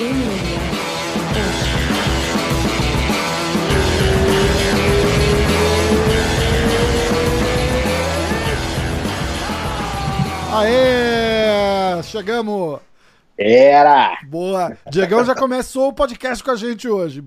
[0.00, 0.08] Aê!
[12.04, 12.80] Chegamos!
[13.36, 14.18] Era!
[14.26, 14.74] Boa!
[14.90, 17.22] Diegão já começou o podcast com a gente hoje.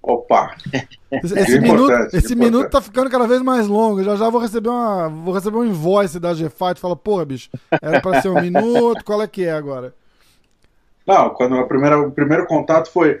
[0.00, 0.54] Opa!
[1.10, 4.04] Esse, minuto, esse minuto tá ficando cada vez mais longo.
[4.04, 6.78] Já já vou receber uma, vou receber um invoice da GFight.
[6.78, 7.50] Fala, porra, bicho,
[7.82, 9.92] era pra ser um minuto, qual é que é agora?
[11.06, 13.20] Não, quando a primeira, o primeiro contato foi.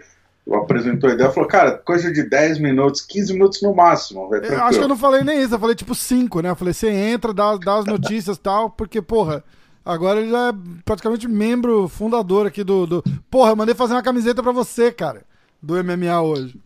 [0.52, 4.32] Apresentou a ideia, falou, cara, coisa de 10 minutos, 15 minutos no máximo.
[4.32, 6.50] Eu acho que eu não falei nem isso, eu falei tipo 5, né?
[6.50, 9.42] Eu falei, você entra, dá, dá as notícias e tal, porque, porra,
[9.84, 10.52] agora ele já é
[10.84, 12.86] praticamente membro fundador aqui do.
[12.86, 13.04] do...
[13.28, 15.22] Porra, eu mandei fazer uma camiseta pra você, cara,
[15.60, 16.60] do MMA hoje.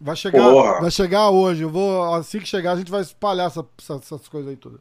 [0.00, 0.80] Vai chegar, Porra.
[0.80, 1.62] vai chegar hoje.
[1.62, 4.80] Eu vou, assim que chegar, a gente vai espalhar essa, essas coisas aí tudo.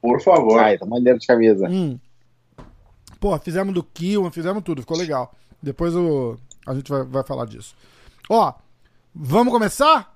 [0.00, 0.60] Por favor.
[0.60, 1.68] Ai, tá maneiro de camisa.
[1.68, 1.98] Hum.
[3.22, 5.32] Pô, fizemos do Kill, fizemos tudo, ficou legal.
[5.62, 6.36] Depois o,
[6.66, 7.72] a gente vai, vai falar disso.
[8.28, 8.52] Ó,
[9.14, 10.12] vamos começar?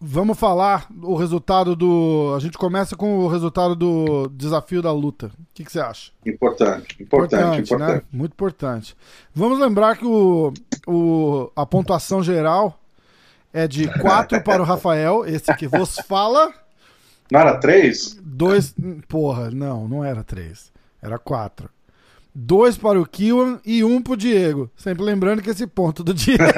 [0.00, 2.32] Vamos falar o resultado do.
[2.34, 5.26] A gente começa com o resultado do desafio da luta.
[5.26, 6.12] O que, que você acha?
[6.24, 7.60] Importante, importante, importante.
[7.74, 7.94] importante.
[7.96, 8.02] Né?
[8.10, 8.96] Muito importante.
[9.34, 10.54] Vamos lembrar que o,
[10.86, 12.80] o, a pontuação geral
[13.52, 16.54] é de 4 para o Rafael, esse que vos fala.
[17.30, 18.18] Não era 3?
[18.22, 18.74] Dois.
[19.06, 20.70] Porra, não, não era 3.
[21.02, 21.70] Era 4
[22.34, 24.70] dois para o Kiwan e um para o Diego.
[24.76, 26.42] Sempre lembrando que esse ponto do Diego.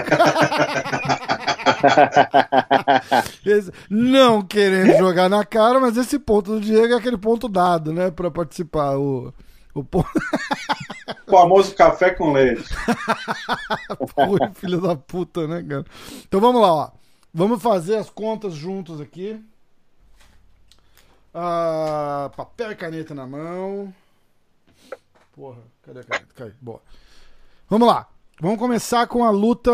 [3.91, 8.11] não querendo jogar na cara, mas esse ponto do Diego é aquele ponto dado, né?
[8.11, 8.97] Para participar.
[8.97, 9.33] O,
[9.75, 10.09] o ponto...
[11.29, 12.65] famoso café com leite.
[14.15, 15.85] Pô, filho da puta, né, cara?
[16.27, 16.91] Então vamos lá, ó.
[17.35, 19.43] Vamos fazer as contas juntos aqui.
[21.33, 23.93] Ah, papel e caneta na mão.
[25.33, 26.35] Porra, cadê a caneta?
[26.35, 26.53] Cai.
[26.61, 26.81] Boa.
[27.69, 28.07] Vamos lá.
[28.41, 29.71] Vamos começar com a luta.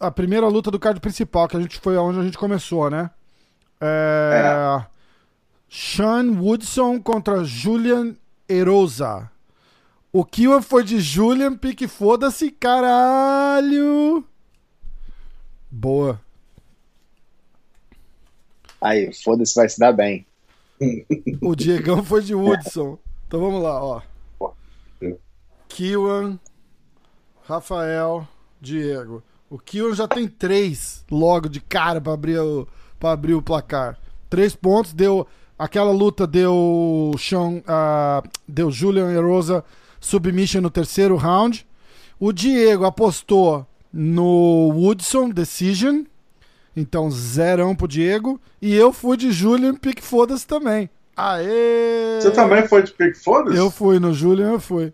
[0.00, 3.10] A primeira luta do card principal, que a gente foi onde a gente começou, né?
[3.80, 4.84] É...
[4.84, 4.86] é.
[5.68, 8.14] Sean Woodson contra Julian
[8.48, 9.30] Erosa.
[10.12, 14.24] O Kiwa foi de Julian, pique foda-se, caralho!
[15.70, 16.20] Boa.
[18.80, 20.24] Aí, foda-se, vai se dar bem.
[21.42, 22.98] O Diegão foi de Woodson.
[23.26, 24.00] Então vamos lá, ó.
[25.68, 26.38] Kiwan,
[27.46, 28.26] Rafael,
[28.60, 29.22] Diego.
[29.50, 32.66] O Kiwan já tem três logo de cara para abrir, o,
[33.02, 33.98] abrir o placar.
[34.28, 35.26] Três pontos, deu.
[35.58, 39.64] Aquela luta deu Sean, uh, deu Julian Erosa
[40.00, 41.66] submission no terceiro round.
[42.20, 46.04] O Diego apostou no Woodson Decision.
[46.76, 48.40] Então, zerão pro Diego.
[48.62, 50.88] E eu fui de Julian Pick Foda-se também.
[51.18, 52.20] Aê!
[52.20, 53.56] Você também foi de Pick Foda-se?
[53.56, 54.92] Eu fui, no Julian eu fui.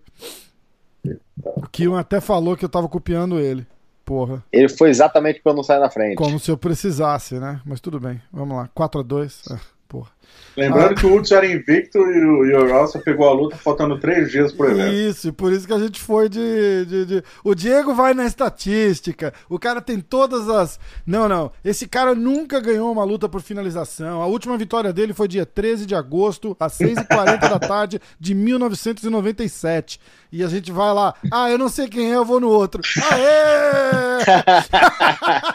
[1.44, 3.66] O Kion até falou que eu tava copiando ele.
[4.06, 4.42] Porra.
[4.50, 6.16] Ele foi exatamente pra eu não sair na frente.
[6.16, 7.60] Como se eu precisasse, né?
[7.64, 8.22] Mas tudo bem.
[8.32, 8.70] Vamos lá.
[8.74, 9.58] 4x2.
[9.88, 10.10] Porra.
[10.56, 10.94] Lembrando ah.
[10.94, 14.70] que o Hudson era invicto e o Yorosa pegou a luta faltando três dias pro
[14.70, 14.94] evento.
[14.94, 19.34] Isso, por isso que a gente foi de, de, de, O Diego vai na estatística.
[19.48, 20.78] O cara tem todas as.
[21.04, 21.50] Não, não.
[21.64, 24.22] Esse cara nunca ganhou uma luta por finalização.
[24.22, 30.00] A última vitória dele foi dia 13 de agosto, às 6h40 da tarde de 1997.
[30.30, 31.14] E a gente vai lá.
[31.32, 32.80] Ah, eu não sei quem é, eu vou no outro.
[33.10, 34.24] Aê!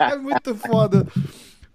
[0.14, 1.08] é muito foda.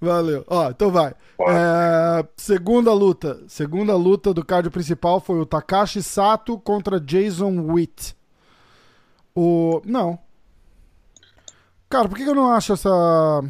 [0.04, 0.44] Valeu.
[0.46, 1.14] Ó, então vai.
[1.40, 3.40] É, segunda luta.
[3.48, 8.16] Segunda luta do card principal foi o Takashi Sato contra Jason Witt.
[9.34, 9.80] O.
[9.84, 10.18] Não.
[11.88, 13.42] Cara, por que eu não acho essa.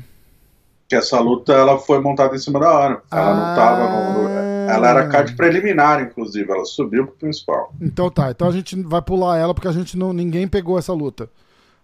[0.89, 3.03] Que essa luta ela foi montada em cima da hora.
[3.11, 3.35] Ela ah...
[3.35, 4.45] não tava no.
[4.71, 6.51] Ela era card preliminar, inclusive.
[6.51, 7.73] Ela subiu pro principal.
[7.81, 8.31] Então tá.
[8.31, 10.13] Então a gente vai pular ela porque a gente não.
[10.13, 11.29] Ninguém pegou essa luta.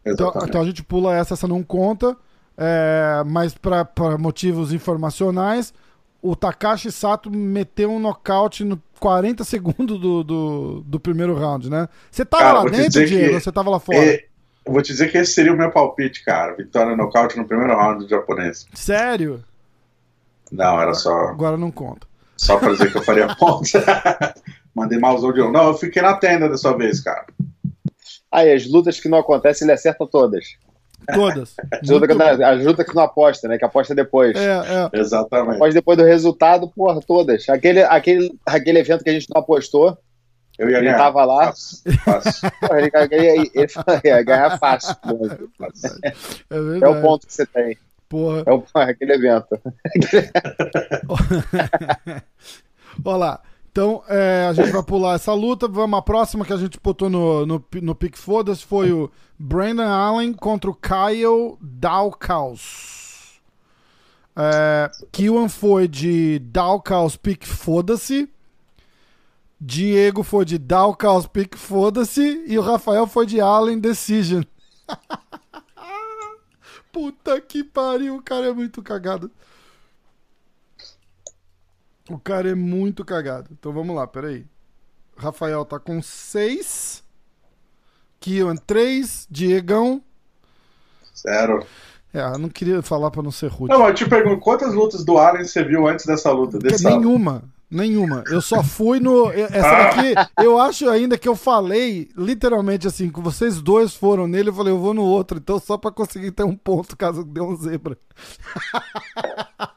[0.05, 2.17] Então, então, a gente pula essa, essa não conta.
[2.62, 3.88] É, mas para
[4.19, 5.72] motivos informacionais,
[6.21, 11.88] o Takashi Sato meteu um nocaute no 40 segundos do, do, do primeiro round, né?
[12.10, 13.98] Você tava cara, lá dentro, Diego, ou você tava lá fora?
[13.98, 14.27] É,
[14.66, 16.54] eu vou te dizer que esse seria o meu palpite, cara.
[16.54, 18.66] Vitória nocaute no primeiro round do japonês.
[18.74, 19.42] Sério?
[20.53, 21.28] Não, era só.
[21.28, 22.06] Agora não conta.
[22.36, 24.34] Só pra dizer que eu faria ponta.
[24.74, 27.27] Mandei malzão de Não, eu fiquei na tenda dessa vez, cara.
[28.30, 30.56] Aí, as lutas que não acontecem, ele acerta todas.
[31.15, 31.54] Todas.
[31.83, 33.59] ajuda, que, ajuda que não aposta, né?
[33.59, 34.36] Que aposta depois.
[34.36, 34.98] É, é.
[34.98, 35.57] Exatamente.
[35.57, 37.48] Aposta depois do resultado, porra, todas.
[37.48, 39.98] Aquele, aquele, aquele evento que a gente não apostou.
[40.59, 40.98] Eu ia ele ganhar.
[40.98, 41.47] tava lá.
[41.47, 42.51] Fácil, fácil.
[42.60, 43.68] Porra, ele, ele, ele,
[44.04, 44.95] ia ganhar fácil.
[46.03, 46.12] É,
[46.83, 47.78] é, o ponto que você tem.
[48.09, 48.42] Porra.
[48.45, 49.56] É o, aquele evento.
[53.04, 53.41] Olha lá.
[53.71, 55.69] Então, é, a gente vai pular essa luta.
[55.69, 59.83] Vamos à próxima que a gente botou no, no, no Pick Foda-se foi o Brandon
[59.83, 63.41] Allen contra o Kyle Dalkaus.
[64.37, 68.28] É, Kiwan foi de Dalkaus Pick Foda-se.
[69.61, 72.43] Diego foi de Dalkaus Pick Foda-se.
[72.47, 74.43] E o Rafael foi de Allen Decision.
[76.93, 79.31] Puta que pariu, o cara é muito cagado.
[82.10, 83.51] O cara é muito cagado.
[83.53, 84.45] Então vamos lá, peraí.
[85.16, 87.04] Rafael tá com 6.
[88.18, 89.28] Kian 3.
[89.30, 90.03] Diegão.
[91.16, 91.65] Zero.
[92.12, 93.72] É, eu não queria falar pra não ser rude.
[93.72, 96.59] Não, eu te pergunto, quantas lutas do Allen você viu antes dessa luta?
[96.59, 97.45] Desse nenhuma.
[97.71, 98.24] Nenhuma.
[98.27, 99.30] Eu só fui no.
[99.30, 104.48] Essa daqui, eu acho ainda que eu falei, literalmente assim, que vocês dois foram nele,
[104.48, 107.41] eu falei, eu vou no outro, então só pra conseguir ter um ponto caso dê
[107.41, 107.97] um zebra.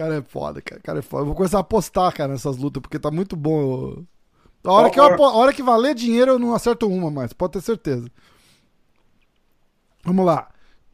[0.00, 0.80] cara é foda, cara.
[0.80, 1.22] cara é foda.
[1.22, 4.02] Eu vou começar a apostar, cara, nessas lutas, porque tá muito bom.
[4.64, 7.54] A hora, que eu, a hora que valer dinheiro, eu não acerto uma mais, pode
[7.54, 8.10] ter certeza.
[10.04, 10.48] Vamos lá.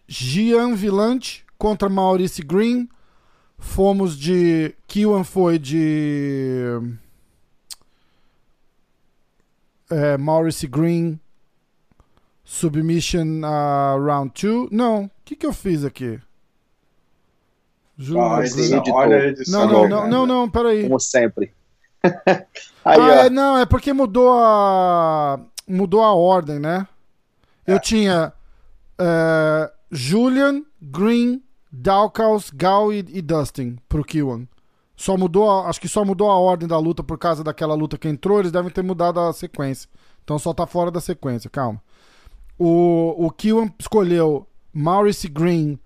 [0.08, 2.88] Gian Villante contra Maurice Green.
[3.58, 4.74] Fomos de.
[4.86, 6.64] Kiwan foi de.
[9.90, 11.18] É, Maurice Green.
[12.44, 14.68] Submission uh, round 2.
[14.70, 16.20] Não, o que, que eu fiz aqui?
[17.98, 18.40] Juro, ah,
[18.92, 19.66] olha a edição.
[19.66, 20.82] Não, não, não, não, não, peraí.
[20.82, 21.52] Como sempre.
[22.84, 25.40] Aí, ah, é, não, é porque mudou a.
[25.66, 26.86] Mudou a ordem, né?
[27.66, 27.80] Eu é.
[27.80, 28.32] tinha
[29.00, 34.46] uh, Julian, Green, Dalkaus, Gal e, e Dustin pro Kiwan.
[34.96, 37.98] Só mudou, a, acho que só mudou a ordem da luta por causa daquela luta
[37.98, 39.88] que entrou, eles devem ter mudado a sequência.
[40.22, 41.82] Então só tá fora da sequência, calma.
[42.58, 45.78] O, o Kiwan escolheu Maurice Green,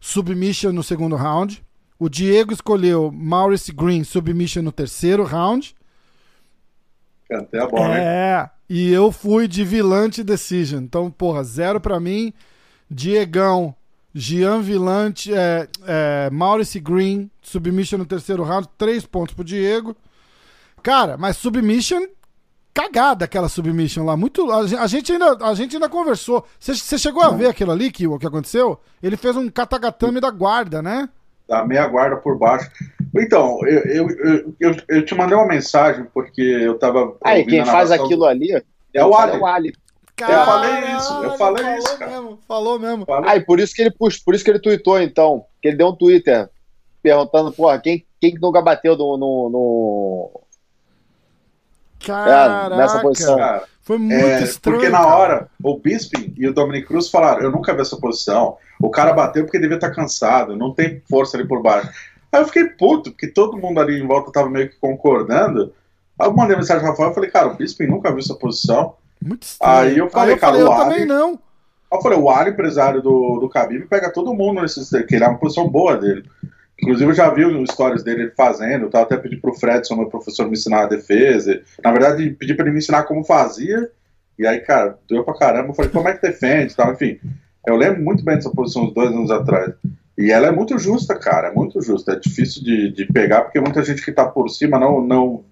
[0.00, 1.62] submission no segundo round.
[1.98, 5.76] O Diego escolheu Maurice Green, submission no terceiro round.
[7.30, 8.48] Até a bola, é, hein?
[8.68, 10.82] e eu fui de Vilante Decision.
[10.82, 12.32] Então, porra, zero pra mim.
[12.90, 13.74] Diegão,
[14.12, 19.96] Gian Vilante, é, é, Maurice Green, submission no terceiro round, três pontos pro Diego.
[20.82, 22.06] Cara, mas submission
[22.72, 24.16] cagada aquela submission lá.
[24.16, 26.44] Muito, a, gente ainda, a gente ainda conversou.
[26.58, 28.78] Você chegou a ver aquilo ali que o que aconteceu?
[29.02, 31.08] Ele fez um katagatame da guarda, né?
[31.48, 32.70] Da meia guarda por baixo.
[33.14, 37.16] Então, eu, eu, eu, eu, eu te mandei uma mensagem porque eu tava.
[37.24, 38.52] Aí, quem faz aquilo ali
[38.94, 39.32] é o Ali.
[39.32, 39.74] É o Ali.
[40.20, 41.98] eu falei isso, eu falei falou isso.
[41.98, 42.10] Cara.
[42.10, 43.04] Mesmo, falou mesmo.
[43.04, 43.30] Falei.
[43.30, 45.44] Ah, e por isso que ele puxa, por isso que ele tweetou, então.
[45.60, 46.48] Que ele deu um Twitter
[47.02, 50.40] perguntando, porra, quem, quem nunca bateu no, no, no
[52.04, 53.36] Caraca, é, nessa posição.
[53.36, 54.78] Cara, foi muito é, estranho.
[54.78, 58.56] Porque na hora, o Bisping e o Dominic Cruz falaram: Eu nunca vi essa posição.
[58.80, 61.90] O cara bateu porque devia estar cansado, não tem força ali por baixo.
[62.32, 65.72] Aí eu fiquei puto, porque todo mundo ali em volta tava meio que concordando.
[66.18, 68.94] Aí eu mandei mensagem pro Rafael e falei: Cara, o Bisping nunca viu essa posição.
[69.22, 69.74] Muito estranho.
[69.74, 70.82] Aí eu falei: Aí eu Cara, falei, o Ali.
[70.82, 71.30] também não.
[71.30, 75.04] Aí eu falei: O Ali, empresário do, do Khabib, pega todo mundo nesse.
[75.06, 76.24] Que ele é uma posição boa dele.
[76.82, 80.46] Inclusive, eu já vi os stories dele fazendo, eu até pedi pro Fredson, meu professor,
[80.46, 81.60] me ensinar a defesa.
[81.84, 83.90] Na verdade, pedi para ele me ensinar como fazia.
[84.38, 85.68] E aí, cara, doeu pra caramba.
[85.68, 87.20] Eu falei, como é que defende tal, enfim.
[87.66, 89.74] Eu lembro muito bem dessa posição uns dois anos atrás.
[90.16, 92.12] E ela é muito justa, cara, é muito justa.
[92.12, 95.44] É difícil de, de pegar, porque muita gente que tá por cima não, não.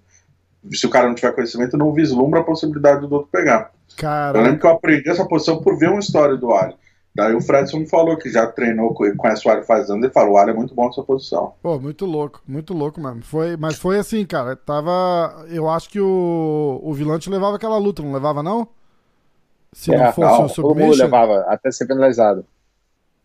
[0.73, 3.71] Se o cara não tiver conhecimento, não vislumbra a possibilidade do outro pegar.
[3.97, 4.39] Cara.
[4.39, 6.75] Eu lembro que eu aprendi essa posição por ver uma história do Ali.
[7.19, 10.39] Daí o Fredson falou que já treinou, conhece o Ari faz anos, e falou, o
[10.39, 11.53] Ari é muito bom nessa posição.
[11.61, 13.23] Pô, muito louco, muito louco, mano.
[13.25, 15.45] Foi, mas foi assim, cara, tava...
[15.49, 18.69] Eu acho que o, o Vilante levava aquela luta, não levava, não?
[19.73, 20.63] Se é, não fosse não, o submission...
[20.63, 22.47] Todo mundo levava, até ser penalizado.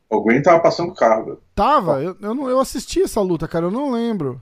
[0.09, 1.38] O Gwen tava passando carro.
[1.53, 2.01] Tava?
[2.01, 4.41] Eu, eu, não, eu assisti essa luta, cara, eu não lembro.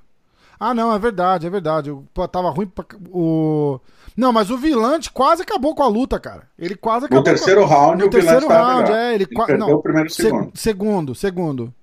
[0.58, 1.90] Ah, não, é verdade, é verdade.
[1.90, 2.86] Eu, pô, tava ruim pra...
[3.10, 3.82] O...
[4.16, 6.44] Não, mas o Vilante quase acabou com a luta, cara.
[6.58, 7.20] Ele quase acabou.
[7.20, 7.68] No terceiro com...
[7.68, 9.14] round, no o terceiro round, é.
[9.14, 9.46] Ele, ele qua...
[9.46, 10.52] perdeu não, o primeiro segundo.
[10.54, 11.74] segundo, segundo.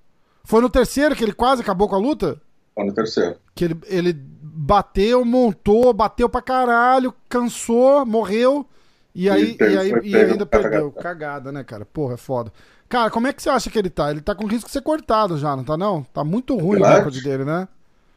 [0.43, 2.39] Foi no terceiro que ele quase acabou com a luta?
[2.75, 3.35] Foi no terceiro.
[3.53, 8.65] Que ele, ele bateu, montou, bateu pra caralho, cansou, morreu.
[9.13, 10.91] E aí, e, e aí e ainda perdeu.
[10.91, 11.85] Cagada, né, cara?
[11.85, 12.51] Porra, é foda.
[12.87, 14.09] Cara, como é que você acha que ele tá?
[14.09, 16.03] Ele tá com risco de ser cortado já, não tá não?
[16.03, 17.67] Tá muito ruim Pilate, o recorde dele, né?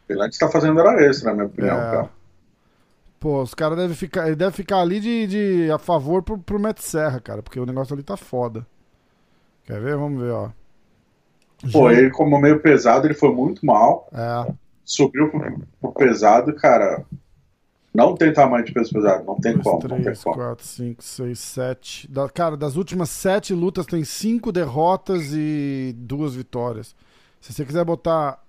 [0.08, 1.90] Pilate tá fazendo hora extra, na minha opinião, é.
[1.90, 2.10] cara.
[3.22, 4.26] Pô, os caras devem ficar.
[4.26, 7.64] Ele deve ficar ali de, de a favor pro, pro Matt Serra, cara, porque o
[7.64, 8.66] negócio ali tá foda.
[9.64, 9.96] Quer ver?
[9.96, 10.50] Vamos ver, ó.
[11.70, 14.08] Pô, ele como meio pesado, ele foi muito mal.
[14.12, 14.52] É.
[14.84, 17.06] Subiu pro, pro pesado, cara.
[17.94, 19.78] Não tem tamanho de peso pesado, não tem 2, como.
[19.78, 22.10] 3, não tem 4, 5, 6, 7.
[22.10, 26.92] Da, cara, das últimas 7 lutas tem 5 derrotas e 2 vitórias.
[27.40, 28.41] Se você quiser botar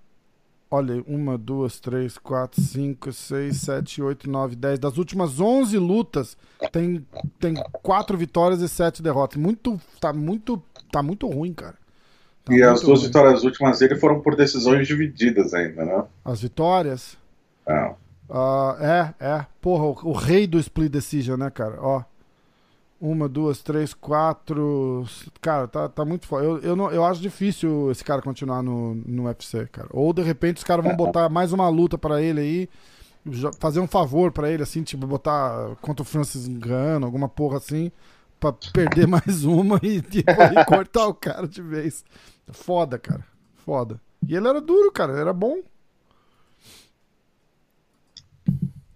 [0.74, 4.76] Olha, uma, duas, três, quatro, cinco, seis, sete, oito, nove, dez.
[4.76, 6.36] Das últimas 11 lutas,
[6.72, 7.06] tem,
[7.38, 9.40] tem quatro vitórias e sete derrotas.
[9.40, 11.76] Muito, tá muito, tá muito ruim, cara.
[12.44, 13.06] Tá e as duas ruim.
[13.06, 16.04] vitórias últimas dele foram por decisões divididas ainda, né?
[16.24, 17.16] As vitórias?
[17.64, 17.94] É.
[18.28, 19.46] Ah, é, é.
[19.60, 21.78] Porra, o, o rei do split decision, né, cara?
[21.80, 22.02] Ó.
[23.04, 25.04] Uma, duas, três, quatro.
[25.42, 26.42] Cara, tá, tá muito foda.
[26.42, 29.88] Eu, eu, não, eu acho difícil esse cara continuar no, no UFC, cara.
[29.90, 32.68] Ou de repente os caras vão botar mais uma luta pra ele aí.
[33.60, 37.92] Fazer um favor pra ele, assim, tipo, botar contra o Francis Ngannou, alguma porra assim.
[38.40, 42.06] Pra perder mais uma e, tipo, e cortar o cara de vez.
[42.52, 43.22] Foda, cara.
[43.66, 44.00] Foda.
[44.26, 45.12] E ele era duro, cara.
[45.12, 45.58] Ele era bom.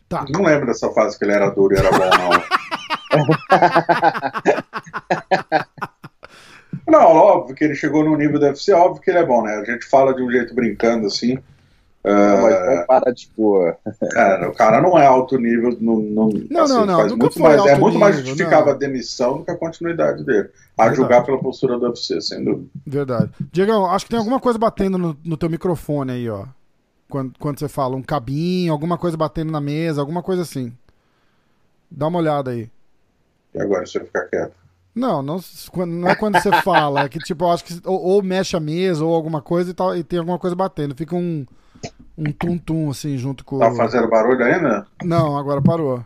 [0.09, 0.25] Tá.
[0.31, 2.59] Não lembro dessa fase que ele era duro e era bom, não.
[6.87, 9.57] Não, óbvio que ele chegou no nível do UFC, óbvio que ele é bom, né?
[9.57, 11.39] A gente fala de um jeito brincando assim.
[12.05, 13.75] Não, mas É, para, tipo.
[14.13, 17.41] cara, o cara não é alto nível, não, não, Não, não, não, faz nunca muito
[17.41, 18.69] mais, é muito mais nível, não.
[18.69, 20.49] a demissão do que a continuidade dele.
[20.77, 20.97] A Verdade.
[20.97, 22.69] julgar pela postura do UFC, sem dúvida.
[22.87, 23.31] Verdade.
[23.53, 26.47] Diego, acho que tem alguma coisa batendo no, no teu microfone aí, ó.
[27.11, 30.73] Quando, quando você fala um cabinho, alguma coisa batendo na mesa, alguma coisa assim.
[31.91, 32.71] Dá uma olhada aí.
[33.55, 34.55] E agora você ficar quieto.
[34.95, 35.41] Não, não,
[35.87, 38.61] não é quando você fala, é que tipo, eu acho que ou, ou mexe a
[38.61, 40.95] mesa ou alguma coisa e, tal, e tem alguma coisa batendo.
[40.95, 41.47] Fica um
[42.17, 44.87] um tum-tum assim junto com Tá fazendo barulho ainda?
[45.05, 46.05] Não, agora parou.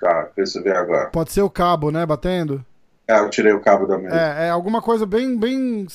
[0.00, 1.08] Tá, vê se vê agora.
[1.08, 2.62] Pode ser o cabo, né, batendo?
[3.08, 4.14] É, eu tirei o cabo da mesa.
[4.14, 5.86] É, é alguma coisa bem bem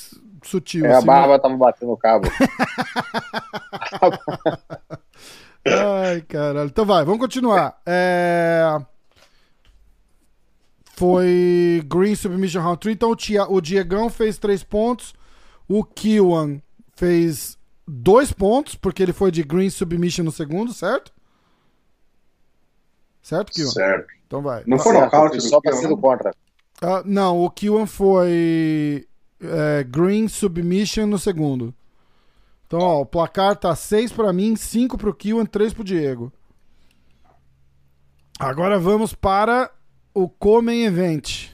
[0.42, 2.28] sutil É, a assim, barba tava batendo o cabo.
[5.64, 6.68] Ai, caralho.
[6.68, 7.80] Então vai, vamos continuar.
[7.86, 8.76] É...
[10.94, 12.94] Foi Green Submission Round 3.
[12.94, 13.44] Então o, Tia...
[13.50, 15.14] o Diegão fez 3 pontos.
[15.66, 16.60] O Kiwan
[16.94, 17.58] fez
[17.88, 21.12] 2 pontos, porque ele foi de Green Submission no segundo, certo?
[23.22, 23.70] Certo, Kiwan?
[23.70, 24.06] Certo.
[24.26, 24.62] Então vai.
[24.66, 26.30] Não foi nocaute foi do só do contra.
[26.80, 29.06] Ah, não, o Kiwan foi
[29.40, 31.74] é, Green Submission no segundo.
[32.66, 36.32] Então, ó, o placar tá 6 pra mim, 5 pro Kiwan, 3 pro Diego.
[38.38, 39.70] Agora vamos para
[40.14, 41.50] o Comen Event.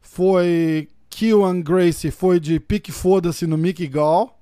[0.00, 4.36] Foi Kiwan Gracie foi de pique foda-se no Mickey Gall.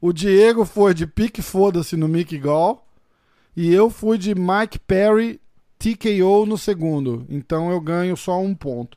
[0.00, 2.84] O Diego foi de pique foda-se no Mickey Gall.
[3.56, 5.40] E eu fui de Mike Perry
[5.78, 7.26] TKO no segundo.
[7.28, 8.96] Então eu ganho só um ponto.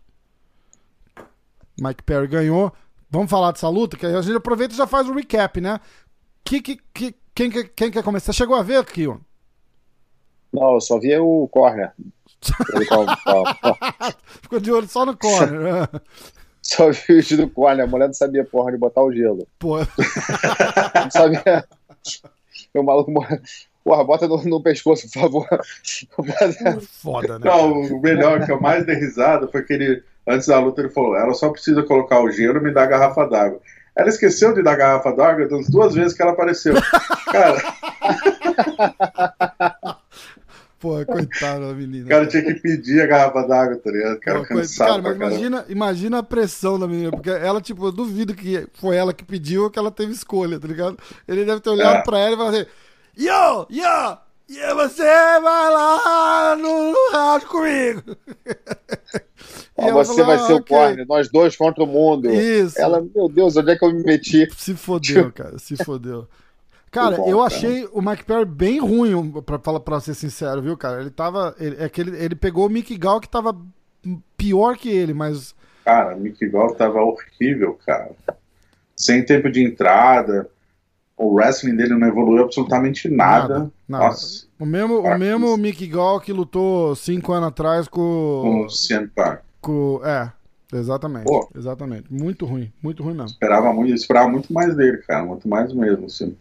[1.80, 2.72] Mike Perry ganhou.
[3.10, 3.98] Vamos falar dessa luta?
[3.98, 5.80] Que a gente aproveita e já faz o recap, né?
[6.44, 8.32] Que, que, que, quem, que- quem quer começar?
[8.32, 9.18] Você chegou a ver, Kion?
[10.53, 11.94] Não, eu só vi o corner.
[14.41, 15.60] Ficou de olho só no corner.
[15.60, 15.88] né?
[16.62, 17.86] Só o do corner.
[17.86, 19.48] A mulher não sabia, porra, de botar o gelo.
[19.60, 21.65] Pô, Não sabia.
[22.74, 23.12] O maluco.
[23.83, 25.48] Porra, bota no, no pescoço, por favor.
[27.01, 27.45] foda, né?
[27.45, 30.91] Não, o melhor, que eu mais dei risada, foi que ele, antes da luta, ele
[30.91, 33.60] falou: ela só precisa colocar o gelo e me dar a garrafa d'água.
[33.95, 36.75] Ela esqueceu de dar a garrafa d'água das duas vezes que ela apareceu.
[37.31, 37.62] Cara,
[40.82, 42.06] Pô, coitada da menina.
[42.06, 44.16] o cara tinha que pedir a garrafa d'água, tá ligado?
[44.16, 47.86] O cara Pô, cansado cara, mas imagina, imagina a pressão da menina, porque ela, tipo,
[47.86, 50.98] eu duvido que foi ela que pediu ou que ela teve escolha, tá ligado?
[51.28, 52.02] ele deve ter olhado É.
[52.02, 52.66] pra ela e falado assim:
[53.18, 54.18] Yo, yo,
[54.50, 58.02] e você vai lá no, no round comigo.
[59.78, 62.30] Você falou, vai "Ah, ser o ok." corner, nós dois contra o mundo.
[62.32, 62.80] Isso.
[62.80, 64.48] Ela, meu Deus, onde é que eu me meti?
[64.56, 66.28] Se fodeu, cara, se fodeu.
[66.91, 67.48] Cara, bom, eu cara.
[67.48, 71.00] achei o Mike Perry bem ruim, pra, falar- pra ser sincero, viu, cara?
[71.01, 71.55] Ele tava.
[71.60, 73.55] Ele, é que ele, ele pegou o Mickey Gall que tava
[74.38, 75.55] pior que ele, mas.
[75.86, 78.12] Cara, Mickey Gall tava horrível, cara.
[78.95, 80.50] Sem tempo de entrada.
[81.17, 83.60] O wrestling dele não evoluiu absolutamente nada.
[83.60, 84.05] Nada, nada.
[84.05, 88.62] Nossa, O mesmo, o mesmo Mickey Gall que lutou cinco anos atrás com com.
[88.65, 89.39] o CM Punk.
[89.62, 90.31] com é,
[90.74, 91.25] exatamente.
[91.25, 91.48] Pô.
[91.55, 92.12] Exatamente.
[92.12, 93.27] Muito ruim, muito ruim mesmo.
[93.27, 95.24] Esperava muito, esperava muito mais dele, cara.
[95.24, 96.36] Muito mais mesmo, assim.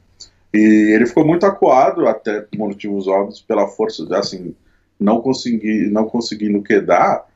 [0.53, 4.55] E ele ficou muito acuado, até por motivos óbvios, pela força, assim,
[4.99, 7.27] não consegui, não conseguindo quedar.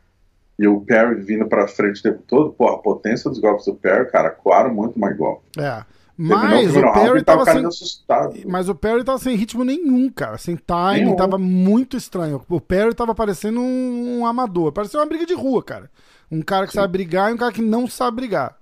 [0.59, 3.75] E o Perry vindo pra frente o tempo todo, pô, a potência dos golpes do
[3.75, 5.43] Perry, cara, acuaram muito mais golpe.
[5.59, 5.85] É.
[6.17, 7.67] Terminou Mas o round Perry tava tava sem.
[7.67, 8.41] assustado.
[8.47, 10.39] Mas o Perry tava sem ritmo nenhum, cara.
[10.39, 11.17] Sem timing, Nenhum.
[11.17, 12.41] tava muito estranho.
[12.49, 14.71] O Perry tava parecendo um, um amador.
[14.71, 15.91] Parecia uma briga de rua, cara.
[16.31, 18.57] Um cara que sabe brigar e um cara que não sabe brigar.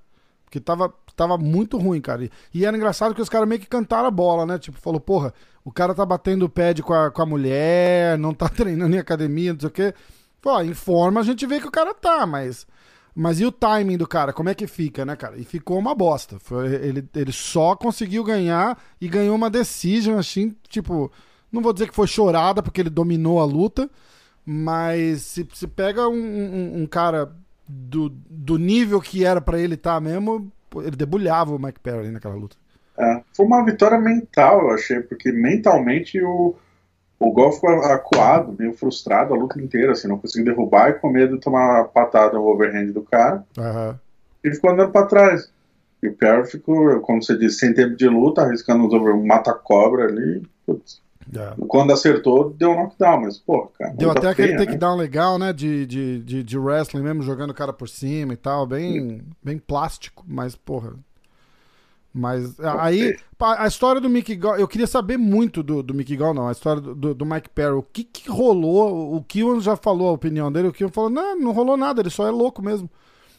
[0.45, 2.29] Porque tava, tava muito ruim, cara.
[2.53, 4.59] E, era engraçado que os caras meio que cantaram a bola, né?
[4.59, 5.33] Tipo, falou, porra,
[5.65, 8.99] o cara tá batendo o pad com a, com a mulher, não tá treinando em
[8.99, 9.95] academia, não sei o quê.
[10.41, 12.67] Pô, forma a gente vê que o cara tá, mas
[13.15, 14.33] Mas e o timing do cara?
[14.33, 15.39] Como é que fica, né, cara?
[15.39, 16.39] E ficou uma bosta.
[16.41, 21.11] Foi, ele, ele só conseguiu ganhar e ganhou uma decision, assim, tipo.
[21.51, 23.89] Não vou dizer que foi chorada, porque ele dominou a luta.
[24.45, 27.33] Mas se, se pega um, um, um cara
[27.69, 32.11] do, do nível que era para ele estar tá mesmo, ele debulhava o Mike Perry
[32.11, 32.57] naquela luta.
[32.99, 36.55] É, foi uma vitória mental, eu achei, porque mentalmente o,
[37.19, 41.09] o Gol ficou acuado, meio frustrado a luta inteira, assim, não conseguiu derrubar e com
[41.09, 43.45] medo de tomar uma patada no overhand do cara.
[43.57, 43.95] Uhum.
[44.45, 45.51] E ficou andando pra trás.
[46.03, 50.43] E o Perry ficou, como você disse, sem tempo de luta, arriscando um mata-cobra ali.
[50.67, 51.01] Putz.
[51.35, 51.55] É.
[51.69, 53.95] Quando acertou, deu um knockdown, mas, pô, cara.
[53.95, 54.59] Deu até aquele né?
[54.59, 55.53] takedown legal, né?
[55.53, 58.67] De, de, de, de, wrestling mesmo, jogando o cara por cima e tal.
[58.67, 60.95] Bem, bem plástico, mas, porra.
[62.15, 66.35] Mas aí, a história do Mickey Gall, eu queria saber muito do, do Mickey Gall,
[66.35, 67.73] não, a história do, do Mike Perry.
[67.73, 69.17] O que, que rolou?
[69.17, 72.11] O Kiwan já falou a opinião dele, o Kiwan falou: não, não rolou nada, ele
[72.11, 72.91] só é louco mesmo.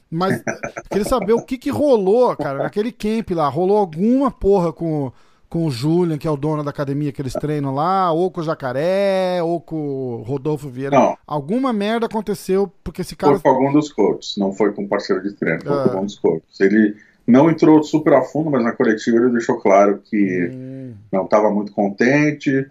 [0.10, 0.42] Mas
[0.90, 3.48] queria saber o que, que rolou, cara, naquele camp lá.
[3.48, 5.12] Rolou alguma porra com
[5.54, 8.42] com o Julian, que é o dono da academia que eles treinam lá, ou com
[8.42, 10.98] o Jacaré, ou com o Rodolfo Vieira.
[10.98, 11.16] Não.
[11.28, 13.34] Alguma merda aconteceu porque esse cara.
[13.34, 15.84] Foi com algum dos coaches, não foi com parceiro de treino, foi é.
[15.84, 16.60] com algum dos coaches.
[16.60, 16.96] Ele
[17.28, 20.96] não entrou super a fundo, mas na coletiva ele deixou claro que hum.
[21.12, 22.68] não estava muito contente,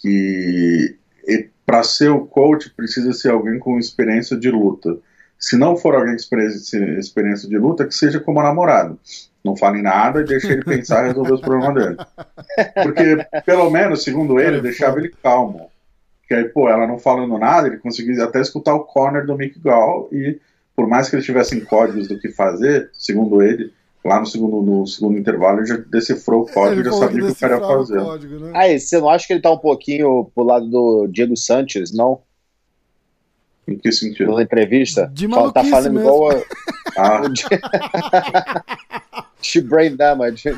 [0.00, 0.96] que
[1.66, 4.96] para ser o coach precisa ser alguém com experiência de luta.
[5.36, 6.38] Se não for alguém com
[7.00, 9.00] experiência de luta, que seja como namorado
[9.44, 11.96] não fale nada e deixa ele pensar e resolver os problemas dele.
[12.82, 15.70] Porque, pelo menos, segundo ele, deixava ele calmo.
[16.28, 19.58] Que aí, pô, ela não falando nada, ele conseguia até escutar o corner do Mick
[19.58, 20.38] Gall e,
[20.76, 23.72] por mais que eles tivessem códigos do que fazer, segundo ele,
[24.04, 27.32] lá no segundo, no segundo intervalo ele já decifrou o código, já sabia o que
[27.32, 28.00] o cara ia fazer.
[28.00, 28.52] Código, né?
[28.54, 32.20] Aí, você não acha que ele tá um pouquinho pro lado do Diego Sanches, não?
[33.66, 34.34] Em que sentido?
[34.34, 35.10] Na entrevista?
[35.12, 36.00] De tá falando mesmo.
[36.00, 36.42] igual a...
[36.96, 37.22] ah.
[39.40, 40.44] de brain damage.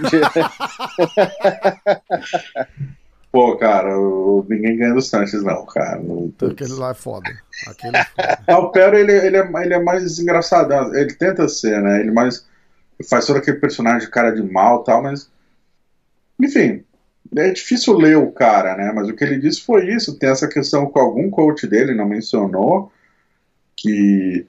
[3.32, 4.44] Pô, cara, o...
[4.46, 5.98] ninguém ganha dos Sanches, não, cara.
[6.50, 7.30] Aquele lá é foda.
[7.66, 8.38] Aquele é foda.
[8.46, 10.94] Ah, o Pero, ele, ele, é, ele é mais engraçado.
[10.94, 12.00] Ele tenta ser, né?
[12.00, 12.46] Ele mais
[13.08, 15.30] faz todo aquele personagem de cara de mal e tal, mas.
[16.38, 16.84] Enfim,
[17.34, 18.92] é difícil ler o cara, né?
[18.94, 20.18] Mas o que ele disse foi isso.
[20.18, 22.92] Tem essa questão com algum coach dele, não mencionou,
[23.74, 24.46] que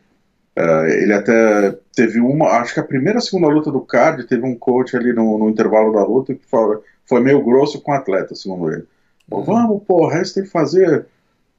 [0.56, 4.56] Uh, ele até teve uma, acho que a primeira segunda luta do card teve um
[4.56, 8.36] coach ali no, no intervalo da luta que foi, foi, meio grosso com o atleta,
[8.36, 8.86] segundo ele.
[9.32, 9.44] Uhum.
[9.44, 11.08] Vamos, pô, o resto tem que fazer.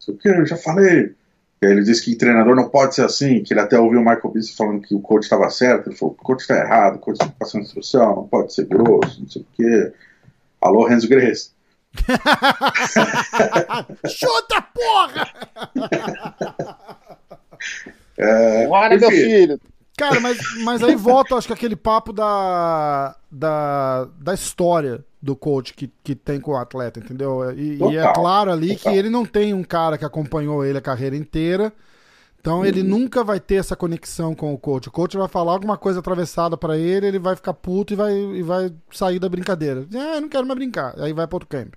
[0.06, 1.12] O que eu já falei.
[1.60, 4.56] Ele disse que treinador não pode ser assim, que ele até ouviu o Michael Bisping
[4.56, 5.88] falando que o coach estava certo.
[5.88, 9.20] Ele falou: o coach está errado, o coach está passando instrução, não pode ser grosso,
[9.20, 9.92] não sei o quê.
[10.60, 11.50] Alô, Renzo Grace.
[14.06, 15.26] Chuta, porra!
[18.16, 19.60] É, Bora, meu filho!
[19.96, 25.72] Cara, mas, mas aí volta, acho que aquele papo da, da, da história do coach
[25.72, 27.52] que, que tem com o atleta, entendeu?
[27.56, 28.92] E, e é claro ali total.
[28.92, 31.72] que ele não tem um cara que acompanhou ele a carreira inteira.
[32.40, 32.88] Então ele uhum.
[32.88, 34.88] nunca vai ter essa conexão com o coach.
[34.88, 38.12] O coach vai falar alguma coisa atravessada para ele, ele vai ficar puto e vai,
[38.12, 39.86] e vai sair da brincadeira.
[39.94, 40.94] É, não quero mais brincar.
[40.98, 41.72] Aí vai para outro camp.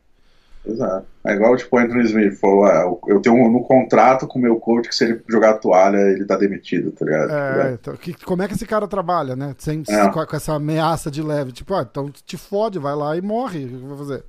[0.67, 1.05] Exato.
[1.23, 4.41] É igual tipo, o Anthony Smith falou: ah, eu tenho um, no contrato com o
[4.41, 7.31] meu coach que se ele jogar a toalha, ele tá demitido, tá ligado?
[7.31, 9.55] É, então, que, como é que esse cara trabalha, né?
[9.57, 10.09] Sem, é.
[10.09, 11.51] com, essa ameaça de leve.
[11.51, 13.65] Tipo, ah, então te fode, vai lá e morre.
[13.65, 14.23] O que vai fazer?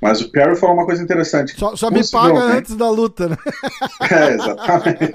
[0.00, 1.58] Mas o Perry falou uma coisa interessante.
[1.58, 3.36] Só, só me paga antes da luta, né?
[4.10, 5.14] É, exatamente.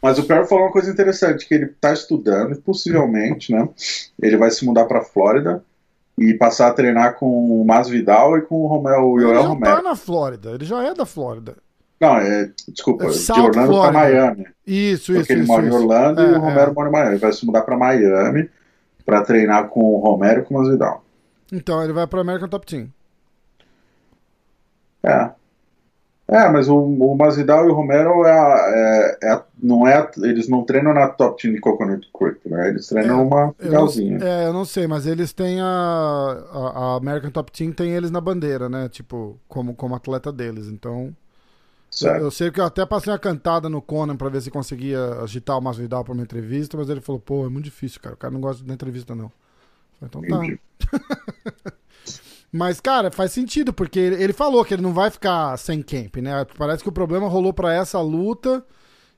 [0.00, 3.68] Mas o Perry falou uma coisa interessante, que ele tá estudando, possivelmente, né?
[4.22, 5.62] Ele vai se mudar pra Flórida
[6.20, 9.56] e passar a treinar com o Masvidal e com o Romero, o Joel Romero.
[9.56, 11.56] Ele já tá na Flórida, ele já é da Flórida.
[12.00, 14.46] Não, é, desculpa, é de Orlando para Miami.
[14.66, 15.32] Isso, porque isso.
[15.32, 15.76] ele isso, mora isso.
[15.76, 16.74] em Orlando é, e o Romero é.
[16.74, 17.10] mora em Miami.
[17.12, 18.48] Ele vai se mudar para Miami
[19.04, 21.04] para treinar com o Romero e com o Masvidal.
[21.52, 22.88] Então, ele vai para American Top Team.
[25.02, 25.30] É.
[26.30, 30.62] É, mas o, o Masvidal e o Romero é, é, é, não é, eles não
[30.62, 32.68] treinam na Top Team de Coconut Creek, né?
[32.68, 34.18] Eles treinam é, uma finalzinha.
[34.22, 35.66] É, eu não sei, mas eles têm a,
[36.52, 38.90] a, American Top Team tem eles na bandeira, né?
[38.90, 40.66] Tipo, como, como atleta deles.
[40.66, 41.16] Então,
[42.02, 45.22] eu, eu, sei que eu até passei uma cantada no Conan pra ver se conseguia
[45.22, 48.14] agitar o Masvidal pra uma entrevista, mas ele falou, pô, é muito difícil, cara.
[48.14, 49.32] O cara não gosta de entrevista, não.
[50.02, 50.40] Então tá.
[52.50, 56.46] Mas, cara, faz sentido, porque ele falou que ele não vai ficar sem camp, né?
[56.56, 58.64] Parece que o problema rolou para essa luta.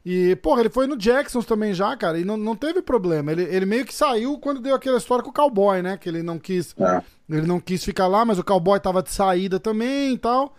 [0.05, 3.31] E, porra, ele foi no Jacksons também já, cara, e não, não teve problema.
[3.31, 5.97] Ele, ele meio que saiu quando deu aquela história com o cowboy, né?
[5.97, 6.75] Que ele não quis.
[6.79, 7.03] É.
[7.29, 10.57] Ele não quis ficar lá, mas o cowboy tava de saída também e tal.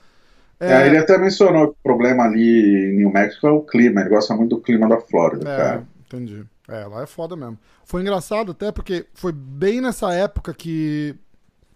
[0.60, 0.84] É...
[0.84, 4.12] É, ele até mencionou que o problema ali em New Mexico é o clima, ele
[4.12, 5.88] gosta muito do clima da Flórida, é, cara.
[6.06, 6.46] Entendi.
[6.70, 7.58] É, lá é foda mesmo.
[7.84, 11.16] Foi engraçado até porque foi bem nessa época que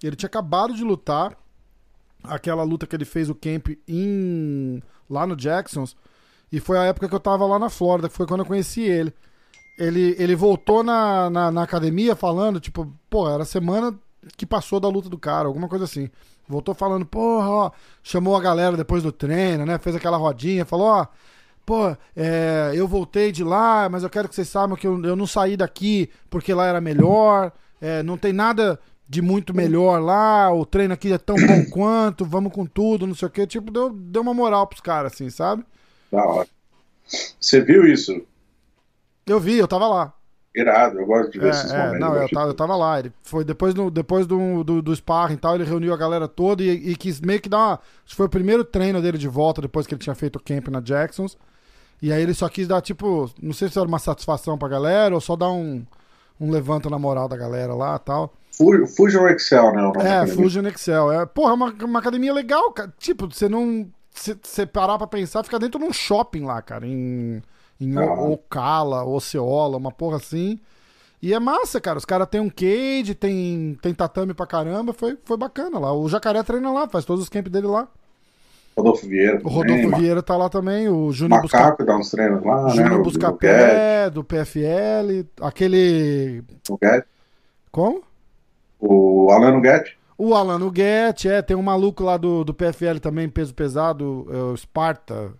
[0.07, 1.37] ele tinha acabado de lutar.
[2.23, 5.95] Aquela luta que ele fez o camp em, lá no Jacksons.
[6.51, 8.81] E foi a época que eu tava lá na Flórida, que foi quando eu conheci
[8.81, 9.13] ele.
[9.77, 13.93] Ele, ele voltou na, na, na academia falando, tipo, pô, era semana
[14.37, 16.09] que passou da luta do cara, alguma coisa assim.
[16.47, 19.77] Voltou falando, porra, ó, chamou a galera depois do treino, né?
[19.77, 21.07] Fez aquela rodinha, falou, ó,
[21.65, 25.15] pô, é, eu voltei de lá, mas eu quero que vocês saibam que eu, eu
[25.15, 30.51] não saí daqui porque lá era melhor, é, não tem nada de muito melhor lá,
[30.53, 33.71] o treino aqui é tão bom quanto, vamos com tudo, não sei o que, tipo,
[33.71, 35.65] deu, deu uma moral pros caras, assim, sabe?
[36.11, 36.49] Da hora.
[37.39, 38.25] Você viu isso?
[39.25, 40.13] Eu vi, eu tava lá.
[40.55, 41.99] Irado, eu gosto de ver É, esses é, momentos.
[41.99, 42.99] não, eu tava, eu tava lá.
[42.99, 46.27] Ele foi depois do, depois do, do, do sparring e tal, ele reuniu a galera
[46.27, 47.73] toda e, e quis meio que dar uma.
[47.73, 50.43] Acho que foi o primeiro treino dele de volta depois que ele tinha feito o
[50.43, 51.37] camp na Jacksons.
[52.01, 55.15] E aí ele só quis dar, tipo, não sei se era uma satisfação pra galera
[55.15, 55.85] ou só dar um,
[56.39, 58.33] um levanta na moral da galera lá e tal.
[58.57, 59.91] Fu- Fusion Excel, né?
[60.03, 60.27] É.
[60.27, 61.11] Fusion Excel.
[61.11, 62.93] É, porra, é uma, uma academia legal, cara.
[62.97, 63.87] Tipo, você não.
[64.11, 66.87] Você parar pra pensar, fica dentro de um shopping lá, cara.
[66.87, 67.41] Em,
[67.81, 68.13] em Ah.
[68.13, 70.57] Ocala, Oceola, uma porra assim.
[71.21, 71.97] E é massa, cara.
[71.97, 74.93] Os caras têm um cage, tem, tem tatame pra caramba.
[74.93, 75.93] Foi, foi bacana lá.
[75.93, 77.87] O Jacaré treina lá, faz todos os camps dele lá.
[78.77, 79.39] Rodolfo Vieira.
[79.43, 80.87] O Rodolfo também, Vieira tá lá também.
[80.87, 81.57] O Júnior Busca...
[81.57, 82.69] Macaco dá uns treinos lá, né?
[82.75, 85.25] Júnior o Buscapé, do PFL.
[85.41, 86.43] Aquele.
[86.69, 87.05] O Guedes,
[87.71, 88.01] Como?
[88.87, 89.93] O Alano Guedes.
[90.17, 94.37] O Alan Nuguete, é, tem um maluco lá do, do PFL também, peso pesado, é,
[94.37, 95.33] o Sparta.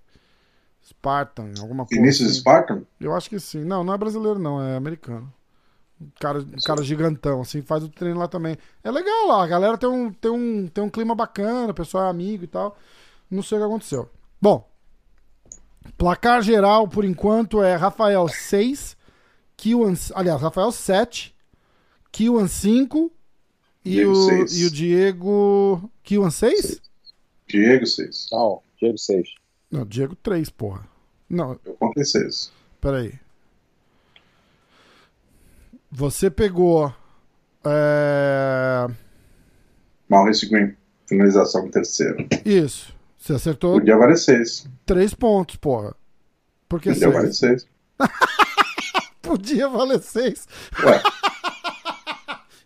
[0.86, 2.00] Spartan, alguma coisa.
[2.00, 2.40] Vinícius assim.
[2.40, 2.82] Spartan.
[3.00, 3.64] Eu acho que sim.
[3.64, 5.34] Não, não é brasileiro, não, é americano.
[6.00, 8.58] Um cara, um cara gigantão, assim, faz o treino lá também.
[8.84, 12.06] É legal lá, a galera tem um, tem um, tem um clima bacana, o pessoal
[12.06, 12.78] é amigo e tal.
[13.32, 14.10] Não sei o que aconteceu.
[14.42, 14.70] Bom,
[15.98, 18.98] placar geral, por enquanto, é Rafael 6,
[19.56, 21.34] Kiwan, aliás, Rafael 7,
[22.12, 23.15] Kiwan 5
[23.86, 24.58] e Diego o, seis.
[24.58, 25.92] e o Diego.
[26.04, 26.82] Kiwan 6?
[27.48, 28.28] Diego 6.
[28.32, 29.30] Não, Diego 6.
[29.72, 30.88] Não, Diego 3, porra.
[31.30, 32.52] Não, Eu contei 6.
[32.82, 33.14] Peraí.
[35.92, 36.94] Você pegou.
[37.64, 38.88] É...
[40.10, 40.76] Maurice Green.
[41.08, 42.28] Finalização em terceiro.
[42.44, 42.94] Isso.
[43.18, 44.68] Você acertou Podia valer 6.
[44.86, 45.96] três pontos, porra.
[46.68, 47.68] Por que Podia valer seis?
[48.00, 48.10] 6.
[49.22, 50.48] Podia valer seis.
[50.84, 51.02] Ué,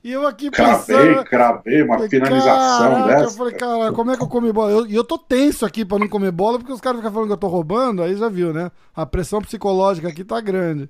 [0.04, 1.24] E eu aqui cravei, pensando.
[1.26, 3.38] cravei uma falei, finalização caraca, Eu dessa.
[3.38, 4.72] falei, cara, como é que eu comi bola?
[4.72, 7.28] Eu- E eu, tô tenso aqui pra não comer bola, porque os caras ficam falando
[7.28, 8.72] que eu tô roubando, aí já viu, né?
[8.96, 10.90] A pressão psicológica aqui tá grande.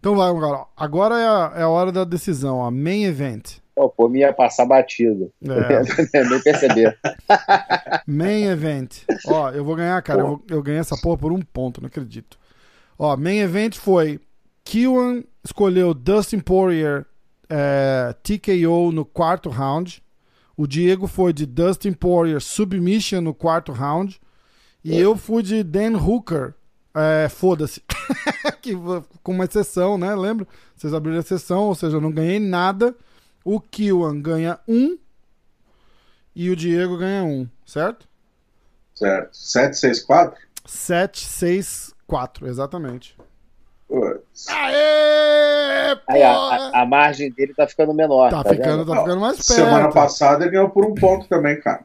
[0.00, 0.64] Então vai, cara.
[0.76, 3.56] Agora é a, é a hora da decisão, a main event.
[3.74, 5.30] Pô, por mim ia passar batido.
[5.42, 6.24] É.
[6.24, 6.98] Nem perceber.
[8.06, 9.02] Main event.
[9.26, 10.20] Ó, eu vou ganhar, cara.
[10.20, 12.38] Eu, vou- eu ganhei essa porra por um ponto, não acredito.
[12.98, 14.18] Ó, main event foi.
[14.64, 17.04] Kiwan escolheu Dustin Poirier
[17.48, 20.02] é, TKO no quarto round.
[20.56, 24.20] O Diego foi de Dustin Poirier Submission no quarto round.
[24.82, 26.54] E eu fui de Dan Hooker.
[26.94, 27.82] É, Foda-se.
[29.22, 30.14] Com uma exceção, né?
[30.14, 30.46] Lembra?
[30.74, 32.94] Vocês abriram a exceção, ou seja, eu não ganhei nada.
[33.44, 34.96] O Kiwan ganha um.
[36.34, 38.06] E o Diego ganha um, certo?
[38.94, 39.36] Certo.
[39.36, 40.40] 7, 6, 4?
[40.64, 43.16] 7, 6, 4, exatamente.
[43.88, 44.48] Putz.
[44.48, 45.96] Aê!
[46.08, 48.30] Aí a, a- a margem dele tá ficando menor.
[48.30, 48.94] Tá Tá, ficando, vendo?
[48.94, 49.52] tá ficando mais perto.
[49.52, 51.84] Semana passada ele ganhou por um ponto também, cara.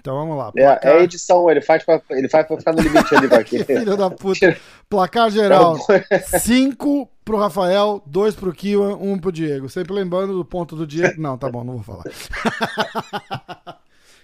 [0.00, 0.52] Então vamos lá.
[0.56, 0.92] É, Placar...
[0.92, 3.62] é edição, ele faz, pra, ele faz pra ficar no limite ali pra aqui.
[3.64, 4.56] Filho da puta.
[4.88, 5.76] Placar geral:
[6.10, 9.68] É 5 pro Rafael, 2 pro Kiwan, 1 um pro Diego.
[9.68, 11.20] Sempre lembrando do ponto do Diego.
[11.20, 12.04] Não, tá bom, não vou falar.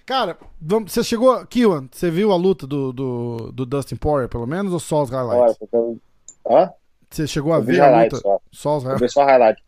[0.06, 1.44] Cara, vamos- você chegou.
[1.46, 5.10] Kiwan, você viu a luta do, do, do Dustin Poirier, pelo menos, ou só os
[5.12, 5.58] Olha, highlights?
[5.58, 5.98] porque-
[6.48, 6.70] Hã?
[7.10, 8.16] Você chegou a Eu ver a luta?
[8.16, 8.40] só.
[8.52, 9.00] Só os Eu highlights.
[9.00, 9.62] vi só highlight.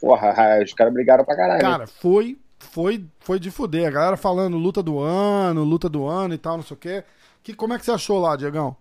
[0.00, 1.62] Porra, os caras brigaram pra caralho.
[1.62, 1.70] né?
[1.70, 3.86] Cara, foi, foi, foi de fuder.
[3.86, 7.04] A galera falando luta do ano, luta do ano e tal, não sei o quê.
[7.42, 8.74] Que, como é que você achou lá, Diegão?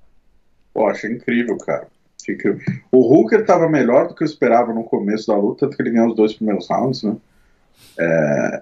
[0.73, 1.88] Pô, achei incrível, cara.
[2.21, 2.62] Achei incrível.
[2.91, 5.91] O Hooker tava melhor do que eu esperava no começo da luta, tanto que ele
[5.91, 7.15] ganhou os dois primeiros rounds, né?
[7.97, 8.62] É,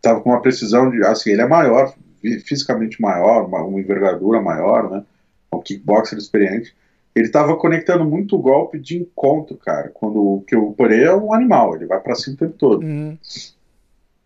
[0.00, 1.04] tava com uma precisão de.
[1.04, 5.04] Assim, ele é maior, fi- fisicamente maior, uma, uma envergadura maior, né?
[5.52, 6.74] Um kickboxer experiente.
[7.14, 9.90] Ele tava conectando muito golpe de encontro, cara.
[9.92, 12.84] Quando que o Poirier é um animal, ele vai pra cima o tempo todo.
[12.84, 13.18] Uhum.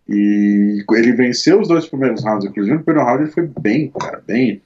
[0.07, 4.21] E ele venceu os dois primeiros rounds, inclusive no primeiro round ele foi bem, cara,
[4.25, 4.61] bem.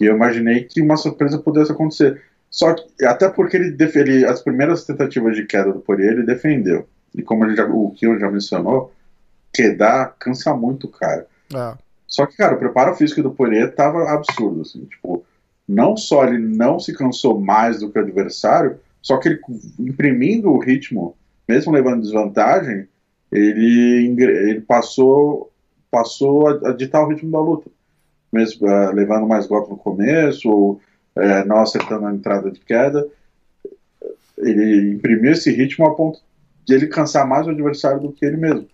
[0.00, 2.22] E eu imaginei que uma surpresa pudesse acontecer.
[2.48, 6.88] Só que, até porque ele, ele as primeiras tentativas de queda do Poirier, ele defendeu.
[7.14, 8.92] E como já, o Kion já mencionou,
[9.52, 11.26] quedar cansa muito, cara.
[11.54, 11.74] É.
[12.06, 15.24] Só que, cara, o preparo físico do Poirier tava absurdo, assim, tipo,
[15.70, 19.40] não só ele não se cansou mais do que o adversário, Só que ele,
[19.78, 21.16] imprimindo o ritmo,
[21.48, 22.86] mesmo levando desvantagem,
[23.32, 25.50] ele, ele passou,
[25.90, 27.70] passou a, a ditar o ritmo da luta.
[28.32, 30.80] Mesmo eh, levando mais golpe no começo, ou
[31.16, 33.06] eh, não acertando a entrada de queda.
[34.36, 36.20] Ele imprimiu esse ritmo a ponto
[36.66, 38.68] de ele cansar mais o adversário do que ele mesmo.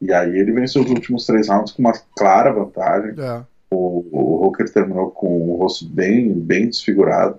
[0.00, 3.14] E aí ele venceu os últimos três rounds com uma clara vantagem.
[3.18, 3.42] É.
[3.72, 7.38] O, o Hooker terminou com o rosto bem, bem desfigurado.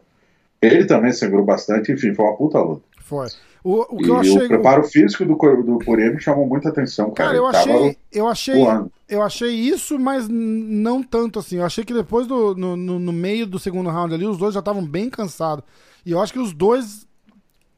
[0.62, 2.82] Ele também sangrou bastante, enfim, foi uma puta luta.
[3.02, 3.28] Foi.
[3.63, 4.46] O, o que e eu achei.
[4.46, 7.30] o preparo físico do, do Poirier me chamou muita atenção, cara.
[7.30, 8.91] Cara, eu achei, eu achei, voando.
[9.08, 11.58] eu achei isso, mas não tanto assim.
[11.58, 14.54] Eu achei que depois do no, no- no meio do segundo round ali, os dois
[14.54, 15.63] já estavam bem cansados.
[16.06, 17.08] E eu acho que os dois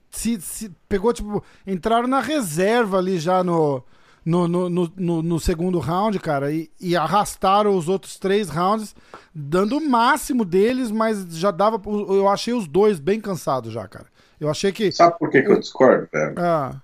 [0.09, 3.83] se, se pegou tipo entraram na reserva ali já no
[4.25, 8.95] no, no, no, no- segundo round, cara, e, e arrastaram os outros três rounds,
[9.33, 11.81] dando o máximo deles, mas já dava.
[11.87, 14.07] Eu achei os dois bem cansados já, cara.
[14.39, 14.91] Eu achei que.
[14.91, 16.35] Sabe por que, que eu discordo, velho?
[16.35, 16.81] Ah,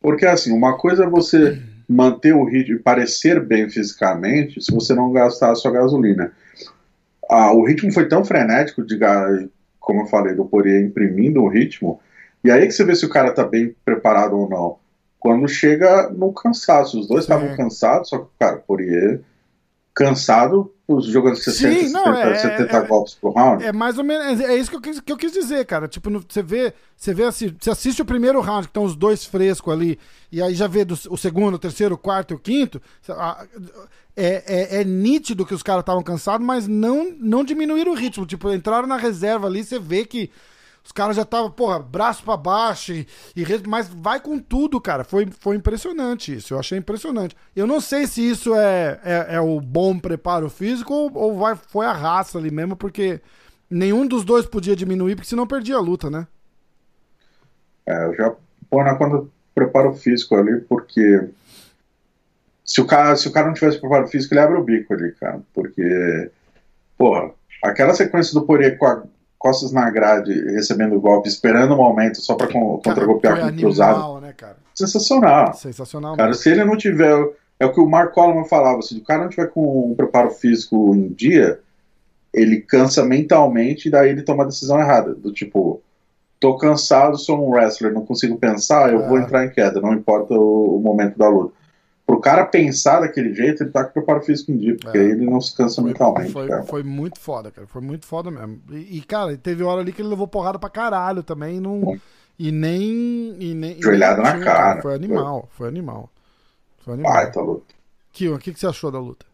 [0.00, 4.94] Porque, assim, uma coisa é você manter o ritmo e parecer bem fisicamente se você
[4.94, 6.32] não gastar a sua gasolina.
[7.30, 8.98] Ah, o ritmo foi tão frenético, de,
[9.80, 12.00] como eu falei, do Poirier imprimindo o ritmo,
[12.42, 14.78] e aí que você vê se o cara tá bem preparado ou não.
[15.24, 19.22] Quando chega no cansaço, os dois estavam cansados, só que, cara, Poirier
[19.94, 23.64] cansado, os jogando 60, Sim, não, 70, é- 70 é- golpes por round.
[23.64, 24.38] É mais ou menos.
[24.38, 25.88] É isso que eu quis, que eu quis dizer, cara.
[25.88, 28.94] Tipo, no- você vê, você vê assim, você assiste o primeiro round, que estão os
[28.94, 29.98] dois frescos ali,
[30.30, 32.82] e aí já vê do- o segundo, o terceiro, o quarto e o quinto.
[34.16, 38.26] É, é, é nítido que os caras estavam cansados, mas não, não diminuíram o ritmo.
[38.26, 40.30] Tipo, entraram na reserva ali, você vê que
[40.84, 45.02] os caras já estavam, porra, braço pra baixo, e, e mas vai com tudo, cara.
[45.02, 46.52] Foi, foi impressionante isso.
[46.52, 47.34] Eu achei impressionante.
[47.56, 51.56] Eu não sei se isso é, é, é o bom preparo físico ou, ou vai,
[51.56, 53.20] foi a raça ali mesmo, porque
[53.70, 56.26] nenhum dos dois podia diminuir, porque senão perdia a luta, né?
[57.86, 58.36] É, eu já
[58.68, 61.30] põe na conta do preparo físico ali, porque
[62.62, 65.12] se o cara, se o cara não tivesse preparo físico, ele abre o bico ali,
[65.12, 65.40] cara.
[65.54, 66.30] Porque,
[66.98, 67.30] porra,
[67.62, 69.02] aquela sequência do Poirier com a
[69.44, 74.20] costas na grade, recebendo golpe, esperando o momento só pra con- contra-golpear com o cruzado,
[74.22, 74.56] né, cara?
[74.74, 75.52] sensacional.
[75.52, 76.16] Sensacional.
[76.16, 76.42] Cara, mesmo.
[76.42, 77.14] se ele não tiver.
[77.60, 80.30] É o que o Mark Coleman falava: se o cara não tiver com um preparo
[80.30, 81.60] físico em dia,
[82.32, 85.14] ele cansa mentalmente e daí ele toma a decisão errada.
[85.14, 85.80] Do tipo,
[86.40, 89.22] tô cansado, sou um wrestler, não consigo pensar, eu vou É.
[89.22, 91.53] entrar em queda, não importa o, o momento da luta.
[92.06, 95.00] Pro cara pensar daquele jeito, ele tá com preparo físico em dia, porque É.
[95.00, 96.62] aí ele não se cansa mentalmente, Foi, cara.
[96.64, 97.66] foi muito foda, cara.
[97.66, 98.60] Foi muito foda mesmo.
[98.70, 101.58] E, e, cara, teve hora ali que ele levou porrada pra caralho também.
[101.60, 101.96] Não, Bom.
[102.38, 103.34] e nem.
[103.40, 104.82] E nem e Joelhada na tinha, cara.
[104.82, 106.10] Foi animal, foi animal.
[106.84, 107.12] Foi animal.
[107.12, 107.74] Baita luta.
[108.12, 109.24] Kion, o que, que você achou da luta?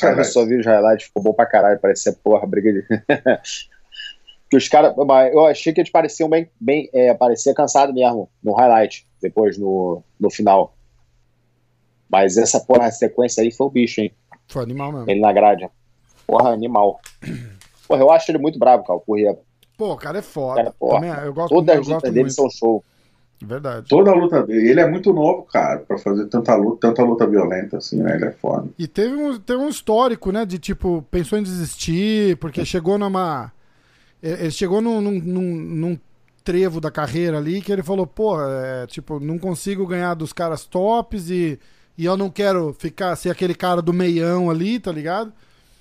[0.00, 2.82] Cara, eu só vi os highlights, ficou bom pra caralho, parecia porra, briga de.
[4.50, 4.94] que os caras.
[5.32, 6.50] Eu achei que eles pareciam bem.
[6.58, 10.74] bem é, parecia cansado mesmo no highlight, depois no, no final.
[12.12, 14.12] Mas essa porra, a sequência aí foi o bicho, hein?
[14.48, 15.10] Foi animal mesmo.
[15.10, 15.66] Ele na grade.
[16.26, 17.00] Porra, animal.
[17.88, 18.98] Porra, eu acho ele muito bravo, cara.
[18.98, 19.38] o Poirier.
[19.78, 20.56] Pô, o cara é foda.
[20.62, 21.00] Cara, porra.
[21.00, 22.34] Também, eu gosto, Todas eu as lutas dele muito.
[22.34, 22.84] são show.
[23.44, 23.88] Verdade.
[23.88, 27.26] Toda a luta dele, ele é muito novo, cara, pra fazer tanta luta, tanta luta
[27.26, 28.14] violenta assim, né?
[28.14, 28.68] Ele é foda.
[28.78, 30.44] E teve um, teve um histórico, né?
[30.46, 33.50] De tipo, pensou em desistir, porque chegou numa.
[34.22, 35.98] Ele chegou num, num, num- num
[36.44, 38.44] trevo da carreira ali que ele falou, porra,
[38.82, 41.58] é, tipo, não consigo ganhar dos caras tops e,
[41.96, 45.32] e eu não quero ficar ser aquele cara do meião ali, tá ligado?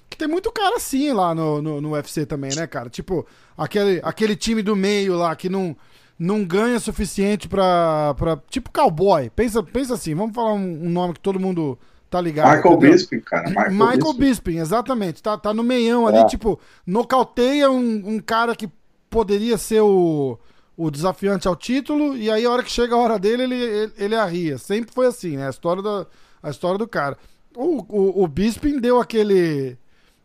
[0.10, 2.90] Que tem muito cara assim lá no, no, no UFC também, né, cara?
[2.90, 3.26] Tipo,
[3.58, 5.76] aquele, aquele time do meio lá que não,
[6.20, 8.38] não ganha suficiente pra, pra.
[8.50, 9.30] Tipo cowboy.
[9.30, 12.58] Pensa, pensa assim, vamos falar um, um nome que todo mundo tá ligado.
[12.58, 12.92] Michael entendeu?
[12.92, 13.50] Bisping, cara.
[13.50, 14.58] Michael, Michael, Bisping.
[14.58, 15.24] Exatamente.
[15.24, 16.26] Tá, tá no meião ali, É.
[16.26, 18.70] tipo, nocauteia um, um cara que
[19.10, 20.38] poderia ser o,
[20.86, 23.94] o desafiante ao título, e aí a hora que chega a hora dele, ele, ele,
[23.98, 24.58] ele arria.
[24.58, 25.48] Sempre foi assim, né?
[25.48, 26.06] A história, da,
[26.42, 27.18] a história do cara.
[27.56, 29.78] O, o, o Bisping deu aquele.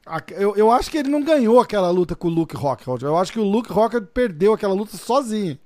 [0.06, 3.02] a- Eu, eu acho que ele não ganhou aquela luta com o Luke Rockhold.
[3.04, 5.58] Eu acho que o Luke Rockhold perdeu aquela luta sozinho.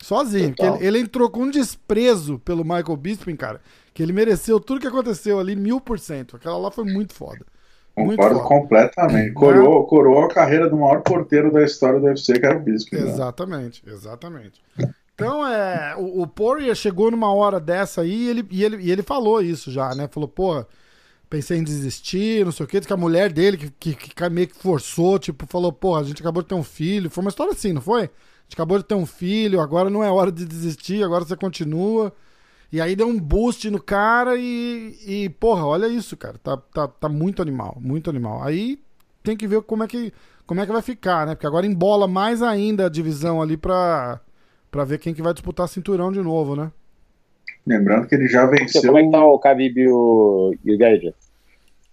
[0.00, 0.54] Sozinho.
[0.54, 3.60] Porque ele, ele entrou com um desprezo pelo Michael Bisping, cara.
[3.94, 6.36] Que ele mereceu tudo que aconteceu ali, mil por cento.
[6.36, 7.44] Aquela lá foi muito foda.
[8.06, 9.32] Concordo completamente.
[9.32, 12.96] Coroou, coroou a carreira do maior porteiro da história do UFC, que era o Bisping.
[12.96, 13.10] né?
[13.10, 14.62] Exatamente, exatamente.
[15.14, 18.90] Então, é, o, o Poirier chegou numa hora dessa aí e ele, e, ele, e
[18.90, 20.08] ele falou isso já, né?
[20.08, 20.66] Falou, porra,
[21.28, 22.80] pensei em desistir, não sei o quê.
[22.80, 26.20] Que a mulher dele, que, que, que meio que forçou, tipo, falou, porra, a gente
[26.22, 27.10] acabou de ter um filho.
[27.10, 28.02] Foi uma história assim, não foi?
[28.02, 31.36] A gente acabou de ter um filho, agora não é hora de desistir, agora você
[31.36, 32.12] continua.
[32.70, 36.36] E aí deu um boost no cara e, e porra, olha isso, cara.
[36.38, 38.42] Tá, tá, tá muito animal, muito animal.
[38.42, 38.78] Aí
[39.22, 40.12] tem que ver como é que
[40.46, 41.34] como é que vai ficar, né?
[41.34, 44.18] Porque agora embola mais ainda a divisão ali pra,
[44.70, 46.72] pra ver quem que vai disputar cinturão de novo, né?
[47.66, 48.80] Lembrando que ele já venceu.
[48.82, 51.14] Como é que tá o Khabib e o, e o?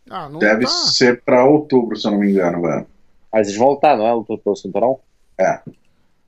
[0.10, 0.70] Ah, não Deve tá.
[0.72, 2.88] ser pra outubro, se eu não me engano, velho.
[3.32, 4.14] Mas eles vão lutar, não é?
[4.14, 5.00] Lutou pelo cinturão?
[5.38, 5.60] É.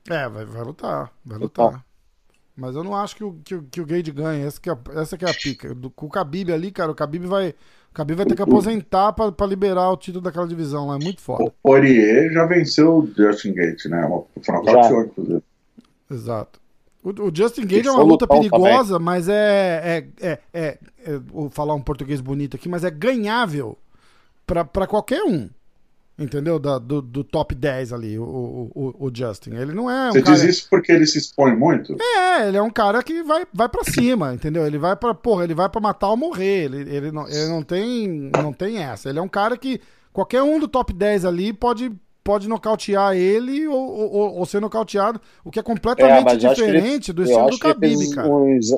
[0.09, 1.85] É, vai, vai lutar, vai Lutar.
[2.57, 4.45] Mas eu não acho que o, que, o- que o Gage ganha.
[4.45, 5.75] Essa que, é, a- essa que é a pica.
[5.75, 9.13] Do, com o Khabib ali, cara, o Khabib vai, o Khabib vai ter que aposentar
[9.13, 10.95] pra, pra liberar o título daquela divisão lá.
[10.95, 11.43] É muito foda.
[11.43, 14.07] O Poirier já venceu o Justin Gate, né?
[14.43, 15.01] Foi uma Já.
[15.01, 15.43] inclusive.
[16.09, 16.59] Exato.
[17.03, 21.49] O, o Justin Gage é uma luta perigosa, mas é, é, é, é, é- Vou
[21.49, 23.77] falar um português bonito aqui, mas é ganhável
[24.47, 25.47] pra qualquer um.
[26.19, 26.57] Entendeu?
[26.57, 29.51] Da- do, do top 10 ali, o, o, o- Justin.
[29.51, 30.35] Ele não é um Você cara.
[30.35, 31.95] diz isso porque ele se expõe muito?
[32.01, 34.65] É, ele é um cara que vai, vai para cima, entendeu?
[34.65, 36.63] Ele vai pra, porra, ele vai pra matar ou morrer.
[36.65, 39.09] Ele, ele, não, ele não tem não tem essa.
[39.09, 39.79] Ele é um cara que
[40.11, 41.91] qualquer um do top 10 ali pode
[42.23, 46.71] pode nocautear ele ou, ou, ou ser nocauteado, o que é completamente acho que ele-
[46.73, 48.27] diferente do estilo do Khabib, cara.
[48.27, 48.75] uns,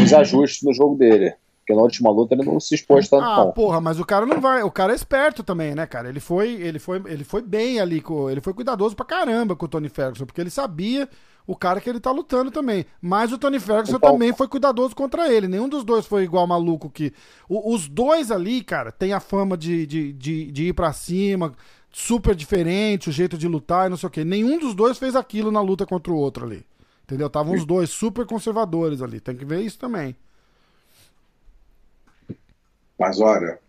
[0.00, 1.34] uns ajustes no jogo dele.
[1.70, 3.52] Porque na última luta ele não se expôs tanto, Ah, não.
[3.52, 4.62] porra, mas o cara não vai.
[4.62, 6.08] O cara é esperto também, né, cara?
[6.08, 9.68] Ele foi, ele foi, ele foi bem ali, ele foi cuidadoso pra caramba com o
[9.68, 11.08] Tony Ferguson, porque ele sabia
[11.46, 12.84] o cara que ele tá lutando também.
[13.00, 15.46] Mas o Tony Ferguson Então- também foi cuidadoso contra ele.
[15.48, 17.12] Nenhum dos dois foi igual maluco que.
[17.48, 21.52] o- os dois ali, cara, tem a fama de, de, de, de ir pra cima,
[21.92, 24.24] super diferente, o jeito de lutar e não sei o quê.
[24.24, 26.64] Nenhum dos dois fez aquilo na luta contra o outro ali.
[27.04, 27.26] Entendeu?
[27.26, 29.18] Estavam os dois super conservadores ali.
[29.18, 30.14] Tem que ver isso também.
[33.00, 33.60] Mas olha,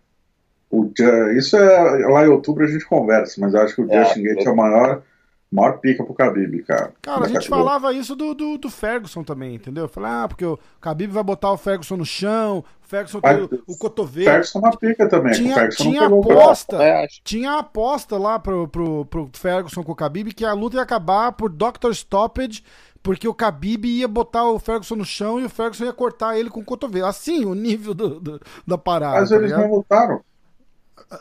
[0.72, 0.92] o
[1.38, 4.24] isso é lá em outubro a gente conversa, mas eu acho que o É, Justin
[4.24, 5.04] Gate é o maior,
[5.52, 6.94] maior pica pro Khabib, cara.
[7.02, 7.50] Cara, a gente categoria.
[7.50, 9.88] falava isso do, do, do Ferguson também, entendeu?
[9.88, 13.50] Falar, ah, porque o Khabib vai botar o Ferguson no chão, o Ferguson tem o,
[13.66, 14.24] o cotovelo.
[14.24, 15.40] Ferguson é uma pica também.
[15.40, 19.84] que o Tinha, Ferguson tinha não aposta, É, tinha aposta lá pro, pro, pro Ferguson
[19.84, 21.92] com o Khabib que a luta ia acabar por Dr.
[21.94, 22.64] Stoppage,
[23.04, 26.50] porque o Khabib ia botar o Ferguson no chão e o Ferguson ia cortar ele
[26.50, 27.08] com o cotovelo.
[27.08, 29.20] Assim, o nível do, do- da parada.
[29.22, 29.68] Mas tá eles ligado?
[29.68, 30.22] não lutaram.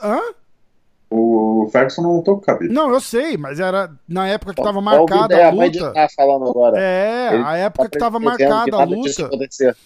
[0.02, 0.20] Hã?
[1.12, 2.72] O Ferguson não lutou com o Khabib.
[2.72, 5.52] Não, eu sei, mas era na época que tava Ó, o marcada é, a a
[5.52, 5.92] mãe de luta.
[5.92, 6.78] tá falando agora.
[6.78, 9.26] É, Ele a época que tava prevendo marcada que a luta.
[9.26, 9.76] acontecer.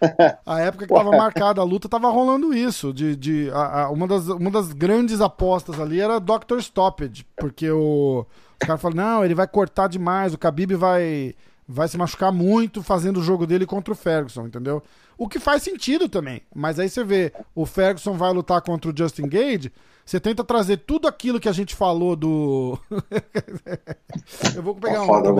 [0.44, 2.92] A época que tava marcada a luta, tava rolando isso.
[2.92, 6.58] De, de, a- a- uma, das, uma das grandes apostas ali era Dr.
[6.60, 7.24] Stoppage.
[7.36, 8.26] Porque o,
[8.62, 11.34] os caras falaram, não, ele vai cortar demais, o Khabib vai,
[11.68, 14.82] vai se machucar muito fazendo o jogo dele contra o Ferguson, entendeu?
[15.18, 16.42] O que faz sentido também.
[16.54, 19.70] Mas aí você vê, o Ferguson vai lutar contra o Justin Gage,
[20.04, 22.78] você tenta trazer tudo aquilo que a gente falou do...
[24.56, 25.06] Eu vou pegar Tá um...
[25.06, 25.30] foda.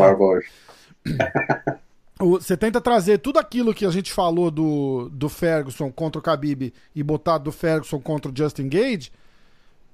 [2.21, 6.23] O- Você tenta trazer tudo aquilo que a gente falou do, do Ferguson contra o
[6.23, 9.11] Khabib e botar do Ferguson contra o Justin Gage,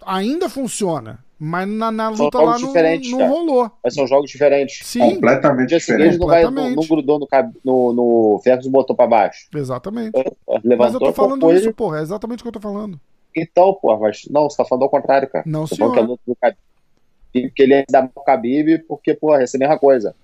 [0.04, 1.18] ainda funciona.
[1.40, 3.70] Mas na, na luta lá não, diferentes, não rolou.
[3.84, 4.84] Mas são jogos diferentes.
[4.84, 6.06] Sim, Completamente O Justin diferente.
[6.06, 7.28] Gage não, vai, não, não grudou no,
[7.64, 9.46] no, no Ferguson e botou pra baixo.
[9.54, 10.12] exatamente.
[10.14, 11.72] Mas eu Levantou, tô falando colocou isso, ele.
[11.74, 11.98] porra.
[11.98, 13.00] É exatamente o que eu tô falando.
[13.36, 15.44] Então, pô, mas não, você tá falando ao contrário, cara.
[15.46, 16.10] Não, Você falando que a senhor.
[16.10, 20.16] luta do Khabib, que ele mal ao Khabib, porque, porra, essa é a mesma coisa.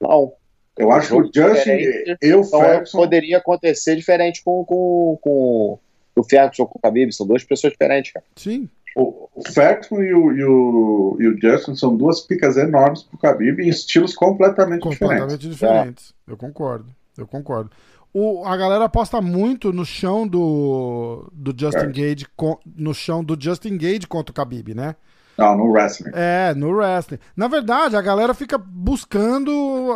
[0.00, 0.32] Não.
[0.76, 2.98] Eu acho que o Justin e o Então Ferguson.
[2.98, 5.78] poderia acontecer diferente com, com, com
[6.16, 7.12] o Ferguson com o Khabib.
[7.12, 8.24] São duas pessoas diferentes, cara.
[8.36, 8.68] Sim.
[8.96, 13.18] O, o Ferguson e o, e, o, e o Justin são duas picas enormes pro
[13.18, 14.98] Khabib em estilos completamente, diferentes.
[14.98, 16.14] Completamente diferentes.
[16.26, 16.86] Eu concordo.
[17.16, 17.70] Eu concordo.
[18.14, 21.92] O, a galera aposta muito no chão do, do Justin É.
[21.92, 22.26] Gage,
[22.74, 24.96] no chão do Justin Gage contra o Khabib, né?
[25.38, 26.10] Não, no wrestling.
[26.14, 27.18] É, no wrestling.
[27.36, 29.50] Na verdade, a galera fica buscando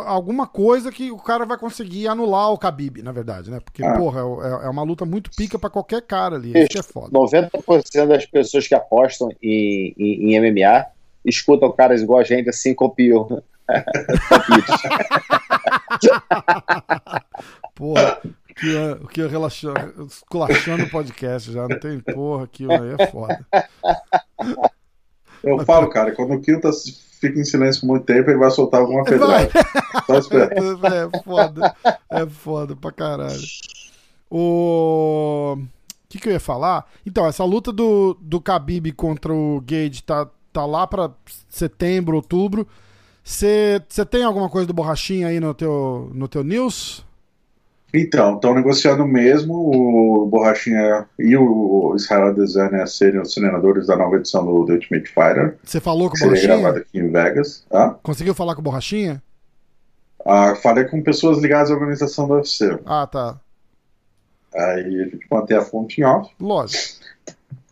[0.05, 3.59] alguma coisa que o cara vai conseguir anular o Khabib, na verdade, né?
[3.59, 3.97] Porque, Ah.
[3.97, 6.51] porra, é, é uma luta muito pica pra qualquer cara ali.
[6.55, 7.09] Isso é foda.
[7.11, 10.85] 90% das pessoas que apostam em, em, em MMA
[11.25, 13.41] escutam caras igual a gente assim, copiam.
[17.75, 18.41] Porra, é-
[19.11, 21.67] que relaxando, esculachando o podcast já.
[21.67, 23.45] Não tem porra, aquilo aí é foda.
[25.43, 26.69] Eu falo, cara, quando o Kilta
[27.19, 29.49] fica em silêncio por muito tempo, ele vai soltar alguma pedrada.
[30.05, 30.51] Só espera.
[30.61, 31.75] É foda.
[32.09, 33.41] É foda pra caralho.
[34.29, 35.57] O.
[35.57, 36.85] O que, que eu ia falar?
[37.05, 41.09] Então, essa luta do, do Khabib contra o Gage tá, tá lá pra
[41.47, 42.67] setembro, outubro.
[43.23, 47.05] Você tem alguma coisa do Borrachinha aí no teu, no teu news?
[47.93, 54.15] Então, estão negociando mesmo o Borrachinha e o Israel Adesanya serem os treinadores da nova
[54.15, 56.81] edição do The Ultimate Fighter, Você falou com o seria gravada Borrachinha?
[56.87, 57.65] aqui em Vegas.
[57.71, 59.21] Ah, Conseguiu falar com o Borrachinha?
[60.25, 62.79] ah, falei com pessoas ligadas à organização do UFC.
[62.85, 63.39] Ah, tá.
[64.55, 66.29] Aí a gente mantém a fonte em off.
[66.39, 67.01] Lógico.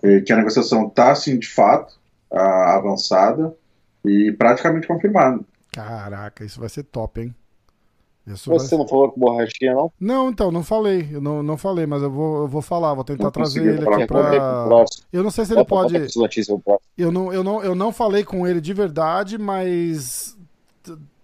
[0.03, 1.93] eh, que a negociação está, assim, de fato,
[2.31, 3.53] ah, avançada
[4.05, 5.39] e praticamente confirmada.
[5.73, 7.35] Caraca, isso vai ser top, hein?
[8.33, 9.91] Isso vai Você ser- não falou com borrachinha, não?
[9.99, 11.07] Não, então, não falei.
[11.11, 13.87] Eu não, não falei, mas eu vou, eu vou falar, vou tentar Não trazer ele
[13.89, 14.31] aqui pra.
[15.11, 15.93] Eu não sei se ele pode.
[16.97, 20.37] Eu não, eu, não, eu não falei com ele de verdade, mas.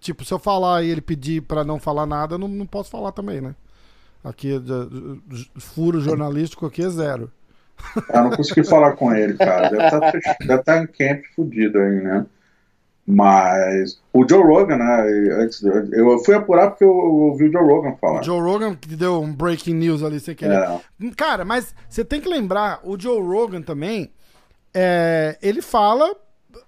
[0.00, 2.90] Tipo, se eu falar e ele pedir pra não falar nada, eu não, não posso
[2.90, 3.54] falar também, né?
[4.22, 7.30] Aqui, d- d- furo jornalístico aqui é zero.
[8.12, 9.68] Eu não consegui falar com ele, cara.
[9.68, 12.26] Deve estar deve tá em camp fudido aí, né?
[13.06, 15.06] Mas o Joe Rogan, né?
[15.92, 18.20] Eu fui apurar porque eu ouvi o Joe Rogan falar.
[18.20, 20.54] O Joe Rogan que deu um breaking news ali sem querer.
[20.54, 24.10] É, Cara, mas você tem que lembrar, o Joe Rogan também,
[24.74, 26.16] é, ele fala,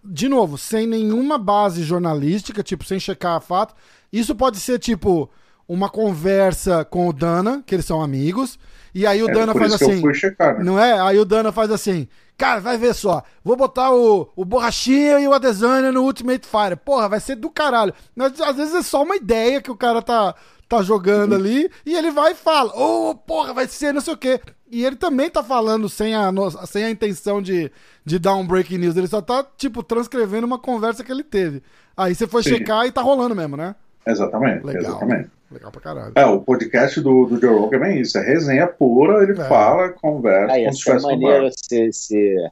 [0.04, 3.74] de novo, sem nenhuma base jornalística, tipo, sem checar fato.
[4.12, 5.28] Isso pode ser, tipo,
[5.66, 8.58] uma conversa com o Dana, que eles são amigos,
[8.94, 10.14] e aí o é Dana faz assim.
[10.14, 10.64] checar, né?
[10.64, 11.00] Não é?
[11.00, 12.08] Aí o Dana faz assim.
[12.38, 13.24] Cara, vai ver só.
[13.42, 16.76] Vou botar o, o Borrachinha e o Adesanya no Ultimate Fighter.
[16.76, 17.92] Porra, vai ser do caralho.
[18.14, 20.36] Mas às vezes é só uma ideia que o cara tá,
[20.68, 24.16] tá jogando ali e ele vai e fala: Ô, porra, vai ser não sei o
[24.16, 24.40] quê.
[24.70, 26.30] E ele também tá falando sem a,
[26.64, 27.72] sem a intenção de,
[28.04, 28.96] de dar um breaking news.
[28.96, 31.60] Ele só tá, tipo, transcrevendo uma conversa que ele teve.
[31.96, 32.50] Aí você foi Sim.
[32.50, 33.74] checar e tá rolando mesmo, né?
[34.08, 34.82] Exatamente, Legal.
[34.82, 35.30] exatamente.
[35.50, 36.12] Legal pra caralho.
[36.14, 39.44] É, o podcast do, do Joe Rogan é bem isso, é resenha pura, ele É.
[39.48, 41.48] fala, conversa, Aí, como se é estivesse no maneira bar.
[41.48, 42.50] esse, esse,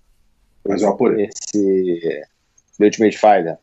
[0.66, 1.26] Mas eu apurei.
[1.26, 2.22] esse
[2.78, 3.58] The Ultimate Fighter.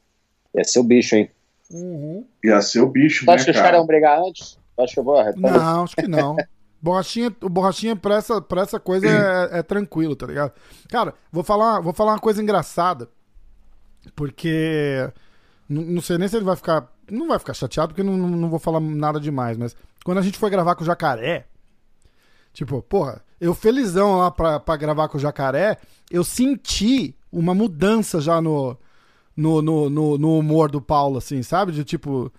[0.56, 1.30] Ia ser o bicho, hein?
[1.72, 2.26] Uhum.
[2.44, 3.78] Ia ser o bicho, Tu né, acha que os caras cara?
[3.80, 4.60] vão brigar antes?
[4.76, 5.42] Tu acha que eu vou arretar?
[5.42, 6.36] Não, acho que não.
[6.82, 10.52] Borrachinha, o borrachinha pra essa, pra essa coisa é, é tranquilo, tá ligado?
[10.90, 13.08] Cara, vou falar, vou falar uma coisa engraçada.
[14.16, 15.10] Porque.
[15.70, 16.92] Não sei nem se ele vai ficar.
[17.10, 20.38] Não vai ficar chateado, porque não, não, vou falar nada demais, mas quando a gente
[20.38, 21.48] foi gravar com o jacaré.
[22.54, 25.78] Tipo, porra, eu felizão lá pra, pra gravar com o jacaré,
[26.12, 28.78] eu senti uma mudança já no,
[29.36, 31.72] no, no, no, no humor do Paulo, assim, sabe?
[31.72, 32.32] De tipo.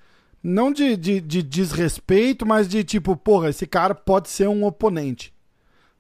[0.43, 5.34] Não de, de, de desrespeito, mas de tipo, porra, esse cara pode ser um oponente.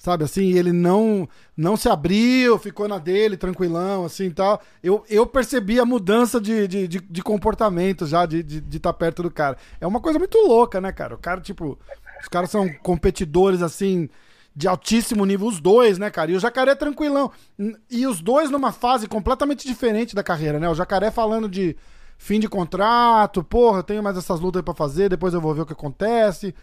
[0.05, 1.27] Sabe assim, ele não
[1.57, 4.61] não se abriu, ficou na dele, tranquilão, assim tal.
[4.83, 8.93] Eu, eu percebi a mudança de, de, de, de comportamento já, de estar de, tá
[8.93, 9.57] perto do cara.
[9.81, 11.15] É uma coisa muito louca, né, cara?
[11.15, 11.79] O cara, tipo,
[12.21, 14.11] os caras são competidores, assim,
[14.55, 16.33] de altíssimo nível, os dois, né, cara?
[16.33, 17.33] E o Jacaré é tranquilão.
[17.91, 20.69] E os dois numa fase completamente diferente da carreira, né?
[20.69, 21.75] O Jacaré falando de
[22.19, 25.63] fim de contrato, porra, tenho mais essas lutas aí pra fazer, depois eu vou ver
[25.63, 26.55] o que acontece.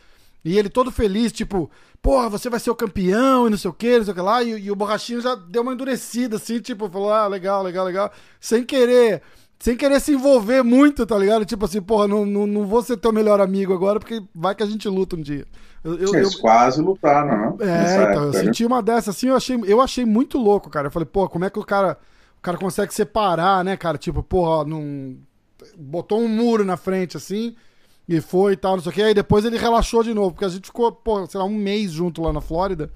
[0.44, 1.70] E ele todo feliz, tipo,
[2.02, 4.22] porra, você vai ser o campeão e não sei o que, não sei o que
[4.22, 4.44] lá.
[4.44, 8.12] E, e o Borrachinho já deu uma endurecida, assim, tipo, falou, ah, legal, legal, legal.
[8.40, 9.22] Sem querer,
[9.60, 11.46] sem querer se envolver muito, tá ligado?
[11.46, 14.64] Tipo assim, porra, não, não, não vou ser teu melhor amigo agora, porque vai que
[14.64, 15.46] a gente luta um dia.
[15.84, 17.58] Eu, eu, Eles eu- quase lutaram, né?
[17.60, 18.54] é, então, eu época, né?
[18.54, 20.88] senti uma dessa assim, eu achei, eu achei muito louco, cara.
[20.88, 22.00] Eu falei, pô, como é que o cara,
[22.38, 23.98] o cara consegue separar, né, cara?
[23.98, 25.18] Tipo, porra, não
[25.78, 27.56] botou um muro na frente assim
[28.08, 29.02] e foi e tal, não sei o que.
[29.02, 31.92] Aí depois ele relaxou de novo, porque a gente ficou, pô, sei lá, um mês
[31.92, 32.92] junto lá na Flórida.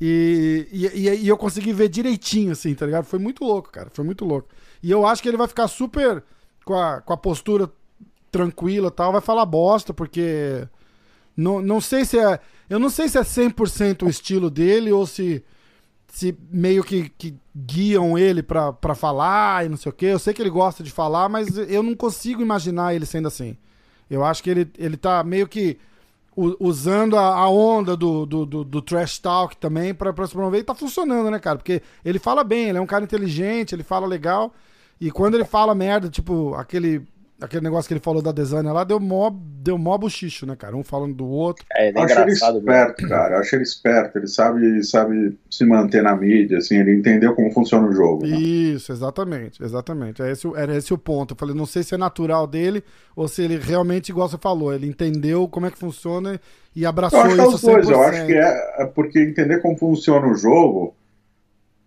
[0.00, 3.04] E, e, e- eu consegui ver direitinho, assim, tá ligado?
[3.04, 3.90] Foi muito louco, cara.
[3.92, 4.48] Foi muito louco.
[4.82, 6.22] E eu acho que ele vai ficar super
[6.64, 7.70] com a, com a postura
[8.30, 9.12] tranquila e tal.
[9.12, 10.66] Vai falar bosta, porque.
[11.36, 12.40] Não, não sei se é.
[12.68, 15.44] Eu não sei se é 100% o estilo dele ou se.
[16.12, 20.06] Se meio que, que guiam ele pra, pra falar e não sei o quê.
[20.06, 23.56] Eu sei que ele gosta de falar, mas eu não consigo imaginar ele sendo assim.
[24.10, 25.78] Eu acho que ele, ele tá meio que
[26.58, 30.74] usando a, onda do, do, do, do trash talk também pra se promover e tá
[30.74, 31.58] funcionando, né, cara?
[31.58, 34.52] Porque ele fala bem, ele é um cara inteligente, ele fala legal.
[35.00, 37.06] E quando ele fala merda, tipo, aquele,
[37.40, 40.76] aquele negócio que ele falou da Desânia lá, deu mó, deu mó buchicho, né, cara?
[40.76, 41.64] Um falando do outro.
[41.72, 42.54] É, ele é Eu acho ele engraçado.
[42.54, 42.70] mesmo.
[42.70, 43.34] esperto, cara.
[43.34, 44.18] Eu acho ele esperto.
[44.18, 46.76] Ele sabe, sabe se manter na mídia, assim.
[46.78, 48.26] Ele entendeu como funciona o jogo.
[48.26, 48.36] né?
[48.38, 50.22] Isso, exatamente, exatamente.
[50.22, 51.34] É esse, o- era esse o ponto.
[51.34, 52.82] Eu falei, não sei se é natural dele
[53.16, 56.40] ou se ele realmente, igual você falou, ele entendeu como é que funciona
[56.74, 57.86] e abraçou Eu acho que é isso os dois.
[57.86, 57.90] 100%.
[57.92, 60.94] Eu acho que é, é porque entender como funciona o jogo,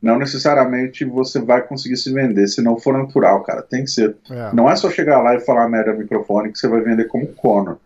[0.03, 3.61] não necessariamente você vai conseguir se vender se não for natural, cara.
[3.63, 4.15] Tem que ser.
[4.29, 4.49] É.
[4.53, 7.25] Não é só chegar lá e falar merda no microfone que você vai vender como
[7.27, 7.77] Conor.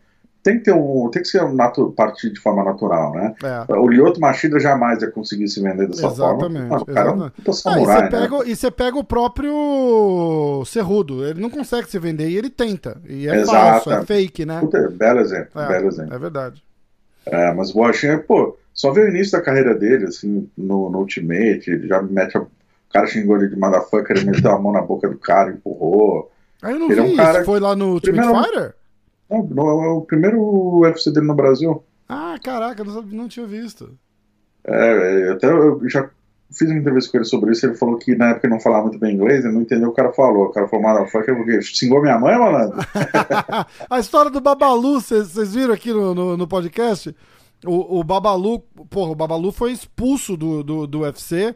[0.44, 3.36] Tem que ter um, tem que ser um natu, partir de forma natural, né?
[3.44, 3.74] É.
[3.74, 6.86] O Lyoto Machida jamais ia conseguir se vender dessa Exatamente, forma.
[6.86, 7.32] Cara é exatamente.
[7.34, 8.44] puta Ah, e, samurai, você pega, né?
[8.48, 11.26] e você pega o próprio Cerrudo.
[11.26, 12.98] Ele não consegue se vender e ele tenta.
[13.08, 13.86] E é Exato.
[13.86, 14.60] falso, é fake, né?
[14.62, 16.14] Puta, belo exemplo, É, belo exemplo.
[16.16, 16.64] é verdade.
[17.26, 21.00] É, mas o Washington, pô, só vê o início da carreira dele, assim, no, no
[21.00, 22.48] Ultimate, ele já mete a, o
[22.94, 26.32] cara xingou ele de motherfucker, ele meteu a mão na boca do cara, empurrou.
[26.62, 27.18] Aí eu não Ele é vi um isso.
[27.18, 28.76] cara- Foi lá no Ultimate Primeiro- Fighter?
[29.30, 30.40] Não, no- é o primeiro
[30.80, 31.84] UFC dele no Brasil.
[32.08, 33.90] Ah, caraca, eu não, não tinha visto.
[34.64, 36.10] É, é, até eu já
[36.52, 38.84] fiz uma entrevista com ele sobre isso, ele falou que na época ele não falava
[38.84, 40.46] muito bem inglês, ele não entendeu o que o cara falou.
[40.46, 42.78] O cara falou, motherfucker, porque xingou minha mãe, malandro?
[43.90, 47.14] a história do Babalu, vocês viram aqui no, no, no podcast?
[47.66, 51.56] O, o, Babalu, porra, o Babalu foi expulso do, do, do UFC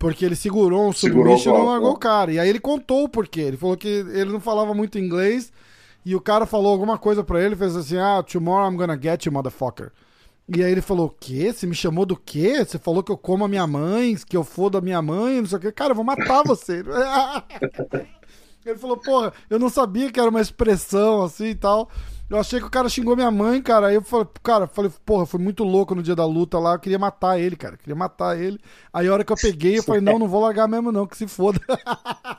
[0.00, 2.32] porque ele segurou um submission e não largou o cara.
[2.32, 3.40] E aí ele contou o porquê.
[3.42, 5.52] Ele falou que ele não falava muito inglês
[6.04, 9.26] e o cara falou alguma coisa para ele, fez assim: "Ah, tomorrow I'm gonna get
[9.26, 9.92] you, motherfucker".
[10.48, 11.52] E aí ele falou: "O quê?
[11.52, 12.64] Você me chamou do quê?
[12.64, 15.46] Você falou que eu como a minha mãe, que eu fodo a minha mãe, não
[15.46, 15.70] sei o quê.
[15.70, 16.82] Cara, eu vou matar você".
[18.64, 21.90] ele falou: "Porra, eu não sabia que era uma expressão assim e tal".
[22.30, 23.88] Eu achei que o cara xingou minha mãe, cara.
[23.88, 26.74] Aí eu falei, cara, falei, porra, foi muito louco no dia da luta lá.
[26.74, 27.76] Eu queria matar ele, cara.
[27.76, 28.60] Queria matar ele.
[28.92, 31.16] Aí a hora que eu peguei, eu falei, não, não vou largar mesmo, não, que
[31.16, 31.60] se foda.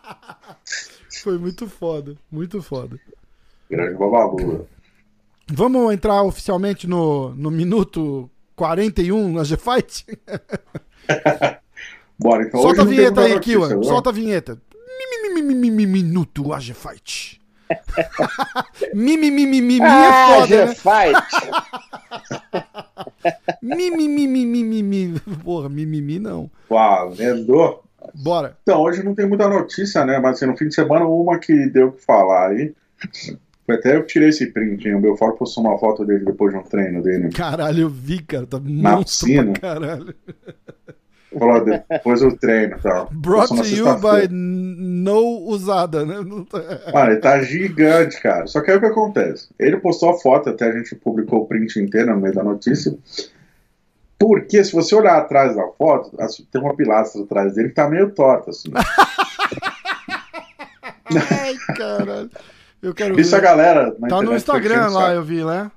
[1.21, 2.97] foi muito foda, muito foda.
[3.69, 4.65] Grande babalu.
[5.51, 10.05] Vamos entrar oficialmente no, no minuto 41 na G-Fight?
[12.17, 12.61] Bora, então.
[12.61, 13.83] Solta a vinheta aí, Kiwan.
[13.83, 14.61] Solta a vinheta.
[15.33, 17.40] Minuto AG Fight.
[18.93, 20.75] Mimimimimi ah, é foda, né?
[20.75, 21.21] Fight.
[23.61, 25.19] Mimimimimi.
[25.43, 26.49] Porra, mimimi não.
[26.69, 27.79] Valendo.
[28.15, 28.57] Bora.
[28.63, 30.19] Então, hoje não tem muita notícia, né?
[30.19, 32.73] Mas assim, no fim de semana, uma que deu o que falar aí.
[33.65, 34.95] Foi até eu que tirei esse print, hein?
[34.95, 37.29] O Belfort postou uma foto dele depois de um treino dele.
[37.29, 38.45] Caralho, eu vi, cara.
[38.47, 39.53] Tá Na piscina.
[39.53, 40.13] caralho.
[41.37, 43.09] Falou depois do treino e tal.
[43.11, 46.15] Brought to you by No Usada, né?
[46.19, 48.47] Mano, ele tá gigante, cara.
[48.47, 49.47] Só que aí o que acontece?
[49.57, 52.93] Ele postou a foto, até a gente publicou o print inteiro no meio da notícia.
[54.19, 56.11] Porque se você olhar atrás da foto,
[56.51, 58.69] tem uma pilastra atrás dele que tá meio torta, assim.
[61.31, 62.29] Ai, caralho.
[62.81, 63.37] Eu quero Isso ver.
[63.37, 63.95] a galera.
[64.09, 65.71] Tá no Instagram lá, eu vi, né?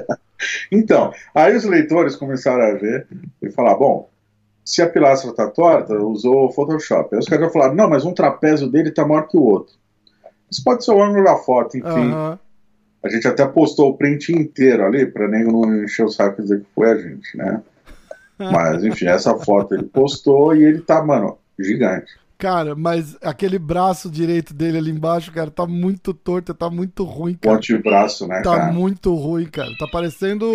[0.71, 3.05] Então, aí os leitores começaram a ver
[3.41, 4.09] e falar, bom,
[4.63, 7.13] se a pilastra tá torta, usou o Photoshop.
[7.13, 9.73] Aí os caras falaram, não, mas um trapézio dele tá maior que o outro.
[10.49, 12.11] Isso pode ser o ângulo da foto, enfim.
[12.11, 12.39] Aham.
[13.03, 16.43] A gente até postou o print inteiro ali, pra nego não encher o saco e
[16.43, 17.61] dizer que foi a gente, né?
[18.37, 22.11] Mas, enfim, essa foto ele postou e ele tá, mano, gigante.
[22.37, 27.33] Cara, mas aquele braço direito dele ali embaixo, cara, tá muito torto, tá muito ruim,
[27.33, 27.57] cara.
[27.57, 28.71] Ponte de braço, né, Tá cara?
[28.71, 29.69] muito ruim, cara.
[29.77, 30.49] Tá parecendo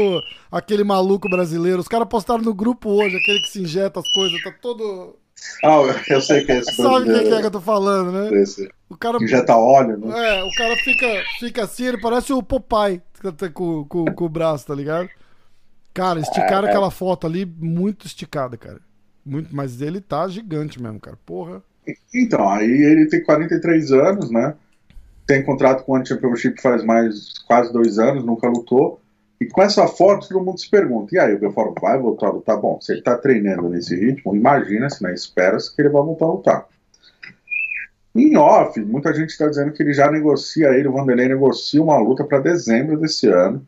[0.51, 1.81] aquele maluco brasileiro.
[1.81, 5.15] Os caras postaram no grupo hoje, aquele que se injeta as coisas, tá todo.
[5.63, 7.61] Ah, eu sei que é esse Sabe o que, brasileiro, que é que eu tô
[7.61, 8.43] falando, né?
[8.43, 9.19] Esse, O cara.
[9.19, 10.39] que injeta óleo, né?
[10.39, 11.07] É, o cara fica,
[11.39, 13.03] fica assim, ele parece o Popeye
[13.37, 15.09] tá com, com, com o braço, tá ligado?
[15.93, 16.71] Cara, esticaram É, é.
[16.71, 18.81] aquela foto ali muito esticada, cara.
[19.25, 21.19] Muito, mas ele tá gigante mesmo, cara.
[21.25, 21.63] Porra.
[22.15, 24.55] Então, aí ele tem 43 anos, né?
[25.27, 29.01] Tem contrato com o Championship faz mais quase dois anos, nunca lutou.
[29.45, 32.31] E com essa foto, todo mundo se pergunta: e aí, o Belfort vai voltar a
[32.31, 32.57] lutar?
[32.57, 35.13] Bom, se ele tá treinando nesse ritmo, imagina-se, né?
[35.13, 36.67] Espera-se que ele vai voltar a lutar.
[38.15, 41.99] Em off, muita gente está dizendo que ele já negocia, ele, o Vanderlei, negocia uma
[41.99, 43.67] luta para dezembro desse ano.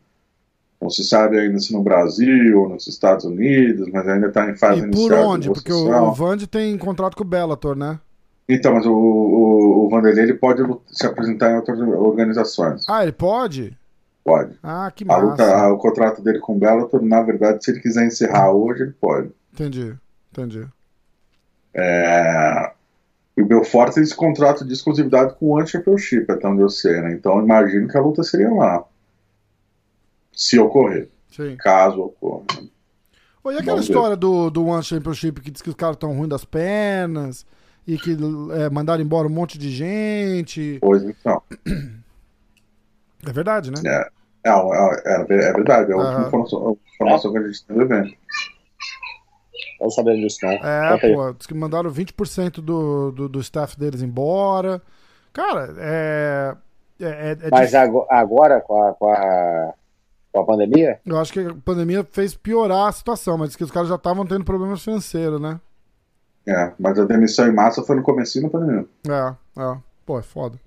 [0.81, 4.55] Não se sabe ainda se no Brasil ou nos Estados Unidos, mas ainda está em
[4.55, 5.09] fase E por inicial.
[5.09, 5.49] de onde?
[5.49, 6.07] Porque o, negociação.
[6.09, 7.99] o Vand tem contrato com o Bellator, né?
[8.47, 12.85] Então, mas o, o, o Vanderlei ele pode se apresentar em outras organizações.
[12.87, 13.76] Ah, ele pode?
[14.27, 14.59] Pode.
[14.61, 15.55] Ah, que A luta, massa.
[15.55, 18.91] a- o contrato dele com o Bellator, na verdade, se ele quiser encerrar hoje, ele
[18.99, 19.31] pode.
[19.53, 19.95] Entendi,
[20.33, 20.67] entendi.
[21.73, 22.71] É,
[23.37, 26.99] E o Belfort tem esse contrato de exclusividade com o Championship, até onde eu sei,
[27.01, 27.13] né?
[27.13, 28.83] Então, imagino que a luta seria lá.
[30.33, 31.07] Se ocorrer.
[31.31, 31.55] Sim.
[31.57, 32.43] Caso ocorra.
[33.43, 33.93] Ô, e aquela Vamos ver.
[33.93, 37.45] história do, do One Championship que diz que os caras estão ruins das pernas
[37.87, 38.17] e que
[38.59, 40.79] é, mandaram embora um monte de gente?
[40.81, 41.41] Pois então.
[43.27, 43.81] É verdade, né?
[43.85, 44.09] É,
[44.45, 47.81] é, é, é verdade, é a última informação, a informação que a gente tem do
[47.83, 48.17] evento.
[49.81, 50.51] Não sabendo disso, não.
[50.51, 54.81] É, pô, diz que mandaram 20% do, do, do staff deles embora.
[55.33, 56.55] Cara, é.
[56.99, 57.79] É, é, é Mas difícil.
[57.79, 59.73] ago- agora, com a, com a,
[60.31, 60.99] Com a pandemia?
[61.05, 64.25] Eu acho que a pandemia fez piorar a situação, mas que os caras já estavam
[64.25, 65.59] tendo problemas financeiros, né?
[66.47, 68.85] É, mas a demissão em massa foi no comecinho da pandemia.
[69.07, 69.77] É, é.
[70.05, 70.57] Pô, é foda.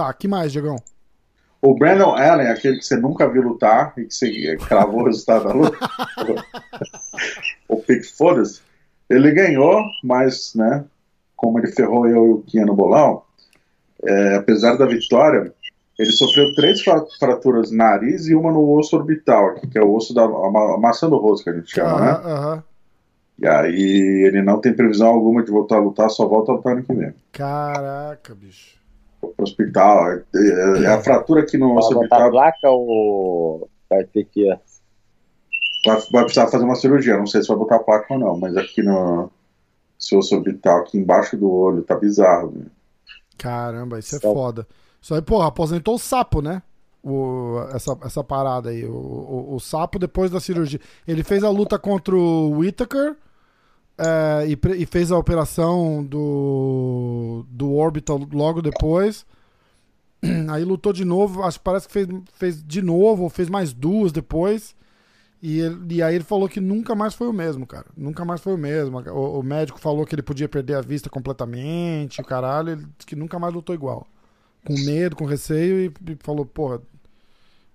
[0.00, 0.76] Tá, que mais, Diegão?
[1.60, 5.44] O Brandon Allen, aquele que você nunca viu lutar e que você cravou o resultado
[5.44, 5.76] da luta,
[7.68, 8.62] o pique foda-se,
[9.10, 10.86] ele ganhou, mas, né,
[11.36, 13.24] como ele ferrou eu e o Kia no bolão,
[14.02, 15.52] é, apesar da vitória,
[15.98, 16.80] ele sofreu três
[17.18, 21.10] fraturas no nariz e uma no osso orbital, que é o osso da a maçã
[21.10, 22.62] do rosto que a gente chama, né?
[23.38, 26.72] E aí ele não tem previsão alguma de voltar a lutar, só volta a lutar
[26.72, 27.12] ano que vem.
[27.32, 28.79] Caraca, bicho.
[29.20, 30.12] Pro hospital.
[30.12, 34.24] É, é- é a fratura aqui no osso Vai botar orbital placa ou vai ter
[34.24, 34.46] que.
[35.86, 37.16] vai, vai precisar fazer uma cirurgia.
[37.18, 39.30] Não sei se vai botar placa ou não, mas aqui no
[39.98, 42.52] seu osso orbital, aqui embaixo do olho, tá bizarro.
[42.56, 42.66] Né?
[43.36, 44.66] Caramba, isso é Só- foda.
[45.00, 46.62] Isso aí, porra, aposentou o sapo, né?
[47.02, 48.84] O, essa, essa parada aí.
[48.84, 50.78] O, o, o sapo, depois da cirurgia.
[51.08, 53.16] Ele fez a luta contra o Whittaker
[54.00, 59.26] é, e, e fez a operação do, do Orbital logo depois.
[60.50, 63.72] Aí lutou de novo, acho que parece que fez, fez de novo, ou fez mais
[63.72, 64.74] duas depois.
[65.42, 67.86] E, ele- e aí ele falou que nunca mais foi o mesmo, cara.
[67.96, 68.98] Nunca mais foi o mesmo.
[69.10, 72.70] O, o médico falou que ele podia perder a vista completamente, o caralho.
[72.72, 74.06] Ele disse que nunca mais lutou igual.
[74.66, 76.82] Com medo, com receio, e, e falou, porra.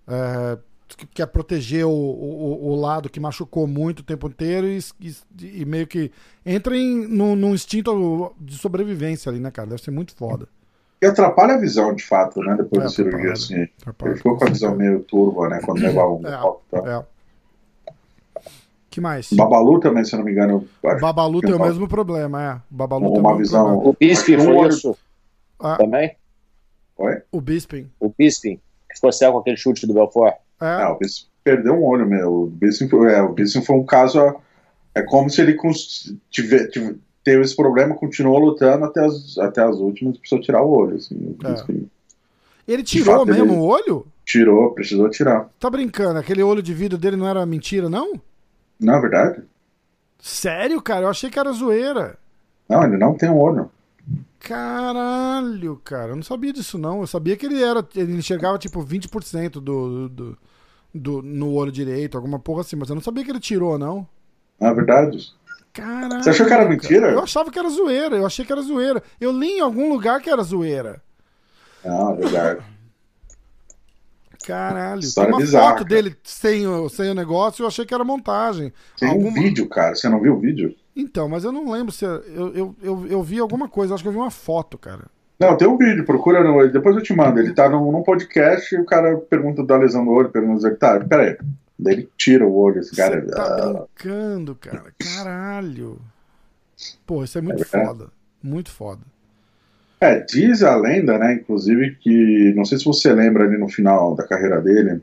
[0.07, 0.57] É,
[0.87, 5.61] que quer proteger o, o, o lado que machucou muito o tempo inteiro e, e-
[5.61, 6.11] e meio que
[6.45, 9.69] entra em, num, num instinto de sobrevivência ali, né, cara?
[9.69, 10.47] Deve ser muito foda.
[11.01, 12.55] E atrapalha a visão, de fato, né?
[12.55, 13.63] Depois É, da cirurgia, assim.
[13.81, 15.59] Atrapalha, Ele ficou com a visão meio turva, né?
[15.63, 16.61] Quando levava um É, e tal.
[16.87, 17.05] É.
[18.89, 19.29] Que mais?
[19.33, 20.67] Babalu também, se eu não me engano,
[21.01, 22.61] Babalu tem o mesmo problema, é.
[22.69, 23.89] Babalu tem o Uma mesmo visão- problema.
[23.89, 24.97] O Bisping Um foi isso
[25.59, 26.15] Ah, também?
[26.97, 27.21] Oi?
[27.31, 27.89] o Bisping.
[27.99, 28.55] O Bisping,
[28.89, 30.35] que ficou cego com aquele chute do Belfort.
[30.61, 32.31] É, Ah, o Bisping perdeu um olho, meu.
[32.43, 32.47] O
[32.89, 34.35] foi, é, o Bisping foi um caso.
[34.93, 35.55] É como se ele
[36.29, 40.61] tiver, tive- teve esse problema, continuou lutando até as, até as últimas e precisou tirar
[40.63, 40.95] o olho.
[40.95, 41.85] Assim, É.
[42.67, 44.07] Ele tirou fato, ele- mesmo o olho?
[44.25, 45.49] tirou, precisou tirar.
[45.59, 46.17] Tá brincando?
[46.17, 48.13] Aquele olho de vidro dele não era mentira, não?
[48.79, 49.43] Não é verdade?
[50.19, 51.01] Sério, cara?
[51.05, 52.17] Eu achei que era zoeira.
[52.67, 53.69] Não, ele não tem um olho.
[54.39, 56.11] Caralho, cara.
[56.11, 57.01] Eu não sabia disso, não.
[57.01, 57.85] Eu sabia que ele era.
[57.95, 60.37] Ele enxergava tipo 20% do, do,
[60.93, 64.07] do, no olho direito, alguma porra assim, mas eu não sabia que ele tirou, não.
[64.59, 65.33] Não é verdade?
[65.73, 66.23] Caralho.
[66.23, 67.11] Você achou que era mentira?
[67.11, 69.03] Eu achava que era zoeira, eu achei que era zoeira.
[69.19, 71.01] Eu li em algum lugar que era zoeira.
[71.83, 72.63] É verdade.
[74.45, 74.99] Caralho.
[74.99, 75.89] História Tem uma bizarra, foto cara.
[75.89, 78.71] dele sem o, sem o negócio eu achei que era montagem.
[78.97, 79.95] Tem um vídeo, cara.
[79.95, 80.75] Você não viu o vídeo?
[80.95, 82.05] Então, mas eu não lembro se.
[82.05, 82.23] Eu,
[82.53, 85.03] eu, eu, eu vi alguma coisa, acho que eu vi uma foto, cara.
[85.37, 86.71] Não, tem um vídeo, procura no.
[86.71, 87.39] Depois eu te mando.
[87.39, 90.99] Ele tá num, num podcast e o cara pergunta da lesão do olho, pergunta, tá,
[91.01, 91.37] peraí.
[91.77, 93.19] Daí ele tira o olho, esse cara.
[93.19, 94.93] Você tá brincando, cara.
[94.97, 95.99] Caralho.
[97.05, 98.07] Pô, isso é muito É foda.
[98.41, 99.01] Muito foda.
[99.99, 104.13] É, diz a lenda, né, inclusive, que não sei se você lembra ali no final
[104.13, 105.01] da carreira dele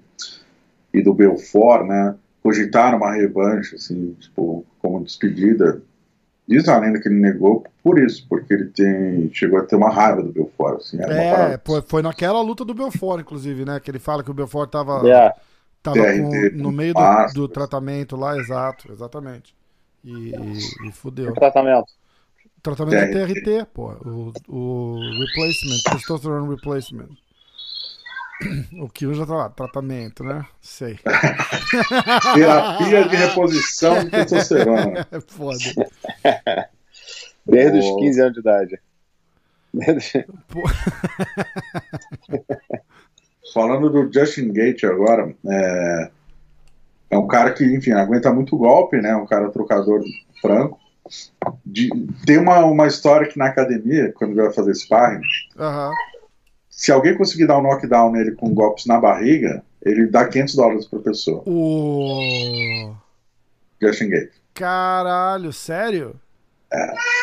[0.93, 5.83] e do Belfort, né, cogitaram uma revanche, assim, tipo, como despedida.
[6.49, 9.89] Diz a lenda que ele negou por isso, porque ele tem, chegou a ter uma
[9.91, 13.79] raiva do Belfort, assim, É, foi, foi naquela luta do Belfort, inclusive, né?
[13.79, 15.33] Que ele fala que o Belfort tava, É.
[15.83, 19.55] tava TRT, com- no meio do, do tratamento lá, exato, exatamente.
[20.05, 21.31] E, e, e fudeu.
[21.31, 21.87] O tratamento.
[22.61, 23.35] Tratamento de TRT.
[23.43, 23.93] TRT, pô.
[24.05, 27.09] O, o replacement, testosterone replacement.
[28.81, 30.45] O que já tá lá, tratamento, né?
[30.61, 30.99] Sei.
[32.35, 35.07] terapia de reposição de testosterona.
[35.13, 35.59] É foda.
[37.47, 37.97] Desde os Pô.
[37.99, 38.81] 15 anos de idade.
[39.75, 40.27] Desde-
[43.55, 46.11] Falando do Justin Gate agora, é,
[47.11, 49.15] é um cara que, enfim, aguenta muito golpe, né?
[49.15, 50.03] Um cara trocador
[50.41, 50.81] franco.
[51.67, 51.91] De-
[52.25, 55.21] tem uma, uma história que na academia, quando vai fazer sparring,
[55.59, 55.93] aham.
[56.75, 60.87] Se alguém conseguir dar um knockdown nele com golpes na barriga, ele dá 500 dólares
[60.87, 61.43] pra pessoa.
[61.47, 62.93] O.
[63.81, 64.31] Justin Gate.
[64.55, 66.15] Caralho, sério?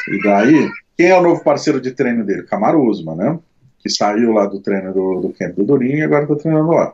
[0.08, 2.44] E daí, quem é o novo parceiro de treino dele?
[2.44, 3.40] Kamaru Usman, né?
[3.80, 6.94] Que saiu lá do treino do, do camp do Durinho e agora tá treinando lá.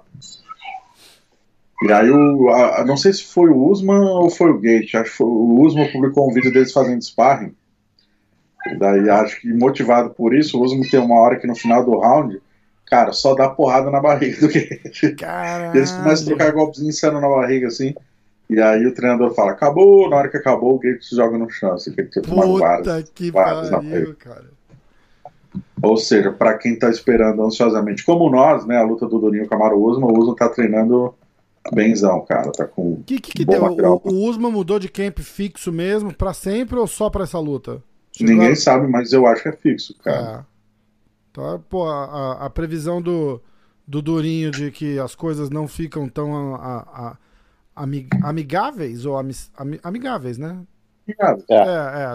[1.83, 4.95] E aí, o, a- não sei se foi o Usman ou foi o Gate.
[4.95, 7.53] Acho que foi, o Usman publicou um vídeo deles fazendo sparring.
[8.79, 11.99] Daí, acho que motivado por isso, o Usman tem uma hora que no final do
[11.99, 12.41] round,
[12.85, 15.15] cara, só dá porrada na barriga do Gate.
[15.17, 15.75] Caralho.
[15.75, 17.93] E eles começam a trocar golpes insanos na barriga, assim.
[18.49, 21.49] E aí o treinador fala, acabou, na hora que acabou, o Gate se joga no
[21.49, 22.87] chão, assim, que ele tinha tomado vários.
[22.87, 24.55] Puta que vários na pariu, cara.
[25.81, 29.79] Ou seja, para quem está esperando ansiosamente, como nós, né, a luta do Durinho Camaro
[29.79, 31.13] Usman, o Usman está treinando
[31.73, 33.63] benzão, cara, tá com O que, que, que deu?
[33.63, 37.81] O, o Usman mudou de camp fixo mesmo para sempre ou só para essa luta?
[38.17, 38.55] Chegou Ninguém a...
[38.55, 40.45] sabe, mas eu acho que é fixo, cara.
[40.49, 40.55] É.
[41.31, 43.41] Então, pô, a, a, previsão do,
[43.85, 47.17] do Durinho de que as coisas não ficam tão a, a,
[47.75, 49.33] amig, amigáveis ou ami,
[49.83, 50.61] amigáveis, né?
[51.07, 51.53] É.
[51.53, 51.65] é,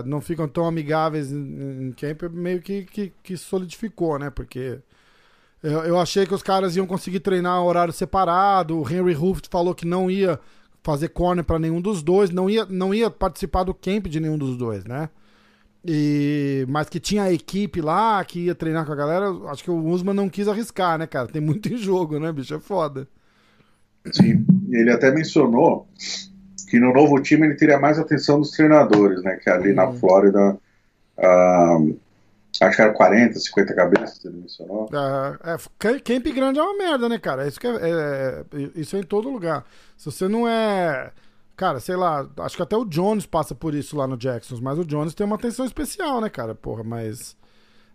[0.01, 4.31] é, não ficam tão amigáveis em, em camp, meio que, que, que, solidificou, né?
[4.31, 4.81] Porque
[5.63, 8.79] eu, eu achei que os caras iam conseguir treinar horário separado.
[8.81, 10.41] O Henry Hooft falou que não ia
[10.83, 14.39] fazer corner para nenhum dos dois, não ia, não ia participar do camp de nenhum
[14.39, 15.11] dos dois, né?
[15.85, 19.31] E, mas que tinha a equipe lá que ia treinar com a galera.
[19.49, 21.29] Acho que o Usman não quis arriscar, né, cara?
[21.29, 22.55] Tem muito em jogo, né, bicho?
[22.55, 23.09] É foda.
[24.13, 25.87] Sim, ele até mencionou
[26.69, 29.37] que no novo time ele teria mais atenção dos treinadores, né?
[29.37, 29.77] Que ali uhum.
[29.77, 30.59] na Flórida,
[31.19, 31.99] uh,
[32.63, 34.85] acho que era 40, 50 cabeças, ele mencionou.
[34.87, 37.47] Uh, é, camp grande é uma merda, né, cara?
[37.47, 39.65] Isso, é, é, isso é em todo lugar.
[39.97, 41.11] Se você não é.
[41.61, 44.79] Cara, sei lá, acho que até o Jones passa por isso lá no Jacksons, mas
[44.79, 46.55] o Jones tem uma atenção especial, né, cara?
[46.55, 47.37] Porra, mas.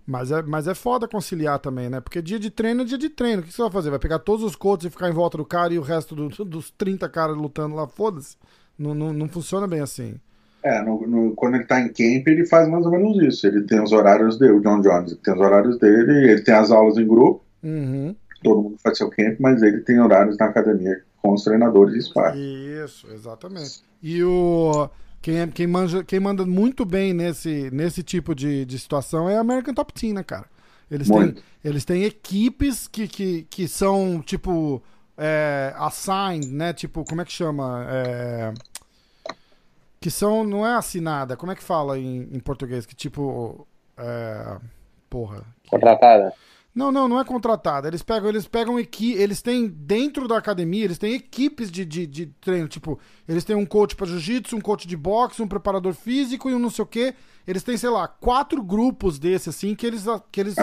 [0.06, 2.00] Mas é, mas é foda conciliar também, né?
[2.00, 3.42] Porque dia de treino é dia de treino.
[3.42, 3.90] O que você vai fazer?
[3.90, 6.28] Vai pegar todos os coaches e ficar em volta do cara e o resto do,
[6.46, 7.88] dos 30 caras lutando lá?
[7.88, 8.38] Foda-se.
[8.78, 10.14] Não, não, não funciona bem assim.
[10.62, 13.48] É, no, no, quando ele tá em camp, ele faz mais ou menos isso.
[13.48, 16.70] Ele tem os horários dele, o John Jones tem os horários dele, ele tem as
[16.70, 18.16] aulas em grupo, uhum.
[18.44, 22.02] todo mundo faz seu camp, mas ele tem horários na academia com os treinadores de
[22.04, 22.40] sparring.
[22.84, 23.84] Isso, exatamente.
[24.02, 24.88] E o
[25.22, 29.36] quem, é, quem, manja, quem manda muito bem nesse, nesse tipo de, de situação é
[29.36, 30.46] a American Top Team, né, cara?
[30.90, 34.84] Eles têm, eles têm equipes que, que, que são, tipo,
[35.18, 36.74] é, assigned, né?
[36.74, 37.88] Tipo, como é que chama?
[37.90, 38.54] É,
[40.00, 42.86] que são, não é assinada, como é que fala em, em português?
[42.86, 43.68] Que tipo,
[43.98, 44.58] é,
[45.10, 45.42] porra.
[45.68, 46.32] Contratada.
[46.76, 47.88] Não, não, não é contratada.
[47.88, 52.06] Eles pegam, eles pegam equi eles têm dentro da academia, eles têm equipes de, de,
[52.06, 55.94] de treino, tipo, eles têm um coach para jiu-jitsu, um coach de boxe, um preparador
[55.94, 57.14] físico e um não sei o quê.
[57.48, 60.56] Eles têm, sei lá, quatro grupos desse assim que eles que eles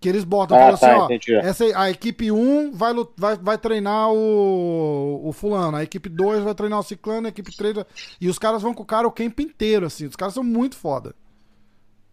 [0.00, 3.58] que eles botam, ah, assim, tá, assim, ó, essa, a equipe 1 vai, vai, vai
[3.58, 7.84] treinar o, o fulano, a equipe 2 vai treinar o ciclano, a equipe 3
[8.20, 10.76] e os caras vão com o cara o campo inteiro, assim, os caras são muito
[10.76, 11.14] foda.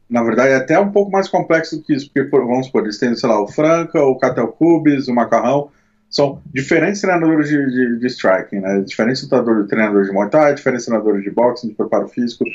[0.10, 3.00] Na verdade, é até um pouco mais complexo do que isso, porque, vamos supor, eles
[3.00, 5.70] têm, sei lá, o Franca, o Catel Cubes, o Macarrão,
[6.10, 11.24] são diferentes treinadores de, de, de striking, né, diferentes treinadores de Muay Thai, diferentes treinadores
[11.24, 12.46] de boxe, de preparo físico,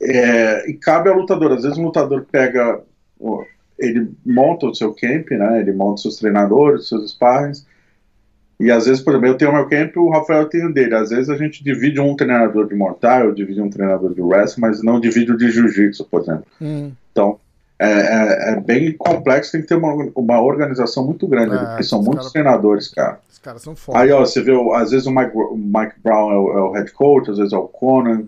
[0.00, 2.82] é, e cabe ao lutador, às vezes um lutador pega
[3.78, 5.60] ele monta o seu camp, né?
[5.60, 7.66] Ele monta seus treinadores, seus sparrings.
[8.58, 10.72] E às vezes, por exemplo, eu tenho o meu camp e o Rafael tem o
[10.72, 10.94] dele.
[10.94, 14.82] Às vezes a gente divide um treinador de mortal, divide um treinador de wrestling, mas
[14.82, 16.46] não divide o de jiu-jitsu, por exemplo.
[16.60, 16.92] Hum.
[17.12, 17.38] Então,
[17.78, 21.82] é, é, é, bem complexo, tem que ter uma, uma organização muito grande, é, porque
[21.82, 23.20] são muitos cara, treinadores, cara.
[23.30, 24.02] Os caras são fortes.
[24.02, 26.72] Aí, ó, você vê, às vezes o Mike, o Mike Brown é o, é o,
[26.72, 28.24] head coach, às vezes é o Conan,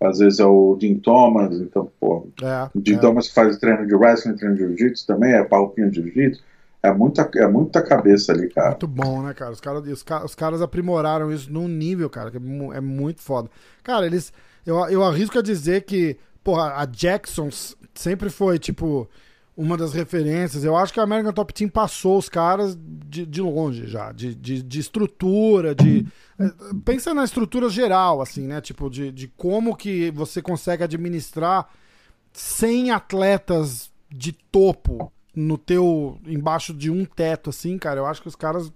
[0.00, 2.26] às vezes é o Jim Thomas, então, pô.
[2.42, 2.98] É, o Jim é.
[2.98, 6.42] Thomas faz treino de wrestling, treino de jiu-jitsu também, é palpinho de jiu-jitsu.
[6.82, 8.70] É muita, é muita cabeça ali, cara.
[8.70, 9.52] Muito bom, né, cara?
[9.52, 13.50] Os, cara, os, os caras aprimoraram isso num nível, cara, que é, é muito foda.
[13.82, 14.32] Cara, eles.
[14.64, 17.50] Eu, eu arrisco a dizer que, porra, a Jackson
[17.94, 19.08] sempre foi, tipo,
[19.54, 20.64] uma das referências.
[20.64, 24.34] Eu acho que a American Top Team passou os caras de, de longe já, de,
[24.34, 26.06] de, de estrutura, de.
[26.38, 26.50] É,
[26.82, 28.62] pensa na estrutura geral, assim, né?
[28.62, 31.68] Tipo, de, de como que você consegue administrar
[32.32, 36.18] 100 atletas de topo no teu.
[36.26, 38.00] embaixo de um teto, assim, cara.
[38.00, 38.72] Eu acho que os caras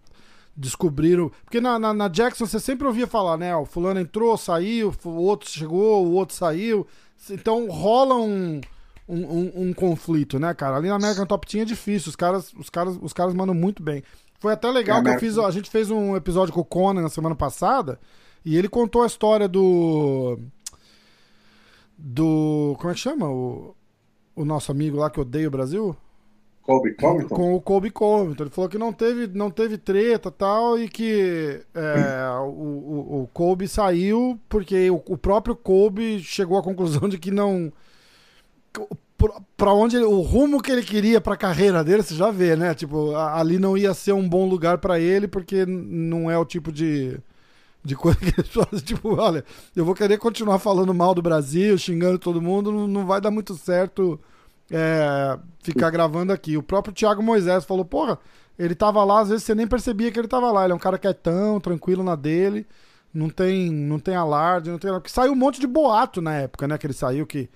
[0.57, 1.31] descobriram.
[1.45, 3.55] Porque na, na, na Jackson você sempre ouvia falar, né?
[3.57, 6.87] O fulano entrou, saiu, o outro chegou, o outro saiu.
[7.31, 8.61] Então rola um
[9.09, 10.77] um, um, um, conflito, né, cara?
[10.77, 13.83] Ali na American Top Team é difícil, os caras, os caras, os caras mandam muito
[13.83, 14.03] bem.
[14.41, 17.09] Foi até legal que eu fiz, a gente fez um episódio com o Conan na
[17.09, 17.99] semana passada
[18.45, 20.39] e ele contou a história do
[21.97, 23.75] do como é que chama o,
[24.35, 25.97] o nosso amigo lá que odeia o Brasil?
[26.65, 27.35] Colby Covington?
[27.35, 28.45] Com o Colby Covington.
[28.45, 33.27] Ele falou que não teve, não teve treta tal, e que é, o, o, o
[33.33, 37.73] Colby saiu porque o, o próprio Colby chegou à conclusão de que não
[39.57, 42.57] para onde ele, o rumo que ele queria para a carreira dele, você já vê,
[42.57, 42.75] né?
[42.75, 46.73] Tipo, ali não ia ser um bom lugar para ele porque não é o tipo
[46.73, 47.19] de
[47.85, 49.45] de coisa que eles fazem, tipo, olha,
[49.77, 53.31] eu vou querer continuar falando mal do Brasil, xingando todo mundo, não, não vai dar
[53.31, 54.19] muito certo
[54.71, 56.57] é, ficar gravando aqui.
[56.57, 58.19] O próprio Thiago Moisés falou, porra,
[58.59, 60.65] ele tava lá, às vezes você nem percebia que ele tava lá.
[60.65, 62.67] Ele é um cara quietão, tranquilo na dele,
[63.13, 64.91] não tem, não tem alarde, não tem.
[65.07, 66.79] Saiu um monte de boato na época, né?
[66.79, 67.49] Que ele saiu que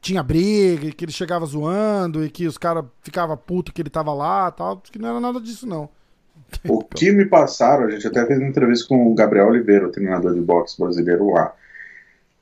[0.00, 3.90] tinha briga, e que ele chegava zoando, e que os caras ficavam puto que ele
[3.90, 4.78] tava lá tal.
[4.78, 5.88] Que não era nada disso, não.
[6.68, 9.90] O que me passaram, a gente até fez uma entrevista com o Gabriel Oliveira, o
[9.90, 11.54] treinador de boxe brasileiro lá,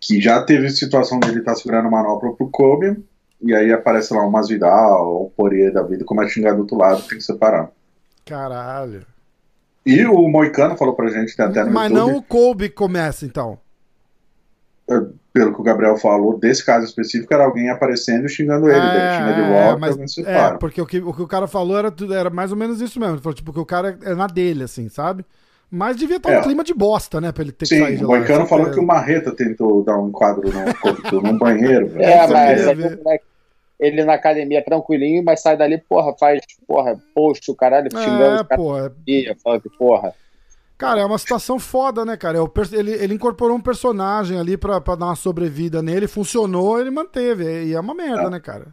[0.01, 3.03] que já teve situação de ele estar tá segurando manopla pro Kobe,
[3.43, 6.61] e aí aparece lá um Masvidal, ou um Poirier da vida, como é xingar do
[6.61, 7.71] outro lado, tem que separar.
[8.25, 9.05] Caralho.
[9.85, 13.59] E o Moicano falou pra gente até no Mas YouTube, não o Kobe começa, então.
[15.33, 19.01] pelo que o Gabriel falou, desse caso específico, era alguém aparecendo e xingando ele, daí
[19.01, 20.59] ele xinga de volta, mas, alguém se é, separa.
[20.59, 23.15] porque o que, o que o cara falou era, era mais ou menos isso mesmo.
[23.15, 25.25] Ele falou, tipo, que o cara é na dele, assim, sabe?
[25.75, 26.39] Mas devia estar É.
[26.39, 27.33] um clima de bosta, né?
[27.33, 28.09] Pra ele ter que sair Sim, o.
[28.09, 31.89] Moicano falou que o Marreta tentou dar um quadro num, num banheiro.
[31.97, 32.03] velho.
[32.05, 32.67] É, mas o
[33.03, 33.25] moleque,
[33.85, 38.45] ele na academia tranquilinho, mas sai dali, porra, faz, porra, post o caralho, xingando É,
[38.45, 38.79] caras pô.
[38.79, 40.15] é- dia, falando que, porra.
[40.79, 42.39] Cara, é uma situação foda, né, cara?
[42.39, 46.81] É o Ele, ele incorporou um personagem ali pra, pra dar uma sobrevida nele, funcionou,
[46.81, 47.45] ele manteve.
[47.67, 48.31] E é uma merda, É.
[48.31, 48.67] né, cara?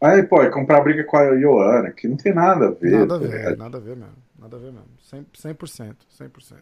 [0.00, 2.90] Aí, pô, é comprar briga com a Ioana, que não tem nada a ver.
[2.98, 4.14] Nada a tá ver, nada a ver mesmo.
[4.38, 4.88] Nada a ver mesmo.
[5.10, 5.94] 100%, 100%.
[6.18, 6.56] 100%.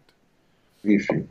[0.85, 1.27] Enfim.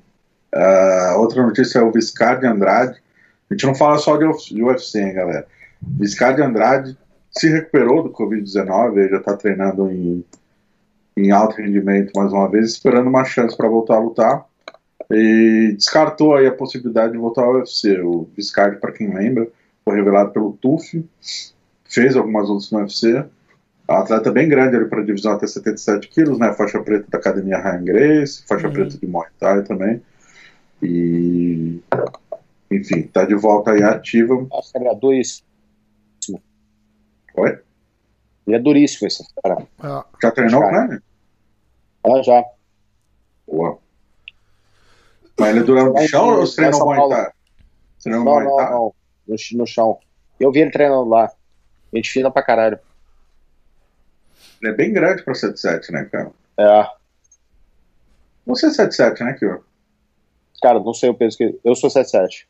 [0.53, 3.01] Ah, outra notícia é o Viscardi Andrade.
[3.49, 5.47] A gente não fala só de de UFC, hein, galera.
[5.81, 6.97] Viscardi Andrade
[7.31, 10.23] se recuperou do Covid-19, ele já tá treinando em,
[11.17, 14.45] em alto rendimento mais uma vez, esperando uma chance para voltar a lutar.
[15.09, 17.99] E descartou aí a possibilidade de voltar ao UFC.
[18.01, 19.47] O Viscardi, para quem lembra,
[19.83, 21.03] foi revelado pelo TUF,
[21.85, 23.25] fez algumas lutas no UFC.
[23.87, 26.53] É um atleta bem grande ali para a divisão até 77 quilos, né?
[26.53, 28.73] Faixa preta da academia Ryan Grace, faixa Uhum.
[28.73, 30.01] preta de Muay Thai também.
[30.81, 31.79] E.
[32.71, 34.47] Enfim, tá de volta aí ativa.
[34.49, 35.45] Nossa, duríssimo.
[37.35, 37.59] Oi?
[38.47, 39.67] Ele é duríssimo esse cara.
[39.79, 41.01] Ah, Já treinou com ele?
[42.03, 42.43] Ah, já.
[43.47, 43.79] Boa.
[45.39, 47.13] Mas ele é durante o chão ou você treinou Muay Paulo.
[47.15, 47.31] Thai?
[48.01, 48.69] Treinou Não, não, Thai?
[48.71, 48.93] não.
[49.27, 49.99] No, no chão.
[50.39, 51.31] Eu vi ele treinando lá.
[51.93, 52.79] Gente fina pra caralho.
[54.61, 56.31] Ele é bem grande pra 77, né, cara?
[56.57, 56.87] É.
[58.45, 59.63] Você é 77, né, Kio?
[60.61, 61.59] Cara, não sei o peso que.
[61.63, 62.47] Eu sou 77.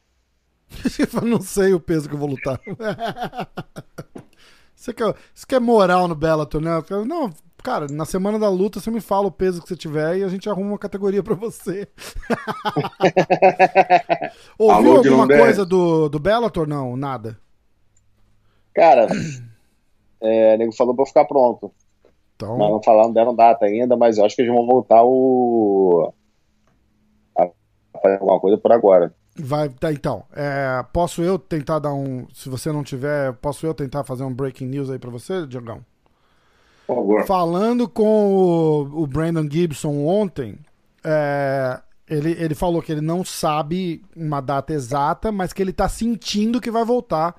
[1.21, 2.59] Eu não sei o peso que eu vou lutar.
[4.81, 6.71] Você quer, você quer moral no Bellator, né?
[7.05, 7.29] Não,
[7.61, 10.27] cara, na semana da luta você me fala o peso que você tiver e a
[10.27, 11.87] gente arruma uma categoria pra você.
[14.57, 15.39] Ouviu Alô, alguma 10?
[15.39, 16.67] coisa do, do Bellator?
[16.67, 17.37] Não, nada.
[18.73, 19.05] Cara,
[20.19, 21.71] é, o nego falou pra eu ficar pronto.
[22.35, 26.11] Então, Mas não falaram, deram data ainda, mas eu acho que eles vão voltar o.
[27.37, 27.47] a
[28.01, 29.13] fazer alguma coisa por agora.
[29.35, 29.69] Vai.
[29.69, 32.27] Tá, então, é, posso eu tentar dar um.
[32.33, 35.83] Se você não tiver, posso eu tentar fazer um breaking news aí pra você, Diogão?
[36.87, 37.25] Por favor.
[37.25, 40.57] Falando com o, o Brandon Gibson ontem,
[41.03, 45.87] é, ele, ele falou que ele não sabe uma data exata, mas que ele tá
[45.87, 47.35] sentindo que vai voltar.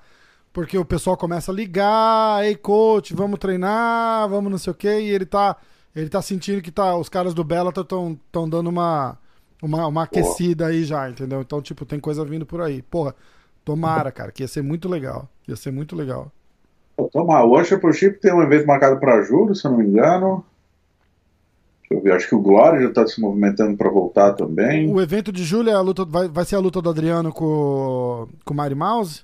[0.53, 5.01] Porque o pessoal começa a ligar, ei coach, vamos treinar, vamos não sei o quê,
[5.01, 5.57] e ele tá,
[5.97, 9.19] ele tá sentindo que tá, os caras do Bellator estão tão dando uma,
[9.63, 11.41] uma, uma aquecida aí já, entendeu?
[11.41, 12.83] Então, tipo, tem coisa vindo por aí.
[12.83, 13.15] Porra,
[13.65, 15.29] tomara, cara, que ia ser muito legal.
[15.47, 16.31] Ia ser muito legal.
[16.97, 20.45] Pô, Toma, o Chip tem um evento marcado pra julho, se eu não me engano.
[21.81, 24.93] Deixa eu ver, acho que o Glória já tá se movimentando pra voltar também.
[24.93, 28.29] O evento de julho é a luta, vai, vai ser a luta do Adriano com,
[28.45, 29.23] com o Mari Mouse?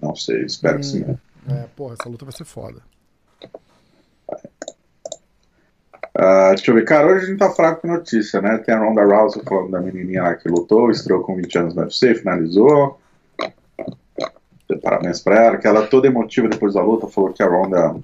[0.00, 1.00] Não sei, espero que sim.
[1.00, 1.18] né?
[1.48, 2.80] É, porra, essa luta vai ser foda.
[6.20, 8.58] Ah, deixa eu ver, cara, hoje a gente tá fraco com notícia, né?
[8.58, 11.82] Tem a Ronda Rousey falando da menininha lá que lutou, estreou com 20 anos no
[11.82, 12.98] UFC, finalizou.
[14.82, 17.96] Parabéns pra ela, que ela toda emotiva depois da luta, falou que a Ronda.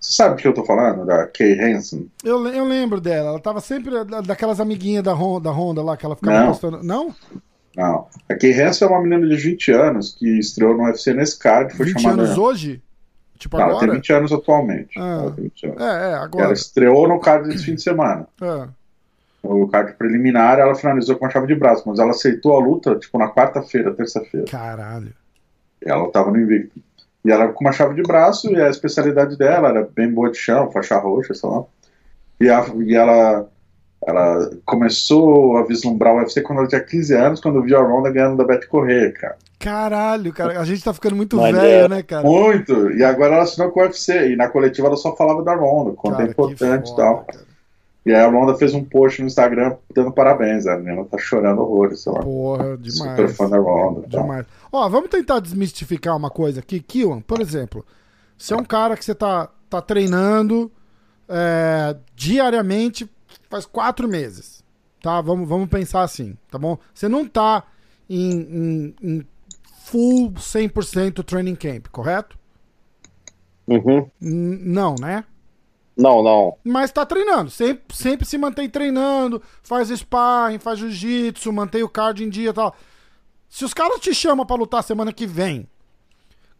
[0.00, 1.04] Você sabe do que eu tô falando?
[1.04, 2.10] Da Kay Hansen?
[2.24, 5.96] Eu, eu lembro dela, ela tava sempre da- daquelas amiguinhas da Honda, da Honda lá,
[5.96, 6.46] que ela ficava Não.
[6.48, 6.82] postando.
[6.82, 7.14] Não?
[7.76, 8.06] Não.
[8.28, 11.76] A Kay Hansen é uma menina de 20 anos que estreou no UFC nesse card,
[11.76, 12.22] foi 20 chamada.
[12.22, 12.82] anos hoje?
[13.40, 13.92] Tipo ela tem agora?
[13.94, 14.98] 20 anos atualmente.
[14.98, 15.20] Ah.
[15.22, 15.80] Ela tem 20 anos.
[15.80, 16.52] É, é, Ela agora.
[16.52, 18.28] estreou no card desse fim de semana.
[18.40, 18.68] É.
[19.42, 22.94] O card preliminar, ela finalizou com a chave de braço, mas ela aceitou a luta,
[22.96, 24.44] tipo, na quarta-feira, terça-feira.
[24.50, 25.12] Caralho.
[25.82, 26.78] Ela tava no invicto.
[27.24, 30.36] E ela com uma chave de braço, e a especialidade dela era bem boa de
[30.36, 31.64] chão, faixa roxa, sei lá.
[32.38, 33.48] E, a- e ela,
[34.06, 38.10] ela começou a vislumbrar o UFC quando ela tinha 15 anos, quando viu a Ronda
[38.10, 39.36] ganhando da Beth Correia, cara.
[39.60, 40.58] Caralho, cara.
[40.58, 41.60] A gente tá ficando muito Maneiro.
[41.60, 42.26] velho, né, cara?
[42.26, 42.90] Muito!
[42.92, 45.92] E agora ela assinou com o UFC, e na coletiva ela só falava da Ronda,
[45.92, 47.24] quanto Cara, é importante e tal.
[47.24, 47.50] cara.
[48.06, 51.60] E aí a Ronda fez um post no Instagram dando parabéns, a menina tá chorando
[51.60, 52.20] horrores, sei lá.
[52.20, 53.10] Porra, demais.
[53.10, 54.08] Super fã da Ronda.
[54.08, 54.46] Demais.
[54.72, 56.80] Ó, vamos tentar desmistificar uma coisa aqui.
[56.80, 57.84] Kiwan, por exemplo,
[58.38, 60.72] você é um cara que você tá, tá treinando
[61.28, 63.08] é, diariamente
[63.50, 64.64] faz quatro meses.
[65.02, 65.20] Tá?
[65.20, 66.78] Vamos, vamos pensar assim, tá bom?
[66.94, 67.64] Você não tá
[68.08, 69.26] em, em- em
[69.90, 72.38] full 100% training camp, correto?
[73.66, 74.08] Uhum.
[74.20, 75.24] Não, né?
[75.96, 76.56] Não, não.
[76.64, 82.26] Mas tá treinando, sempre, sempre se mantém treinando, faz sparring, faz jiu-jitsu, mantém o cardio
[82.26, 82.74] em dia e tal.
[83.48, 85.68] Se os caras te chamam pra lutar semana que vem,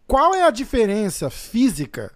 [0.06, 2.12] qual é a diferença física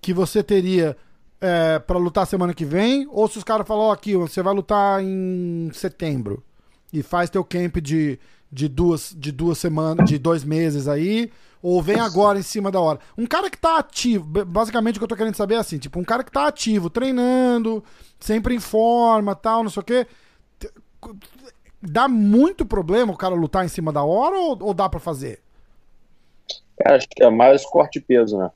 [0.00, 0.96] que você teria
[1.40, 3.06] é, para lutar semana que vem?
[3.10, 6.42] Ou se os caras falam, ó, aqui, você vai lutar em setembro
[6.92, 8.18] e faz teu camp de,
[8.50, 11.30] de, duas, de duas semanas, de dois meses aí,
[11.62, 12.98] ou vem agora em cima da hora.
[13.16, 15.98] Um cara que tá ativo, basicamente o que eu tô querendo saber é assim, tipo,
[15.98, 17.84] um cara que tá ativo, treinando,
[18.18, 20.06] sempre em forma, tal, não sei o quê.
[21.82, 25.40] Dá muito problema o cara lutar em cima da hora ou, ou dá pra fazer?
[26.78, 28.50] Cara, acho que é mais corte de peso, né?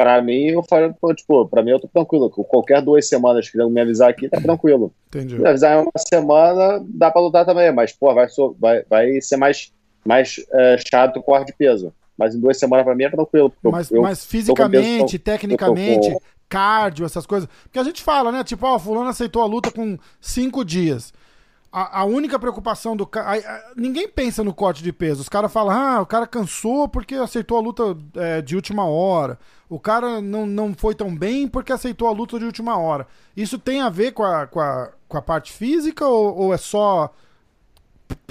[0.00, 2.30] Pra mim, eu falo, pô, tipo, pra mim eu tô tranquilo.
[2.30, 4.94] Qualquer duas semanas que me avisar aqui, tá tranquilo.
[5.08, 5.38] Entendi.
[5.38, 9.20] Me avisar em uma semana, dá pra lutar também, mas, pô, vai, so- vai, vai
[9.20, 9.70] ser mais,
[10.02, 11.92] mais é, chato o corte de peso.
[12.16, 13.52] Mas em duas semanas pra mim é tranquilo.
[13.62, 17.46] Mas, eu- mas fisicamente, tecnicamente, com- cardio, essas coisas.
[17.64, 18.42] Porque a gente fala, né?
[18.42, 21.12] Tipo, ó, fulano aceitou a luta com cinco dias.
[21.72, 23.40] A, a única preocupação do cara.
[23.76, 25.20] Ninguém pensa no corte de peso.
[25.20, 29.38] Os caras falam, ah, o cara cansou porque aceitou a luta é, de última hora.
[29.68, 33.06] O cara não, não foi tão bem porque aceitou a luta de última hora.
[33.36, 36.56] Isso tem a ver com a, com a, com a parte física ou, ou é
[36.56, 37.12] só.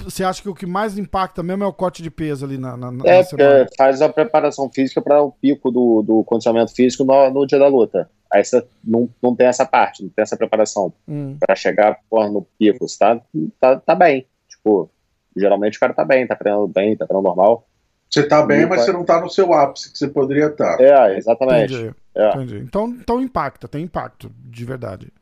[0.04, 2.76] Você acha que o que mais impacta mesmo é o corte de peso ali na,
[2.76, 3.64] na, na É, semana?
[3.64, 7.58] porque faz a preparação física para o pico do, do condicionamento físico no, no dia
[7.58, 8.10] da luta.
[8.32, 12.28] Aí você não, não tem essa parte, não tem essa preparação Hum, para chegar porra,
[12.30, 12.86] no pico.
[12.88, 13.20] Você tá,
[13.58, 14.26] tá, tá bem.
[14.48, 14.88] Tipo,
[15.36, 17.66] geralmente o cara tá bem, tá treinando bem, tá treinando normal.
[18.08, 20.80] Você tá bem, mas você não tá no seu ápice que você poderia estar.
[20.80, 21.72] É, exatamente.
[21.74, 21.94] entendi.
[22.14, 22.28] É.
[22.30, 22.58] Entendi.
[22.58, 25.12] Então, então impacta, tem impacto, de verdade.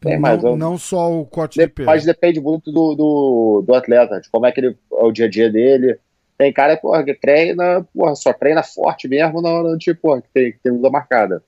[0.00, 1.86] Tem, não, mas eu- não só o corte de De- peso.
[1.86, 5.26] mas depende muito do, do, do atleta, de como é que ele é o dia
[5.26, 5.98] a dia dele.
[6.38, 10.28] Tem cara porra, que treina, porra, só treina forte mesmo na hora de, porra, que
[10.32, 11.42] tem, que tem luta marcada.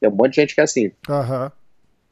[0.00, 0.92] Tem um monte de gente que é assim.
[1.08, 1.50] Aham,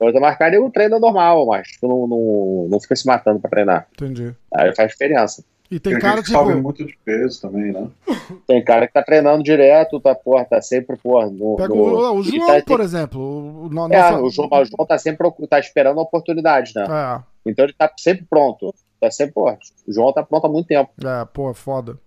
[0.01, 3.87] Luta marcada ele treina normal, mas tu não, não, não fica se matando pra treinar.
[3.93, 4.35] entendi.
[4.53, 5.45] Aí faz diferença.
[5.71, 7.89] E tem Tem cara, que sobe tipo, muito de peso também, né?
[8.47, 11.57] Tem cara que tá treinando direto, tá, porra, tá sempre, porra, no.
[11.57, 13.21] pega no- o, o João, tá- por exemplo.
[13.65, 16.85] O, no- É, nossa- o João, o João tá sempre tá esperando a oportunidade, né?
[16.87, 18.75] É, Então ele tá sempre pronto.
[19.01, 20.91] Tá sempre, porra, o João tá pronto há muito tempo.
[21.03, 21.99] é, pô, foda.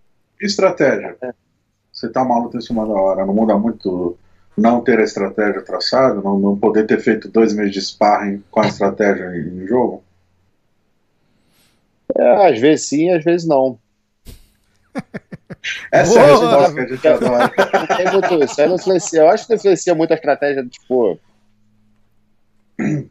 [0.41, 1.17] Estratégia?
[1.91, 4.17] Você tá uma luta em cima da hora, não muda muito
[4.55, 8.59] não ter a estratégia traçada, não, não poder ter feito dois meses de sparring com
[8.59, 10.03] a estratégia em, em jogo?
[12.15, 13.79] É, às vezes sim, às vezes não.
[15.91, 16.49] Essa é a Boa!
[16.49, 17.53] resposta que a gente adora.
[18.29, 18.61] Não isso.
[18.61, 19.21] Aí não influencia.
[19.21, 21.19] Eu acho que influencia muito a estratégia, tipo.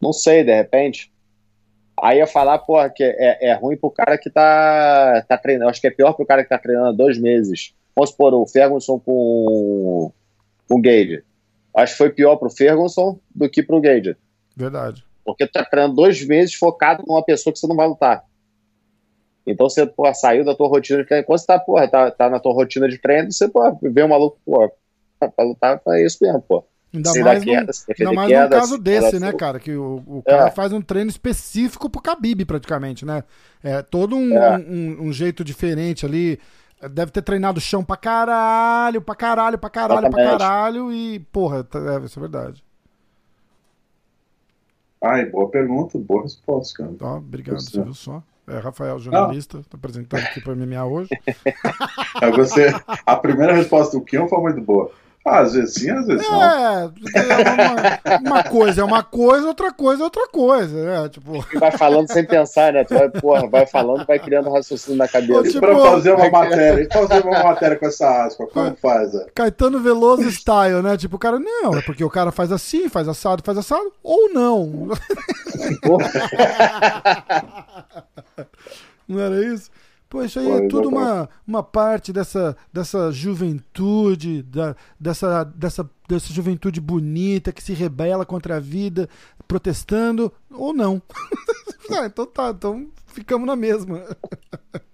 [0.00, 1.10] Não sei, de repente.
[2.02, 5.70] Aí eu falar, porra, que é, é ruim pro cara que tá, tá treinando.
[5.70, 7.74] Acho que é pior pro cara que tá treinando há dois meses.
[7.94, 10.12] Vamos supor, o Ferguson com,
[10.68, 11.24] com o Gage.
[11.74, 14.16] Acho que foi pior pro Ferguson do que pro Gage.
[14.56, 15.04] Verdade.
[15.24, 18.24] Porque tu tá treinando dois meses focado numa pessoa que você não vai lutar.
[19.46, 21.24] Então você, porra, saiu da tua rotina de treino.
[21.24, 24.08] Quando você tá, porra, tá, tá na tua rotina de treino, você, porra, vê um
[24.08, 24.70] maluco, porra,
[25.18, 26.64] pra lutar, é isso mesmo, pô.
[26.94, 29.32] Ainda Se mais, num, queda, defender ainda mais num queda, caso se desse, ela- né,
[29.34, 29.60] cara?
[29.60, 30.30] Que o, o É.
[30.30, 33.24] cara faz um treino específico pro Khabib, praticamente, né?
[33.62, 34.56] É todo um, É.
[34.58, 36.38] um, um jeito diferente ali.
[36.92, 40.38] Deve ter treinado chão pra caralho, pra caralho, pra caralho, pra Exatamente.
[40.38, 40.92] caralho.
[40.92, 42.64] E, porra, tá- é, isso é verdade.
[45.02, 46.96] Ai, boa pergunta, boa resposta, cara.
[47.00, 47.82] Ó, obrigado, Você.
[47.82, 48.22] viu só?
[48.48, 51.10] É, Rafael, jornalista, tá apresentando aqui pro MMA hoje.
[52.22, 52.72] Aí você,
[53.06, 54.90] a primeira resposta do Kion foi muito boa.
[55.28, 56.42] Ah, às vezes sim, às vezes não.
[56.42, 61.08] É, é uma, uma coisa é uma coisa, outra coisa é outra coisa, né?
[61.08, 62.84] Tipo, E vai falando sem pensar, né?
[62.84, 65.42] Tu vai, porra, vai falando, vai criando raciocínio na cabeça.
[65.44, 69.14] tipo, Pra fazer uma matéria, e fazer uma matéria com essa aspa, como faz?
[69.14, 69.26] é?
[69.34, 70.96] Caetano Veloso style, né?
[70.96, 74.32] Tipo, o cara, não, é porque o cara faz assim, faz assado, faz assado, ou
[74.32, 74.88] não.
[79.06, 79.70] Não era isso?
[80.08, 86.32] Pô, isso aí é tudo uma, uma parte dessa, dessa juventude, da, dessa, dessa, dessa
[86.32, 89.06] juventude bonita que se rebela contra a vida,
[89.46, 91.02] protestando, ou não.
[91.92, 94.02] ah, então tá, então ficamos na mesma.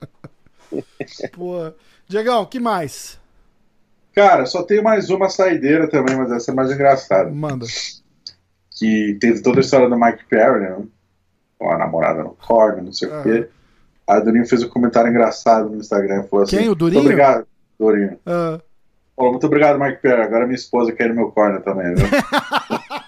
[1.32, 1.72] Pô.
[2.08, 3.20] Diegão, que mais?
[4.12, 7.30] Cara, só tem mais uma saideira também, mas essa é mais engraçada.
[7.30, 7.66] Manda.
[8.70, 10.84] Que teve toda a história do Mike Perry, né?
[11.56, 13.46] Com a namorada no corner, não sei o Aham.
[14.06, 14.12] Quê.
[14.12, 16.24] A Durinho fez um comentário engraçado no Instagram.
[16.24, 17.02] Falou assim: Quem, o Durinho?
[17.02, 17.46] "Muito Obrigado,
[17.78, 18.18] Durinho.
[18.26, 18.58] Ah,
[19.16, 20.22] Falou, muito obrigado, Mike Perry.
[20.22, 22.04] Agora minha esposa quer ir no meu corner também, viu?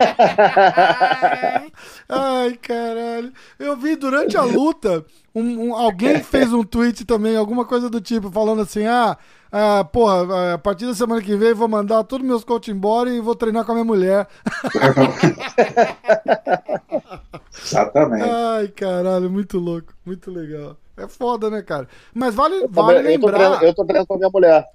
[2.08, 3.32] Ai, caralho.
[3.58, 5.04] Eu vi durante a luta,
[5.34, 9.16] um, um- alguém fez um tweet também, alguma coisa do tipo, falando assim: ah,
[9.50, 13.10] ah, porra, a partir da semana que vem eu vou mandar todos meus coach embora
[13.10, 14.26] e vou treinar com a minha mulher.
[17.64, 18.28] Exatamente.
[18.28, 20.76] Ai, caralho, muito louco, muito legal.
[20.96, 21.88] É foda, né, cara?
[22.14, 23.32] Mas vale, Eu tô, vale eu, tô lembrar.
[23.38, 24.66] treinando, eu tô treinando com a minha mulher.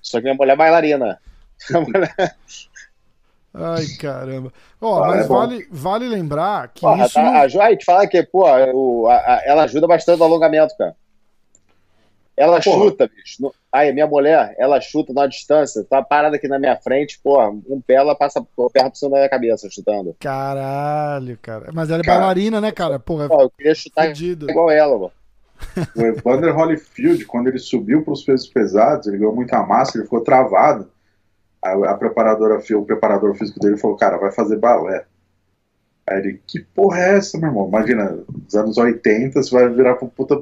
[0.00, 1.18] Só que minha mulher é bailarina.
[3.58, 4.52] Ai, caramba.
[4.80, 7.14] Ó, Ah, mas é vale, vale lembrar que Porra, isso.
[7.14, 8.44] tá, a aí te fala que, pô,
[8.74, 10.94] o- a- a- ela ajuda bastante no alongamento, cara.
[12.36, 12.78] Ela Porra.
[12.84, 13.40] chuta, bicho.
[13.42, 17.42] No- Aí, minha mulher, ela chuta na distância, tá parada aqui na minha frente, pô,
[17.68, 20.16] um pé ela passa o perna por cima da minha cabeça chutando.
[20.18, 21.70] Caralho, cara.
[21.74, 22.18] Mas ela é Cara.
[22.20, 22.98] bailarina, né, cara?
[22.98, 24.50] Porra, Pô, eu queria chutar fudido.
[24.50, 25.12] igual ela, mano.
[25.94, 30.04] O Evander Holyfield, quando ele subiu para os pesos pesados, ele ganhou muita massa, ele
[30.04, 30.90] ficou travado.
[31.66, 35.04] A, a preparadora, o preparador físico dele falou, cara, vai fazer balé.
[36.08, 37.68] Aí ele, que porra é essa, meu irmão?
[37.68, 40.40] Imagina, nos anos 80, você vai virar pra um puta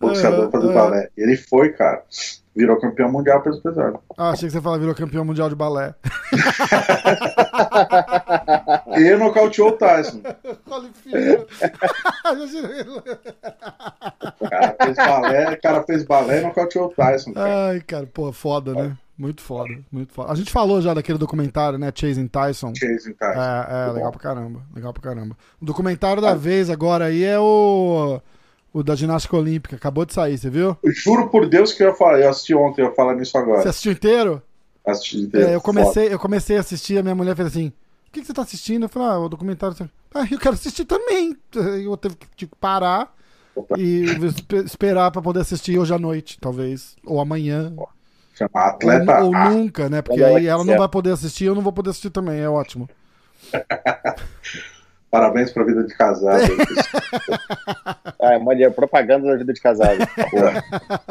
[0.00, 0.74] boxeador Aham, fazer aham.
[0.74, 1.10] balé.
[1.16, 2.04] E ele foi, cara.
[2.54, 4.00] Virou campeão mundial peso pesado.
[4.16, 5.94] Ah, achei que você falava virou campeão mundial de balé.
[8.96, 10.20] E nocauteou o Tyson.
[14.40, 17.68] O cara fez balé, o cara fez balé e nocauteou o Tyson, cara.
[17.68, 18.96] Ai, cara, pô, foda, né?
[19.18, 20.32] Muito foda, muito foda.
[20.32, 21.92] A gente falou já daquele documentário, né?
[21.94, 22.72] Chasing Tyson.
[22.74, 23.40] Chasing Tyson.
[23.40, 24.18] É, é, legal bom.
[24.18, 24.62] pra caramba.
[24.74, 25.36] Legal pra caramba.
[25.60, 28.20] O documentário da vez agora aí é o.
[28.72, 29.76] O da ginástica olímpica.
[29.76, 30.76] Acabou de sair, você viu?
[30.82, 33.36] Eu juro por Deus que eu ia falar, eu assisti ontem, eu ia falar nisso
[33.36, 33.62] agora.
[33.62, 34.42] Você assistiu inteiro?
[34.86, 35.48] Assisti inteiro.
[35.48, 38.26] É, eu comecei, eu comecei a assistir, a minha mulher fez assim: O que, que
[38.26, 38.84] você tá assistindo?
[38.84, 39.76] Eu falei, ah, o documentário.
[40.14, 41.36] Ah, eu quero assistir também.
[41.84, 43.14] Eu teve que tipo, parar
[43.54, 43.78] Opa.
[43.78, 46.96] e espe- esperar pra poder assistir hoje à noite, talvez.
[47.06, 47.72] Ou amanhã.
[48.34, 50.02] Chama Atleta ou, ou nunca, né?
[50.02, 52.40] Porque aí ela não vai poder assistir, eu não vou poder assistir também.
[52.40, 52.88] É ótimo.
[55.10, 56.42] Parabéns pra vida de casado.
[58.22, 59.98] Ah, é uma de- propaganda da vida de casado.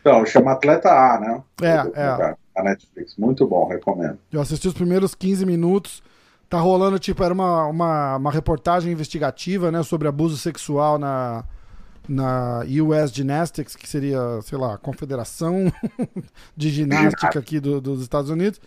[0.00, 1.42] então, chama Atleta A, né?
[1.62, 3.16] É, documentário, A Netflix.
[3.16, 4.18] Muito bom, recomendo.
[4.32, 6.02] Eu assisti os primeiros 15 minutos.
[6.48, 11.44] Tá rolando, tipo, era uma, uma, uma reportagem investigativa, né, sobre abuso sexual na,
[12.08, 15.70] na US Gymnastics, que seria, sei lá, a Confederação
[16.56, 18.58] de Ginástica aqui do- dos Estados Unidos.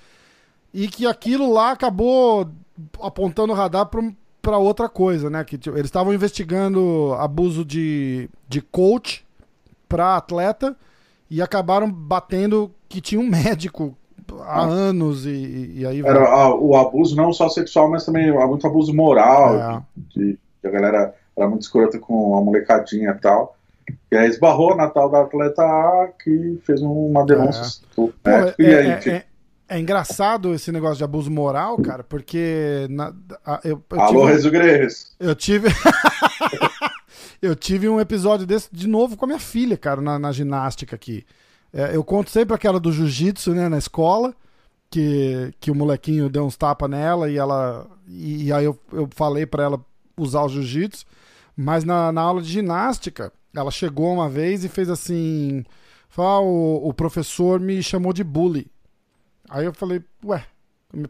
[0.74, 2.50] E que aquilo lá acabou
[3.02, 3.90] apontando o radar
[4.42, 5.44] para outra coisa, né?
[5.44, 9.26] Que tipo, eles estavam investigando abuso de, de coach
[9.88, 10.76] para atleta
[11.30, 13.96] e acabaram batendo que tinha um médico
[14.42, 14.66] há Ah.
[14.66, 16.12] anos e, e aí vai.
[16.12, 19.56] Era ah, o abuso não só sexual, mas também muito abuso moral.
[19.56, 19.82] É.
[20.16, 23.58] De, de- a galera era muito escrota com a molecadinha e tal.
[24.12, 27.82] E aí esbarrou na tal da Atleta A que fez uma denúncia.
[27.96, 28.50] Pô, né?
[28.50, 29.24] é, e aí,
[29.76, 33.14] é- engraçado esse negócio de abuso moral, cara, porque na-
[33.46, 35.16] a- eu, eu alô, tive, Rezo Greres.
[35.20, 35.68] eu tive
[37.42, 40.96] eu tive um episódio desse de novo com a minha filha, cara, na, na ginástica
[40.96, 41.26] aqui.
[41.74, 44.34] É, eu conto sempre aquela do jiu-jitsu, né, na escola,
[44.90, 49.08] que, que o molequinho deu uns tapas nela e ela e, e aí eu, eu
[49.16, 49.80] falei pra ela
[50.18, 51.06] usar o jiu-jitsu,
[51.56, 55.64] mas na, na aula de ginástica, ela chegou uma vez e fez assim,
[56.10, 58.68] falou, ah, o, o professor me chamou de bully.
[59.52, 60.46] Aí eu falei, ué,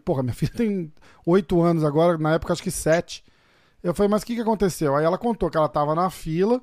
[0.04, 0.92] porra, minha filha tem
[1.26, 3.24] oito anos agora, na época acho que sete.
[3.84, 4.96] Eu falei, mas o que, que aconteceu?
[4.96, 6.62] Aí ela contou que ela tava na fila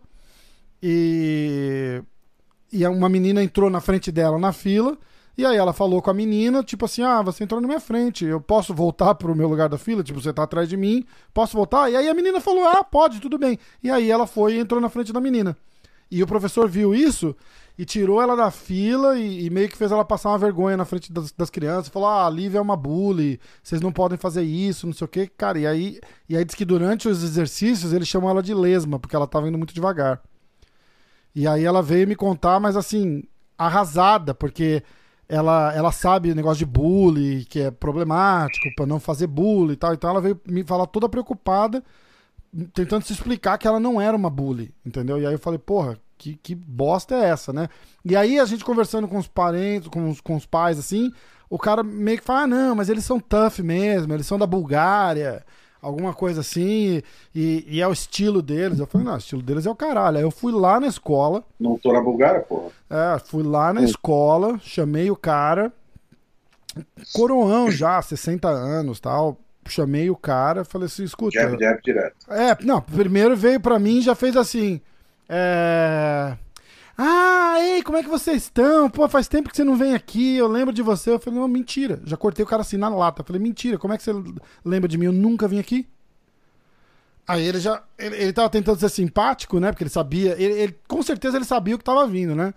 [0.82, 2.02] e,
[2.72, 4.98] e uma menina entrou na frente dela na fila.
[5.36, 8.24] E aí ela falou com a menina, tipo assim, ah, você entrou na minha frente,
[8.24, 10.02] eu posso voltar pro meu lugar da fila?
[10.02, 11.88] Tipo, você tá atrás de mim, posso voltar?
[11.88, 13.56] E aí a menina falou, ah, pode, tudo bem.
[13.80, 15.56] E aí ela foi e entrou na frente da menina.
[16.10, 17.36] E o professor viu isso
[17.78, 20.84] e tirou ela da fila e, e meio que fez ela passar uma vergonha na
[20.84, 21.88] frente das, das crianças.
[21.88, 25.08] Falou: ah, a Lívia é uma bully, vocês não podem fazer isso, não sei o
[25.08, 25.30] quê.
[25.36, 28.98] Cara, e aí, e aí diz que durante os exercícios ele chamou ela de lesma,
[28.98, 30.20] porque ela tava indo muito devagar.
[31.32, 33.22] E aí ela veio me contar, mas assim,
[33.56, 34.82] arrasada, porque
[35.28, 39.76] ela, ela sabe o negócio de bullying, que é problemático, pra não fazer bullying e
[39.76, 39.94] tal.
[39.94, 41.84] Então ela veio me falar toda preocupada
[42.72, 45.20] tentando se explicar que ela não era uma bully, entendeu?
[45.20, 47.68] E aí eu falei, porra, que, que bosta é essa, né?
[48.04, 51.12] E aí a gente conversando com os parentes, com os, com os pais, assim,
[51.48, 54.46] o cara meio que fala, ah, não, mas eles são tough mesmo, eles são da
[54.46, 55.44] Bulgária,
[55.80, 57.02] alguma coisa assim,
[57.34, 58.80] e, e é o estilo deles.
[58.80, 60.16] Eu falei, não, o estilo deles é o caralho.
[60.18, 62.70] Aí eu fui lá na escola, Não tô na Bulgária, porra.
[62.90, 65.72] é, fui lá na escola, chamei o cara,
[67.14, 69.38] coroão já, 60 anos tal.
[69.66, 71.38] Chamei o cara, falei assim, escuta.
[71.38, 72.16] Jab, jab direto.
[72.32, 74.80] É, não, primeiro veio pra mim e já fez assim.
[75.28, 76.36] É.
[76.96, 78.90] Ah, ei, como é que vocês estão?
[78.90, 81.10] Pô, faz tempo que você não vem aqui, eu lembro de você.
[81.12, 82.00] Eu falei, não, mentira.
[82.04, 83.22] Já cortei o cara assim na lata.
[83.22, 84.12] Eu falei, mentira, como é que você
[84.64, 85.06] lembra de mim?
[85.06, 85.86] Eu nunca vim aqui.
[87.26, 87.82] Aí ele já.
[87.98, 89.70] Ele, ele tava tentando ser simpático, né?
[89.70, 90.32] Porque ele sabia.
[90.42, 92.54] Ele, ele- com certeza ele sabia o que tava vindo, né?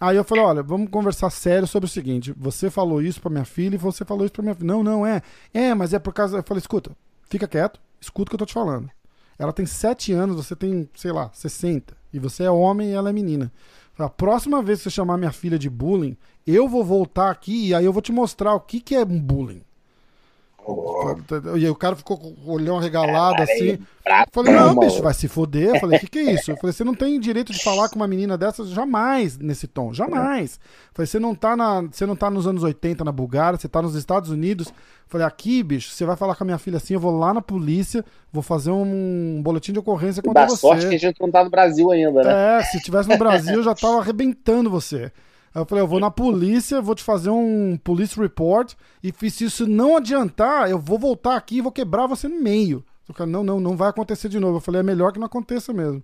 [0.00, 2.32] Aí eu falei, olha, vamos conversar sério sobre o seguinte.
[2.36, 4.66] Você falou isso pra minha filha e você falou isso pra minha filha.
[4.66, 5.22] Não, não, é.
[5.54, 6.38] É, mas é por causa.
[6.38, 6.90] Eu falei, escuta,
[7.28, 8.90] fica quieto, escuta o que eu tô te falando.
[9.38, 11.96] Ela tem 7 anos, você tem, sei lá, 60.
[12.12, 13.52] E você é homem e ela é menina.
[13.98, 16.16] A próxima vez que você chamar minha filha de bullying,
[16.46, 19.20] eu vou voltar aqui e aí eu vou te mostrar o que, que é um
[19.20, 19.62] bullying.
[21.56, 23.78] E aí o cara ficou com o olhão regalado assim.
[24.04, 25.74] Pra Falei, não, bicho, vai se foder.
[25.74, 26.50] Eu falei, o que, que é isso?
[26.50, 29.92] Eu falei, você não tem direito de falar com uma menina dessas jamais nesse tom.
[29.92, 30.58] Jamais.
[30.62, 31.82] Eu falei, você não tá na.
[31.82, 34.68] Você não tá nos anos 80 na Bulgária, você tá nos Estados Unidos.
[34.68, 34.74] Eu
[35.08, 37.42] falei, aqui, bicho, você vai falar com a minha filha assim, eu vou lá na
[37.42, 40.98] polícia, vou fazer um boletim de ocorrência contra Dá sorte que a você.
[40.98, 42.58] gente não tá no Brasil ainda, né?
[42.58, 45.12] É, se tivesse no Brasil, eu já tava arrebentando você.
[45.54, 48.72] Aí eu falei, eu vou na polícia, vou te fazer um police report,
[49.02, 52.82] e se isso não adiantar, eu vou voltar aqui e vou quebrar você no meio.
[53.08, 54.56] O cara, não, não, não vai acontecer de novo.
[54.56, 56.02] Eu falei, é melhor que não aconteça mesmo.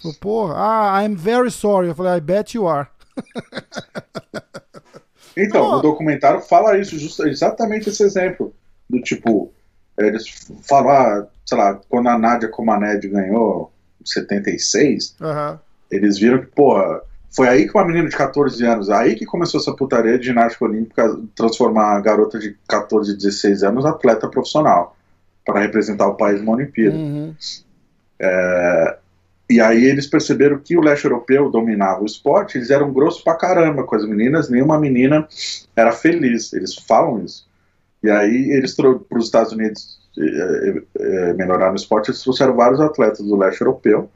[0.00, 1.88] Falou, porra, ah, I'm very sorry.
[1.88, 2.86] Eu falei, I bet you are.
[5.36, 5.78] Então, Ó.
[5.78, 8.52] o documentário fala isso, justa- exatamente esse exemplo.
[8.90, 9.52] Do tipo,
[9.96, 10.24] eles
[10.68, 15.60] falam, ah, sei lá, quando a Nádia Comaned ganhou em 76, Aham.
[15.90, 19.60] eles viram que, porra, foi aí que uma menina de 14 anos, aí que começou
[19.60, 24.96] essa putaria de ginástica olímpica, transformar a garota de 14, 16 anos atleta profissional,
[25.44, 26.96] para representar o país numa Olimpíada.
[26.96, 27.34] Uhum.
[29.50, 33.34] E aí eles perceberam que o leste europeu dominava o esporte, eles eram grossos pra
[33.34, 35.26] caramba com as meninas, nenhuma menina
[35.74, 37.48] era feliz, eles falam isso.
[38.02, 42.78] E aí eles para os Estados Unidos eh, eh, melhorar no esporte, eles trouxeram vários
[42.78, 44.10] atletas do leste europeu,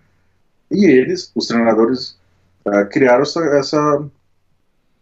[0.70, 2.18] e eles, os treinadores,
[2.66, 4.04] eh, criaram essa, essa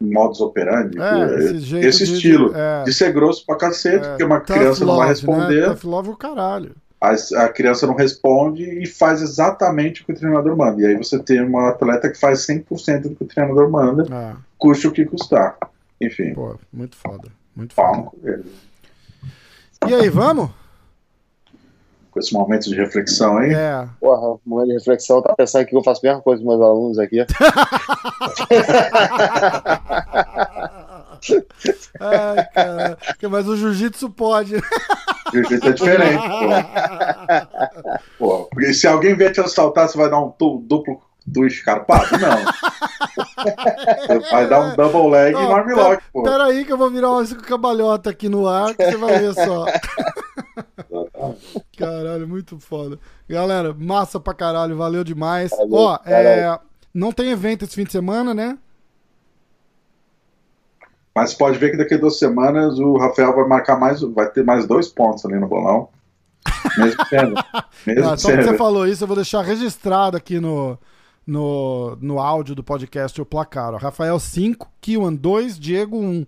[0.01, 2.85] modus operandi, É, eh, esse esse de- estilo, é.
[2.85, 5.77] de ser grosso pra cacete, É, porque uma criança não vai love, responder, Né?
[5.85, 6.75] Love o caralho.
[7.01, 7.11] a,
[7.45, 10.81] a criança não responde e faz exatamente o que o treinador manda.
[10.81, 14.37] E aí você tem uma atleta que faz 100% do que o treinador manda, Ah,
[14.59, 15.57] custe o que custar.
[16.01, 17.29] Enfim, pô, muito foda.
[17.55, 17.89] Muito foda.
[17.89, 18.15] palmo.
[19.87, 20.51] E aí, vamos?
[22.11, 23.53] Com esse momento de reflexão aí.
[23.53, 23.87] É.
[24.01, 26.61] Porra, um momento de reflexão, tá pensando que eu faço a mesma coisa com meus
[26.61, 27.19] alunos aqui.
[32.01, 32.99] Ai, cara.
[33.31, 34.61] Mas o jiu-jitsu pode.
[35.33, 36.29] Jeito é diferente,
[38.19, 38.27] pô.
[38.27, 38.45] pô.
[38.51, 41.01] Porque se alguém vier te assaltar, você vai dar um duplo
[41.33, 42.19] twist carpado?
[42.19, 42.45] Não.
[44.07, 46.23] Você vai dar um double leg Ó, e no armlock, pô.
[46.23, 49.35] Pera aí que eu vou virar uma cambalhota aqui no ar que você vai ver
[49.35, 49.67] só.
[51.77, 52.99] Caralho, muito foda.
[53.29, 55.51] Galera, massa pra caralho, valeu demais.
[55.51, 56.59] Valeu, Ó, é,
[56.93, 58.59] não tem evento esse fim de semana, né?
[61.15, 64.45] Mas pode ver que daqui a duas semanas o Rafael vai marcar mais, vai ter
[64.45, 65.89] mais dois pontos ali no bolão.
[66.79, 67.35] Mesmo sendo.
[67.87, 68.49] Mesmo Ah, só que sendo.
[68.49, 70.79] você falou isso, eu vou deixar registrado aqui no,
[71.27, 73.75] no, no áudio do podcast o placar.
[73.75, 73.77] Ó.
[73.77, 76.27] Rafael 5, Kiwan 2, Diego 1.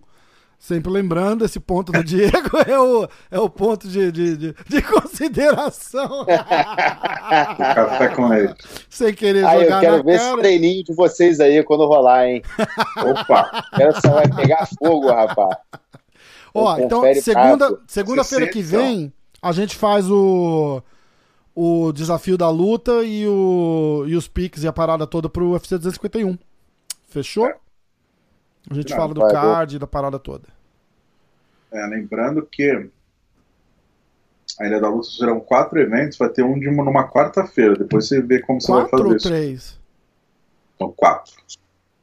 [0.63, 4.81] Sempre lembrando, esse ponto do Diego é o, é o ponto de, de, de, de
[4.81, 6.25] consideração.
[6.25, 8.55] Café com leite.
[8.89, 10.37] Sem querer Aí eu jogar quero na ver esse cara.
[10.37, 12.41] treininho de vocês aí quando rolar, hein?
[12.97, 13.65] Opa!
[13.73, 15.57] Essa vai pegar fogo, rapaz.
[16.53, 20.81] Ó, então, Confere segunda, segunda-feira que 60, vem, a gente faz o,
[21.53, 25.77] o desafio da luta e, o, e os piques e a parada toda pro UFC
[25.77, 26.37] 251.
[27.09, 27.51] Fechou?
[28.69, 30.47] A gente Não, fala do vai, card e da parada toda.
[31.71, 32.89] É, lembrando que
[34.59, 37.75] a Ilha da Luta serão quatro eventos, vai ter um de uma, numa quarta-feira.
[37.75, 39.27] Depois você vê como você vai Quatro fazer ou isso.
[39.27, 39.79] três?
[40.75, 41.33] Então, quatro.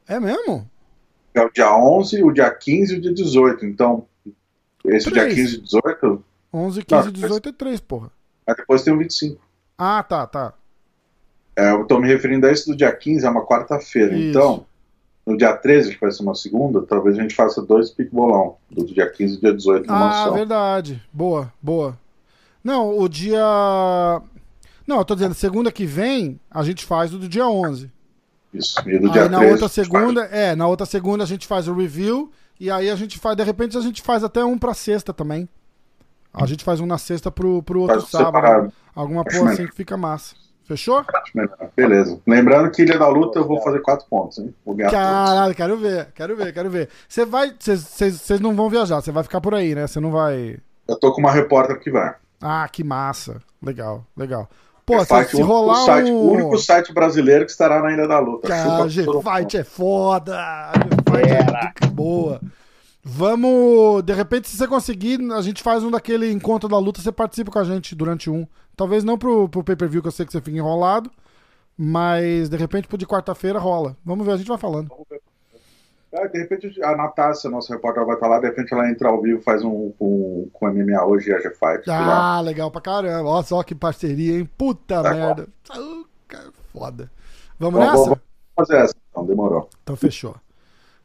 [0.07, 0.69] É mesmo?
[1.33, 3.65] É o dia 11, o dia 15 e o dia 18.
[3.65, 4.05] Então,
[4.85, 5.33] esse Três.
[5.33, 8.11] dia 15 e 18, 11, 15, Não, 18 é três, porra.
[8.45, 9.41] aí depois tem o 25.
[9.77, 10.53] Ah, tá, tá.
[11.55, 14.17] É, eu tô me referindo a esse do dia 15, é uma quarta-feira.
[14.17, 14.65] Então,
[15.25, 18.57] no dia 13, que vai ser uma segunda, talvez a gente faça dois pique bolão.
[18.69, 20.33] Do dia 15 e dia 18 no Ah, mansão.
[20.33, 21.01] verdade.
[21.13, 21.97] Boa, boa.
[22.63, 23.41] Não, o dia.
[24.87, 27.89] Não, eu tô dizendo, segunda que vem, a gente faz o do dia 11.
[28.53, 28.77] Isso.
[28.87, 31.67] E do dia Aí na 13, outra segunda, é, na outra segunda a gente faz
[31.67, 32.29] o review
[32.59, 35.47] e aí a gente faz, de repente a gente faz até um pra sexta também.
[36.33, 38.35] A gente faz um na sexta pro, pro outro Faz sábado.
[38.35, 38.73] separado.
[38.95, 40.35] Alguma Acho porra assim que fica massa.
[40.71, 41.03] Fechou?
[41.75, 42.17] Beleza.
[42.25, 44.55] Lembrando que Ilha da Luta eu vou fazer quatro pontos, hein?
[44.65, 45.05] Vou ganhar todos.
[45.05, 46.89] Caralho, quero ver, quero ver, quero ver.
[47.09, 47.53] Você vai.
[47.59, 49.85] Vocês não vão viajar, você vai ficar por aí, né?
[49.85, 50.57] Você não vai.
[50.87, 52.15] Eu tô com uma repórter que vai.
[52.39, 53.41] Ah, que massa.
[53.61, 54.49] Legal, legal.
[54.85, 56.15] Pô, É se, Fight, se rolar site, um.
[56.15, 58.47] O único site brasileiro que estará na Ilha da Luta.
[58.47, 58.87] Cara.
[58.87, 60.37] G-Fight é foda.
[60.73, 62.41] G-Fight é muito boa.
[63.03, 64.03] Vamos.
[64.03, 67.51] De repente, se você conseguir, a gente faz um daquele encontro da luta, você participa
[67.51, 68.47] com a gente durante um.
[68.81, 71.11] Talvez não pro, pro pay-per-view, que eu sei que você fica enrolado.
[71.77, 73.95] Mas de repente pro de quarta-feira rola.
[74.03, 74.91] Vamos ver, a gente vai falando.
[76.11, 79.21] É, de repente a Natácia, nossa repórter, vai estar lá, de repente ela entra ao
[79.21, 81.87] vivo, faz um com, com MMA hoje e a G-Fight.
[81.87, 83.29] Ah, legal pra caramba.
[83.29, 84.49] Olha só que parceria, hein?
[84.57, 85.47] Puta é merda.
[85.77, 87.11] Uh, cara, foda.
[87.59, 88.03] Vamos Bom, nessa?
[88.03, 88.19] Vamos
[88.55, 89.69] fazer essa, então, demorou.
[89.83, 90.35] Então fechou.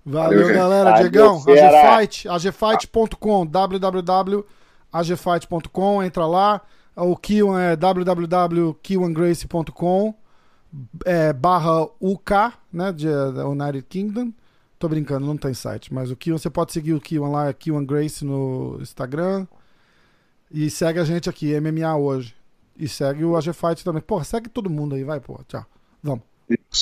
[0.02, 0.94] Valeu, Valeu galera.
[0.94, 6.62] Ai, Diegão, AGFight, agfight.com, www.agfight.com, entra lá.
[6.96, 10.14] O Kiwan é www.kiwangrace.com
[11.04, 12.32] é, barra UK,
[12.72, 14.32] né, de United Kingdom.
[14.78, 17.52] Tô brincando, não tem site, mas o Kiwan, você pode seguir o Kiwan lá, é
[17.52, 19.46] Kiwan Grace no Instagram.
[20.50, 22.34] E segue a gente aqui, MMA hoje.
[22.78, 24.02] E segue o AG Fight também.
[24.02, 25.44] Porra, segue todo mundo aí, vai, porra.
[25.48, 25.66] Tchau.
[26.02, 26.24] Vamos.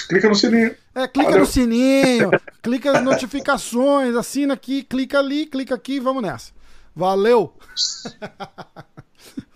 [0.09, 0.75] Clica no sininho.
[0.95, 1.41] É, clica Valeu.
[1.41, 2.31] no sininho,
[2.63, 6.53] clica nas notificações, assina aqui, clica ali, clica aqui, vamos nessa.
[6.95, 7.57] Valeu!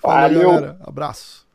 [0.02, 0.40] Valeu.
[0.40, 0.50] Valeu.
[0.52, 0.76] Galera.
[0.80, 1.46] Abraço.